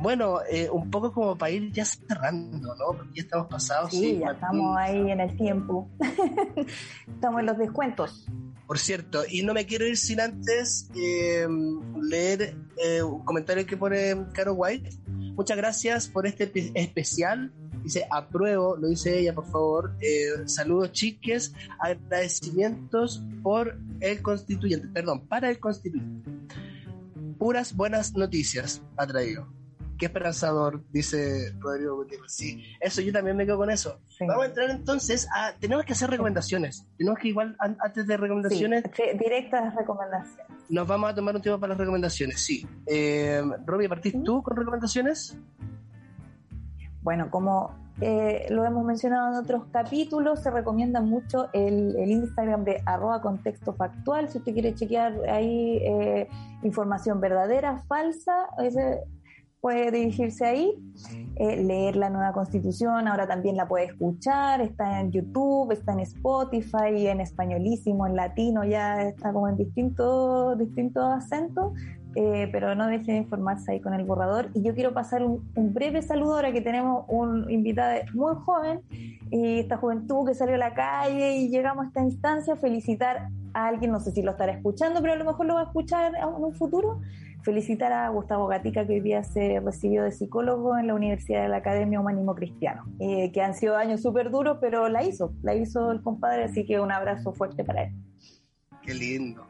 bueno, 0.00 0.40
eh, 0.50 0.68
un 0.70 0.90
poco 0.90 1.12
como 1.12 1.36
para 1.36 1.50
ir 1.50 1.72
ya 1.72 1.84
cerrando, 1.84 2.74
¿no? 2.76 2.96
Porque 2.96 3.14
ya 3.16 3.22
estamos 3.22 3.46
pasados. 3.48 3.90
Sí, 3.90 4.18
ya 4.18 4.32
estamos 4.32 4.76
ahí 4.76 5.10
en 5.10 5.20
el 5.20 5.36
tiempo. 5.36 5.88
estamos 7.06 7.40
en 7.40 7.46
los 7.46 7.58
descuentos. 7.58 8.26
Por 8.66 8.78
cierto, 8.78 9.22
y 9.28 9.42
no 9.42 9.54
me 9.54 9.64
quiero 9.64 9.86
ir 9.86 9.96
sin 9.96 10.20
antes 10.20 10.90
eh, 10.96 11.46
leer 12.02 12.56
eh, 12.76 13.02
un 13.02 13.24
comentario 13.24 13.64
que 13.64 13.76
pone 13.76 14.26
Caro 14.32 14.54
White. 14.54 14.90
Muchas 15.36 15.56
gracias 15.56 16.08
por 16.08 16.26
este 16.26 16.50
especial. 16.74 17.52
Dice, 17.84 18.04
apruebo, 18.10 18.76
lo 18.76 18.88
dice 18.88 19.20
ella, 19.20 19.32
por 19.32 19.46
favor. 19.46 19.96
Eh, 20.00 20.48
saludos, 20.48 20.90
chiques. 20.90 21.54
Agradecimientos 21.78 23.22
por 23.44 23.78
el 24.00 24.20
constituyente. 24.22 24.88
Perdón, 24.88 25.28
para 25.28 25.48
el 25.48 25.60
constituyente. 25.60 26.28
Puras 27.38 27.76
buenas 27.76 28.14
noticias 28.14 28.82
ha 28.96 29.06
traído. 29.06 29.46
Qué 29.98 30.06
esperanzador, 30.06 30.82
dice 30.90 31.52
Rodrigo 31.58 31.96
Gutiérrez. 31.96 32.32
Sí, 32.32 32.62
eso 32.80 33.00
yo 33.00 33.12
también 33.12 33.36
me 33.36 33.46
quedo 33.46 33.56
con 33.56 33.70
eso. 33.70 33.98
Vamos 34.20 34.44
a 34.44 34.46
entrar 34.46 34.70
entonces 34.70 35.26
a. 35.34 35.54
Tenemos 35.58 35.84
que 35.84 35.92
hacer 35.92 36.10
recomendaciones. 36.10 36.86
Tenemos 36.98 37.18
que, 37.18 37.28
igual, 37.28 37.56
antes 37.58 38.06
de 38.06 38.16
recomendaciones. 38.16 38.84
Sí, 38.94 39.02
directas 39.18 39.74
recomendaciones. 39.74 40.46
Nos 40.68 40.86
vamos 40.86 41.10
a 41.10 41.14
tomar 41.14 41.36
un 41.36 41.42
tiempo 41.42 41.60
para 41.60 41.70
las 41.70 41.78
recomendaciones, 41.78 42.40
sí. 42.40 42.66
Eh, 42.86 43.42
Robbie, 43.64 43.88
¿partís 43.88 44.14
tú 44.22 44.42
con 44.42 44.56
recomendaciones? 44.56 45.38
Bueno, 47.02 47.30
como 47.30 47.72
eh, 48.00 48.46
lo 48.50 48.64
hemos 48.64 48.84
mencionado 48.84 49.32
en 49.32 49.38
otros 49.38 49.64
capítulos, 49.72 50.42
se 50.42 50.50
recomienda 50.50 51.00
mucho 51.00 51.48
el, 51.54 51.94
Instagram 51.96 52.64
de 52.64 52.82
arroba 52.84 53.22
contexto 53.22 53.72
factual, 53.72 54.28
si 54.28 54.38
usted 54.38 54.52
quiere 54.52 54.74
chequear 54.74 55.14
ahí 55.30 55.78
eh, 55.78 56.28
información 56.62 57.20
verdadera, 57.20 57.78
falsa, 57.88 58.48
ese, 58.58 59.00
puede 59.60 59.90
dirigirse 59.90 60.44
ahí, 60.44 60.72
eh, 61.36 61.62
leer 61.62 61.96
la 61.96 62.10
nueva 62.10 62.32
constitución, 62.32 63.08
ahora 63.08 63.26
también 63.26 63.56
la 63.56 63.66
puede 63.66 63.86
escuchar, 63.86 64.60
está 64.60 65.00
en 65.00 65.10
YouTube, 65.10 65.72
está 65.72 65.92
en 65.92 66.00
Spotify, 66.00 67.08
en 67.08 67.20
españolísimo, 67.20 68.06
en 68.06 68.16
latino, 68.16 68.64
ya 68.64 69.02
está 69.02 69.32
como 69.32 69.48
en 69.48 69.56
distintos, 69.56 70.58
distintos 70.58 71.04
acentos, 71.04 71.72
eh, 72.16 72.48
pero 72.50 72.74
no 72.74 72.86
deje 72.86 73.12
de 73.12 73.18
informarse 73.18 73.72
ahí 73.72 73.80
con 73.80 73.92
el 73.92 74.04
borrador. 74.04 74.48
Y 74.54 74.62
yo 74.62 74.74
quiero 74.74 74.94
pasar 74.94 75.22
un, 75.22 75.42
breve 75.54 76.00
saludo 76.00 76.36
ahora 76.36 76.50
que 76.50 76.62
tenemos 76.62 77.04
un 77.08 77.50
invitado 77.50 78.00
muy 78.14 78.34
joven 78.36 78.80
y 79.30 79.60
esta 79.60 79.76
juventud 79.76 80.26
que 80.26 80.34
salió 80.34 80.54
a 80.54 80.58
la 80.58 80.72
calle 80.72 81.36
y 81.36 81.50
llegamos 81.50 81.84
a 81.84 81.88
esta 81.88 82.00
instancia, 82.00 82.56
felicitar 82.56 83.28
a 83.52 83.66
alguien, 83.66 83.92
no 83.92 84.00
sé 84.00 84.12
si 84.12 84.22
lo 84.22 84.30
estará 84.30 84.52
escuchando, 84.52 85.02
pero 85.02 85.12
a 85.12 85.16
lo 85.16 85.26
mejor 85.26 85.44
lo 85.44 85.54
va 85.54 85.60
a 85.60 85.64
escuchar 85.64 86.14
en 86.14 86.24
un 86.24 86.54
futuro 86.54 87.00
felicitar 87.42 87.92
a 87.92 88.08
Gustavo 88.08 88.48
Gatica, 88.48 88.86
que 88.86 88.94
hoy 88.94 89.00
día 89.00 89.22
se 89.22 89.60
recibió 89.60 90.02
de 90.02 90.10
psicólogo 90.10 90.76
en 90.78 90.88
la 90.88 90.94
Universidad 90.94 91.42
de 91.42 91.48
la 91.48 91.58
Academia 91.58 92.00
Humanismo 92.00 92.34
Cristiano, 92.34 92.84
eh, 92.98 93.30
que 93.30 93.40
han 93.40 93.54
sido 93.54 93.76
años 93.76 94.02
súper 94.02 94.30
duros, 94.30 94.58
pero 94.60 94.88
la 94.88 95.04
hizo, 95.04 95.32
la 95.42 95.54
hizo 95.54 95.92
el 95.92 96.02
compadre, 96.02 96.44
así 96.44 96.66
que 96.66 96.80
un 96.80 96.90
abrazo 96.90 97.32
fuerte 97.32 97.62
para 97.62 97.84
él. 97.84 97.92
Qué 98.82 98.94
lindo. 98.94 99.46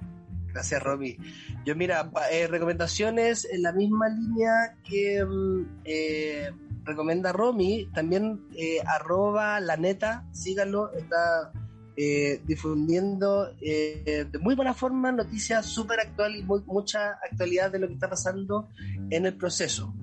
Gracias, 0.56 0.82
Romy. 0.82 1.18
Yo, 1.66 1.76
mira, 1.76 2.10
eh, 2.32 2.46
recomendaciones 2.46 3.46
en 3.52 3.62
la 3.62 3.72
misma 3.72 4.08
línea 4.08 4.78
que 4.82 5.22
mm, 5.22 5.82
eh, 5.84 6.50
recomienda 6.84 7.30
Romy, 7.30 7.90
también 7.92 8.40
arroba 8.86 9.60
la 9.60 9.76
neta, 9.76 10.24
síganlo, 10.32 10.92
está 10.94 11.52
eh, 11.98 12.42
difundiendo 12.44 13.54
eh, 13.58 14.26
de 14.30 14.38
muy 14.38 14.54
buena 14.54 14.74
forma 14.74 15.12
noticias 15.12 15.64
súper 15.64 16.00
actuales 16.00 16.42
y 16.42 16.44
mucha 16.44 17.12
actualidad 17.12 17.72
de 17.72 17.78
lo 17.78 17.86
que 17.86 17.94
está 17.94 18.10
pasando 18.10 18.68
en 19.08 19.24
el 19.24 19.34
proceso. 19.34 19.94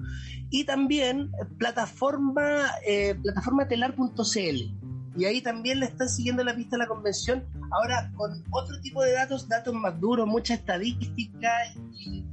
Y 0.50 0.64
también 0.64 1.30
plataforma, 1.60 2.72
eh, 2.84 3.14
plataforma 3.22 3.68
telar.cl. 3.68 4.83
Y 5.16 5.26
ahí 5.26 5.42
también 5.42 5.80
le 5.80 5.86
están 5.86 6.10
siguiendo 6.10 6.44
la 6.44 6.56
pista 6.56 6.76
a 6.76 6.80
la 6.80 6.88
convención, 6.88 7.44
ahora 7.72 8.12
con 8.16 8.44
otro 8.50 8.80
tipo 8.82 9.04
de 9.04 9.14
datos, 9.14 9.48
datos 9.48 9.74
más 9.74 10.00
duros, 10.00 10.28
mucha 10.28 10.56
estadística 10.56 11.50
y, 11.94 12.26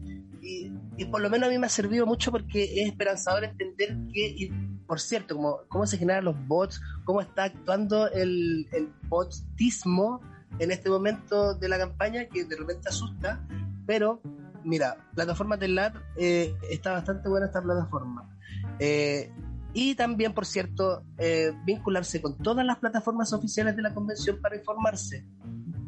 y 0.96 1.04
por 1.04 1.20
lo 1.20 1.28
menos 1.30 1.48
a 1.48 1.52
mí 1.52 1.58
me 1.58 1.66
ha 1.66 1.70
servido 1.70 2.06
mucho 2.06 2.30
porque 2.30 2.64
es 2.64 2.88
esperanzador 2.88 3.44
entender 3.44 3.96
que 4.12 4.50
por 4.90 4.98
cierto, 4.98 5.36
cómo, 5.36 5.60
cómo 5.68 5.86
se 5.86 5.98
generan 5.98 6.24
los 6.24 6.48
bots, 6.48 6.82
cómo 7.04 7.20
está 7.20 7.44
actuando 7.44 8.10
el, 8.10 8.66
el 8.72 8.88
botismo 9.08 10.20
en 10.58 10.72
este 10.72 10.90
momento 10.90 11.54
de 11.54 11.68
la 11.68 11.78
campaña, 11.78 12.24
que 12.24 12.44
de 12.44 12.56
repente 12.56 12.88
asusta, 12.88 13.40
pero 13.86 14.20
mira, 14.64 14.96
plataforma 15.14 15.56
Telar 15.56 15.92
eh, 16.16 16.56
está 16.72 16.90
bastante 16.90 17.28
buena 17.28 17.46
esta 17.46 17.62
plataforma. 17.62 18.36
Eh, 18.80 19.32
y 19.72 19.94
también, 19.94 20.32
por 20.32 20.46
cierto, 20.46 21.02
eh, 21.18 21.52
vincularse 21.64 22.20
con 22.20 22.36
todas 22.38 22.64
las 22.66 22.78
plataformas 22.78 23.32
oficiales 23.32 23.76
de 23.76 23.82
la 23.82 23.94
convención 23.94 24.40
para 24.40 24.56
informarse. 24.56 25.24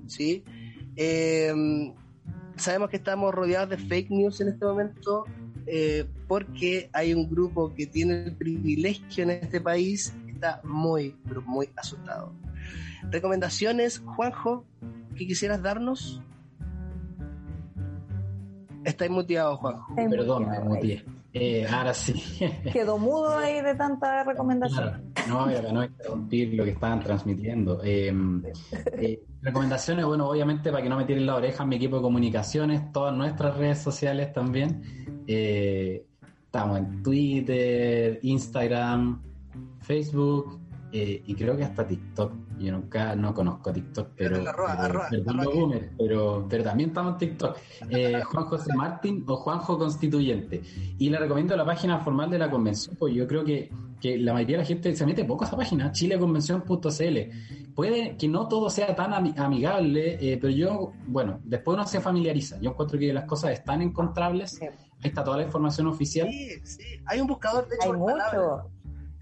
¿sí? 0.07 0.45
sabemos 2.57 2.91
que 2.91 2.97
estamos 2.97 3.35
rodeados 3.35 3.71
de 3.71 3.79
fake 3.79 4.11
news 4.11 4.41
en 4.43 4.49
este 4.49 4.65
momento 4.65 5.25
eh, 5.67 6.07
porque 6.27 6.91
hay 6.93 7.15
un 7.15 7.29
grupo 7.29 7.73
que 7.75 7.87
tiene 7.87 8.25
el 8.25 8.37
privilegio 8.37 9.25
en 9.25 9.31
este 9.31 9.61
país, 9.61 10.13
está 10.29 10.61
muy, 10.65 11.17
pero 11.27 11.43
muy 11.43 11.71
asustado. 11.77 12.33
Recomendaciones, 13.11 14.03
Juanjo, 14.05 14.65
que 15.17 15.27
quisieras 15.27 15.63
darnos. 15.63 16.21
Está 18.85 19.09
muteado, 19.09 19.57
Juanjo. 19.57 19.95
Perdón, 19.95 20.51
me 20.51 20.61
muteé. 20.61 21.05
Eh, 21.35 21.67
ahora 21.67 21.95
sí. 21.95 22.23
Quedó 22.73 22.99
mudo 22.99 23.39
ahí 23.39 23.63
de 23.63 23.75
tanta 23.75 24.23
recomendación. 24.25 25.13
no, 25.29 25.47
no 25.47 25.85
interrumpir 25.85 26.55
lo 26.55 26.65
que 26.65 26.71
estaban 26.71 27.01
transmitiendo. 27.01 27.83
Em, 27.83 28.43
eh, 28.99 29.23
recomendaciones, 29.41 30.05
bueno, 30.05 30.29
obviamente 30.29 30.71
para 30.71 30.83
que 30.83 30.89
no 30.89 30.97
me 30.97 31.05
tiren 31.05 31.25
la 31.25 31.37
oreja, 31.37 31.65
mi 31.65 31.77
equipo 31.77 31.97
de 31.97 32.03
comunicaciones, 32.03 32.93
todas 32.93 33.17
nuestras 33.17 33.57
redes 33.57 33.79
sociales 33.79 34.33
también. 34.33 34.83
Eh, 35.27 36.05
estamos 36.45 36.79
en 36.79 37.03
Twitter, 37.03 38.19
Instagram, 38.23 39.23
Facebook 39.81 40.61
y 40.93 41.35
creo 41.35 41.57
que 41.57 41.65
hasta 41.65 41.87
TikTok. 41.87 42.33
Yo 42.59 42.73
nunca 42.73 43.17
no 43.17 43.35
conozco 43.35 43.73
TikTok, 43.73 44.11
pero, 44.17 44.45
pero, 45.99 46.47
pero, 46.49 46.65
también 46.65 46.91
estamos 46.91 47.13
en 47.15 47.19
TikTok. 47.19 47.57
Eh, 47.91 48.23
Juan 48.23 48.45
José 48.45 48.75
Martín 48.75 49.25
o 49.27 49.37
Juanjo 49.37 49.79
Constituyente. 49.79 50.63
Y 50.99 51.11
le 51.11 51.19
recomiendo 51.19 51.57
la 51.57 51.65
página 51.65 51.99
formal 51.99 52.31
de 52.31 52.39
la 52.39 52.51
convención, 52.51 52.97
pues 52.97 53.15
yo 53.15 53.27
creo 53.27 53.45
que, 53.45 53.71
que 54.01 54.19
la 54.19 54.33
mayoría 54.33 54.59
de 54.59 54.63
la 54.63 54.67
gente 54.67 54.95
se 54.95 55.07
mete 55.07 55.25
poco 55.25 55.45
a 55.45 55.49
esa 55.49 55.57
página, 55.57 55.93
chileconvención.cl. 55.93 57.75
Puede 57.75 58.17
que 58.17 58.29
no 58.29 58.49
todo 58.49 58.69
sea 58.71 58.95
tan 58.95 59.13
amigable, 59.15 60.19
eh, 60.21 60.39
pero 60.41 60.53
yo, 60.53 60.93
bueno, 61.07 61.41
después 61.45 61.75
uno 61.75 61.87
se 61.87 62.01
familiariza. 62.01 62.59
Yo 62.61 62.71
encuentro 62.71 62.99
que 62.99 63.13
las 63.13 63.25
cosas 63.25 63.53
están 63.53 63.83
encontrables. 63.83 64.61
Ahí 64.61 65.09
está 65.09 65.25
toda 65.25 65.39
la 65.39 65.45
información 65.45 65.87
oficial. 65.89 66.29
Sí, 66.31 66.51
sí. 66.65 66.85
Hay 67.07 67.21
un 67.21 67.27
buscador, 67.27 67.67
de 67.67 67.77
hecho, 67.77 67.93
Hay 67.93 67.99
mucho 67.99 68.71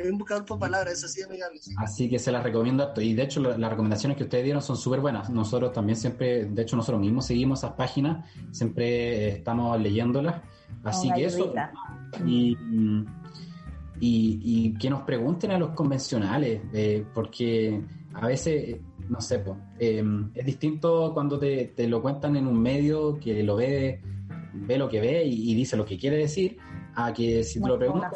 un 0.09 0.19
buscador 0.19 0.45
por 0.45 0.59
palabras, 0.59 0.95
eso 0.95 1.09
sí, 1.09 1.23
amigable. 1.23 1.61
Así 1.77 2.09
que 2.09 2.19
se 2.19 2.33
las 2.33 2.43
recomiendo 2.43 2.93
Y 2.97 3.15
de 3.15 3.23
hecho, 3.23 3.41
las 3.41 3.71
recomendaciones 3.71 4.17
que 4.17 4.25
ustedes 4.25 4.45
dieron 4.45 4.63
son 4.63 4.77
súper 4.77 5.01
buenas. 5.01 5.31
Nosotros 5.31 5.73
también 5.73 5.97
siempre, 5.97 6.47
de 6.47 6.63
hecho, 6.63 6.77
nosotros 6.77 7.01
mismos 7.01 7.27
seguimos 7.27 7.61
esas 7.61 7.73
páginas, 7.73 8.27
siempre 8.51 9.29
estamos 9.29 9.81
leyéndolas. 9.81 10.41
Así 10.85 11.11
que 11.13 11.25
eso. 11.27 11.53
Y, 12.27 12.57
y, 14.01 14.75
que 14.75 14.89
nos 14.89 15.03
pregunten 15.03 15.51
a 15.51 15.59
los 15.59 15.71
convencionales, 15.71 16.63
eh, 16.73 17.05
porque 17.13 17.83
a 18.15 18.27
veces, 18.27 18.79
no 19.09 19.21
sé, 19.21 19.41
pues, 19.41 19.59
es 19.79 20.47
distinto 20.47 21.13
cuando 21.13 21.39
te, 21.39 21.73
te, 21.77 21.87
lo 21.87 22.01
cuentan 22.01 22.37
en 22.37 22.47
un 22.47 22.61
medio 22.61 23.19
que 23.19 23.43
lo 23.43 23.57
ve, 23.57 24.01
ve 24.55 24.79
lo 24.79 24.89
que 24.89 25.01
ve 25.01 25.25
y 25.27 25.55
dice 25.55 25.77
lo 25.77 25.85
que 25.85 25.99
quiere 25.99 26.17
decir 26.17 26.57
a 26.95 27.13
que 27.13 27.43
si 27.45 27.61
te 27.61 27.69
lo 27.69 27.79
preguntas, 27.79 28.13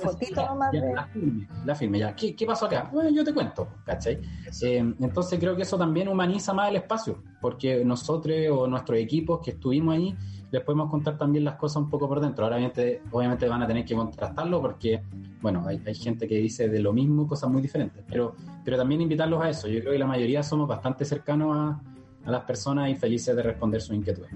la, 1.65 1.75
firme, 1.75 1.99
ya. 1.99 2.15
¿Qué, 2.15 2.35
pasó 2.47 2.67
acá? 2.67 2.91
Bueno, 2.93 3.11
yo 3.11 3.25
te 3.25 3.33
cuento, 3.33 3.69
¿cachai? 3.85 4.21
Eh, 4.63 4.95
entonces 5.01 5.39
creo 5.39 5.57
que 5.57 5.63
eso 5.63 5.79
también 5.79 6.09
humaniza 6.09 6.53
más 6.53 6.71
el 6.71 6.77
espacio, 6.77 7.23
porque 7.41 7.85
nosotros 7.85 8.37
o 8.51 8.67
nuestros 8.67 8.99
equipos 8.99 9.41
que 9.43 9.53
estuvimos 9.53 9.95
ahí, 9.95 10.17
les 10.51 10.63
podemos 10.63 10.89
contar 10.89 11.19
también 11.19 11.45
las 11.45 11.57
cosas 11.57 11.79
un 11.83 11.91
poco 11.91 12.09
por 12.09 12.21
dentro. 12.21 12.45
Ahora, 12.45 12.57
obviamente, 12.57 13.03
obviamente 13.11 13.49
van 13.49 13.63
a 13.63 13.67
tener 13.67 13.85
que 13.85 13.95
contrastarlo 13.95 14.61
porque, 14.61 15.03
bueno, 15.41 15.65
hay, 15.67 15.83
hay 15.85 15.95
gente 15.95 16.29
que 16.29 16.37
dice 16.37 16.69
de 16.69 16.79
lo 16.79 16.93
mismo 16.93 17.27
cosas 17.27 17.51
muy 17.51 17.61
diferentes, 17.61 18.05
pero, 18.07 18.35
pero 18.65 18.77
también 18.77 19.01
invitarlos 19.01 19.43
a 19.43 19.51
eso. 19.51 19.67
Yo 19.67 19.81
creo 19.81 19.93
que 19.93 19.99
la 19.99 20.07
mayoría 20.07 20.43
somos 20.43 20.69
bastante 20.69 21.05
cercanos 21.05 21.57
a, 21.57 21.81
a 22.25 22.31
las 22.31 22.45
personas 22.45 22.89
y 22.89 22.95
felices 22.95 23.35
de 23.35 23.43
responder 23.43 23.81
sus 23.81 23.97
inquietudes. 23.97 24.31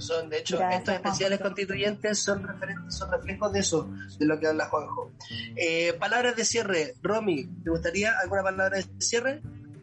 Son, 0.00 0.28
de 0.28 0.38
hecho, 0.38 0.60
estos 0.70 0.94
especiales 0.94 1.40
constituyentes 1.40 2.22
son 2.22 2.46
referentes, 2.46 2.94
son 2.94 3.10
reflejos 3.10 3.52
de 3.52 3.60
eso, 3.60 3.90
de 4.18 4.26
lo 4.26 4.38
que 4.38 4.48
habla 4.48 4.66
Juanjo. 4.66 5.12
Eh, 5.56 5.94
palabras 5.98 6.36
de 6.36 6.44
cierre. 6.44 6.94
Romy, 7.02 7.46
¿te 7.64 7.70
gustaría 7.70 8.12
alguna 8.22 8.42
palabra 8.42 8.78
de 8.78 8.84
cierre? 8.98 9.40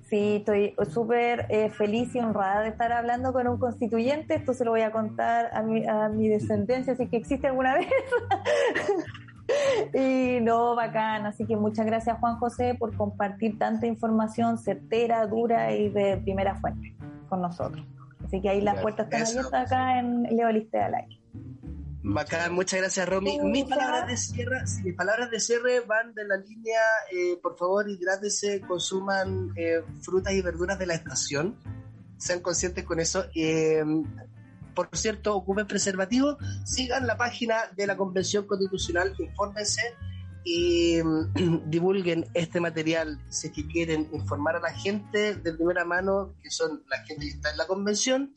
Sí, 0.09 0.37
estoy 0.37 0.75
súper 0.93 1.47
eh, 1.49 1.69
feliz 1.69 2.13
y 2.13 2.19
honrada 2.19 2.61
de 2.61 2.69
estar 2.69 2.91
hablando 2.91 3.33
con 3.33 3.47
un 3.47 3.57
constituyente. 3.57 4.35
Esto 4.35 4.53
se 4.53 4.63
lo 4.63 4.71
voy 4.71 4.81
a 4.81 4.91
contar 4.91 5.49
a 5.53 5.63
mi, 5.63 5.87
a 5.87 6.09
mi 6.09 6.27
descendencia, 6.27 6.95
si 6.95 7.07
que 7.07 7.17
existe 7.17 7.47
alguna 7.47 7.75
vez. 7.75 7.87
y 9.93 10.39
no, 10.41 10.75
bacán. 10.75 11.25
Así 11.25 11.45
que 11.45 11.55
muchas 11.55 11.85
gracias, 11.85 12.19
Juan 12.19 12.37
José, 12.37 12.75
por 12.75 12.95
compartir 12.95 13.57
tanta 13.57 13.87
información 13.87 14.57
certera, 14.57 15.25
dura 15.25 15.73
y 15.73 15.89
de 15.89 16.17
primera 16.17 16.55
fuente 16.55 16.95
con 17.27 17.41
nosotros. 17.41 17.83
Así 18.33 18.41
que 18.41 18.49
ahí 18.49 18.61
las 18.61 18.81
puertas 18.81 19.05
están 19.05 19.27
abiertas 19.27 19.65
acá 19.67 19.99
en 19.99 20.23
Leo 20.23 20.51
Liste 20.51 20.79
al 20.79 20.95
aire. 20.95 21.19
Bacán, 22.01 22.51
muchas 22.51 22.79
gracias 22.79 23.07
Romy. 23.07 23.39
Mis 23.39 23.65
palabras 23.65 24.07
de 24.07 24.17
cierre, 24.17 24.63
mis 24.83 24.95
palabras 24.95 25.29
de 25.29 25.39
cierre 25.39 25.81
van 25.81 26.15
de 26.15 26.25
la 26.25 26.37
línea, 26.37 26.79
eh, 27.11 27.37
por 27.43 27.55
favor, 27.55 27.87
hidrátese, 27.87 28.61
consuman 28.61 29.53
eh, 29.55 29.83
frutas 30.01 30.33
y 30.33 30.41
verduras 30.41 30.79
de 30.79 30.87
la 30.87 30.95
estación, 30.95 31.59
sean 32.17 32.39
conscientes 32.39 32.83
con 32.85 32.99
eso. 32.99 33.25
Eh, 33.35 33.83
por 34.73 34.89
cierto, 34.93 35.35
ocupen 35.35 35.67
preservativo, 35.67 36.39
sigan 36.65 37.05
la 37.05 37.17
página 37.17 37.57
de 37.77 37.85
la 37.85 37.95
Convención 37.95 38.47
Constitucional, 38.47 39.13
infórmense 39.19 39.93
y 40.43 41.01
mm, 41.03 41.61
divulguen 41.69 42.25
este 42.33 42.59
material 42.59 43.19
si 43.29 43.47
es 43.47 43.53
que 43.53 43.67
quieren 43.67 44.09
informar 44.13 44.55
a 44.55 44.59
la 44.59 44.73
gente 44.73 45.35
de 45.35 45.53
primera 45.53 45.85
mano, 45.85 46.33
que 46.41 46.49
son 46.51 46.83
la 46.89 46.97
gente 47.05 47.25
que 47.25 47.31
está 47.31 47.51
en 47.51 47.57
la 47.57 47.67
convención, 47.67 48.35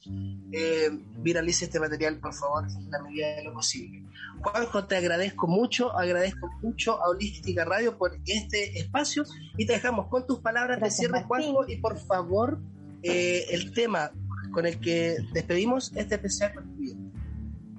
eh, 0.53 0.91
viralice 1.19 1.67
este 1.67 1.81
material, 1.81 2.19
por 2.19 2.35
favor, 2.35 2.67
en 2.69 2.91
la 2.91 3.03
medida 3.03 3.37
de 3.37 3.45
lo 3.45 3.55
posible. 3.55 4.05
Juanjo, 4.41 4.87
te 4.87 4.97
agradezco 4.97 5.47
mucho, 5.47 5.97
agradezco 5.97 6.49
mucho 6.63 7.03
a 7.03 7.09
Holística 7.09 7.65
Radio 7.65 7.97
por 7.97 8.19
este 8.27 8.79
espacio 8.79 9.25
y 9.57 9.67
te 9.67 9.75
dejamos 9.75 10.09
con 10.09 10.27
tus 10.27 10.41
palabras 10.41 10.81
de 10.81 10.91
cierre, 10.91 11.23
Juanjo, 11.25 11.65
y 11.69 11.77
por 11.79 11.99
favor, 11.99 12.61
eh, 13.03 13.47
el 13.51 13.73
tema 13.73 14.13
con 14.53 14.67
el 14.67 14.81
que 14.81 15.17
despedimos 15.33 15.93
este 15.97 16.15
especial 16.15 16.55
contribuyente. 16.55 17.06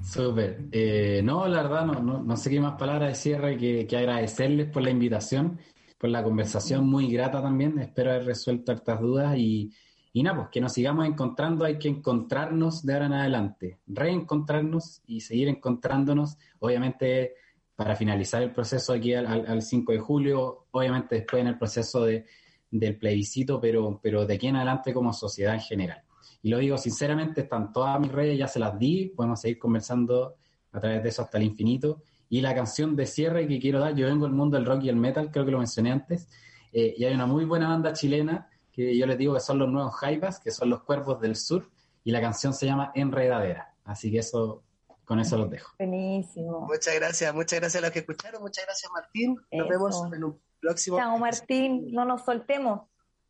Súper. 0.08 0.70
Eh, 0.72 1.22
no, 1.22 1.48
la 1.48 1.64
verdad, 1.64 1.86
no, 1.86 2.24
no, 2.24 2.38
sé 2.38 2.50
qué 2.50 2.62
más 2.62 2.78
palabras 2.78 3.10
de 3.10 3.16
cierre 3.16 3.58
que, 3.58 3.86
agradecerles 3.98 4.70
por 4.70 4.82
la 4.82 4.90
invitación, 4.90 5.60
por 5.98 6.10
la 6.10 6.24
conversación 6.24 6.88
muy 6.88 7.12
grata 7.12 7.42
también. 7.42 7.78
Espero 7.80 8.12
haber 8.12 8.26
resuelto 8.26 8.72
estas 8.72 9.02
dudas 9.02 9.38
y, 9.38 9.74
y 10.14 10.24
nada, 10.24 10.38
pues 10.38 10.50
que 10.50 10.62
nos 10.62 10.72
sigamos 10.72 11.06
encontrando. 11.06 11.66
Hay 11.66 11.78
que 11.78 11.90
encontrarnos 11.90 12.86
de 12.86 12.94
ahora 12.94 13.06
en 13.08 13.14
adelante, 13.14 13.80
reencontrarnos 13.86 15.02
y 15.08 15.20
seguir 15.20 15.50
encontrándonos. 15.50 16.38
Obviamente, 16.60 17.34
para 17.76 17.96
finalizar 17.98 18.42
el 18.42 18.54
proceso 18.54 18.94
aquí 18.94 19.14
al, 19.14 19.28
al 19.28 19.62
5 19.62 19.92
de 19.92 20.00
julio, 20.00 20.68
obviamente 20.72 21.16
después 21.16 21.42
en 21.42 21.48
el 21.48 21.58
proceso 21.58 22.06
de, 22.06 22.26
del 22.72 22.98
plebiscito, 22.98 23.60
pero, 23.60 24.00
pero 24.02 24.26
de 24.26 24.36
aquí 24.36 24.48
en 24.48 24.56
adelante 24.56 24.94
como 24.94 25.12
sociedad 25.12 25.54
en 25.54 25.62
general. 25.62 26.02
Y 26.42 26.50
lo 26.50 26.60
digo 26.60 26.78
sinceramente, 26.78 27.42
están 27.42 27.72
todas 27.74 28.00
mis 28.00 28.12
redes, 28.12 28.38
ya 28.38 28.48
se 28.48 28.60
las 28.60 28.78
di, 28.78 29.10
podemos 29.16 29.42
seguir 29.42 29.60
conversando 29.60 30.36
a 30.72 30.80
través 30.80 31.04
de 31.04 31.10
eso 31.10 31.22
hasta 31.22 31.38
el 31.38 31.44
infinito. 31.44 32.04
Y 32.30 32.42
la 32.42 32.54
canción 32.54 32.96
de 32.96 33.06
cierre 33.06 33.48
que 33.48 33.60
quiero 33.60 33.80
dar, 33.80 33.96
yo 33.96 34.08
vengo 34.08 34.26
del 34.26 34.36
mundo 34.36 34.58
del 34.58 34.66
rock 34.66 34.84
y 34.84 34.90
el 34.90 34.96
metal, 34.96 35.32
creo 35.32 35.46
que 35.46 35.52
lo 35.52 35.58
mencioné 35.60 35.92
antes, 35.92 36.28
eh, 36.74 36.94
y 36.98 37.06
hay 37.06 37.14
una 37.14 37.26
muy 37.26 37.46
buena 37.46 37.70
banda 37.70 37.94
chilena 37.94 38.50
que 38.72 38.96
yo 38.96 39.08
les 39.08 39.18
digo 39.18 39.34
que 39.34 39.40
son 39.40 39.58
los 39.58 39.70
nuevos 39.70 39.96
Jaipas, 39.96 40.40
que 40.40 40.52
son 40.52 40.70
los 40.70 40.84
Cuervos 40.84 41.20
del 41.20 41.36
Sur, 41.36 41.72
y 42.04 42.12
la 42.12 42.22
canción 42.22 42.54
se 42.54 42.68
llama 42.68 42.92
Enredadera. 42.94 43.74
Así 43.84 44.12
que 44.12 44.20
eso, 44.20 44.64
con 45.04 45.20
eso 45.20 45.38
los 45.38 45.50
dejo. 45.50 45.74
Buenísimo. 45.80 46.62
Muchas 46.62 46.94
gracias, 46.96 47.34
muchas 47.34 47.60
gracias 47.60 47.82
a 47.82 47.88
los 47.88 47.92
que 47.92 48.00
escucharon, 48.00 48.42
muchas 48.42 48.66
gracias 48.66 48.92
Martín. 48.92 49.36
Nos 49.52 49.68
vemos 49.68 50.14
en 50.14 50.24
un 50.24 50.40
próximo. 50.60 50.98
Chao 50.98 51.18
Martín, 51.18 51.92
no 51.92 52.06
nos 52.06 52.24
soltemos. 52.24 52.82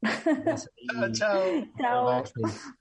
chao. 1.14 1.42
Chao. 1.78 2.24
chao. 2.24 2.78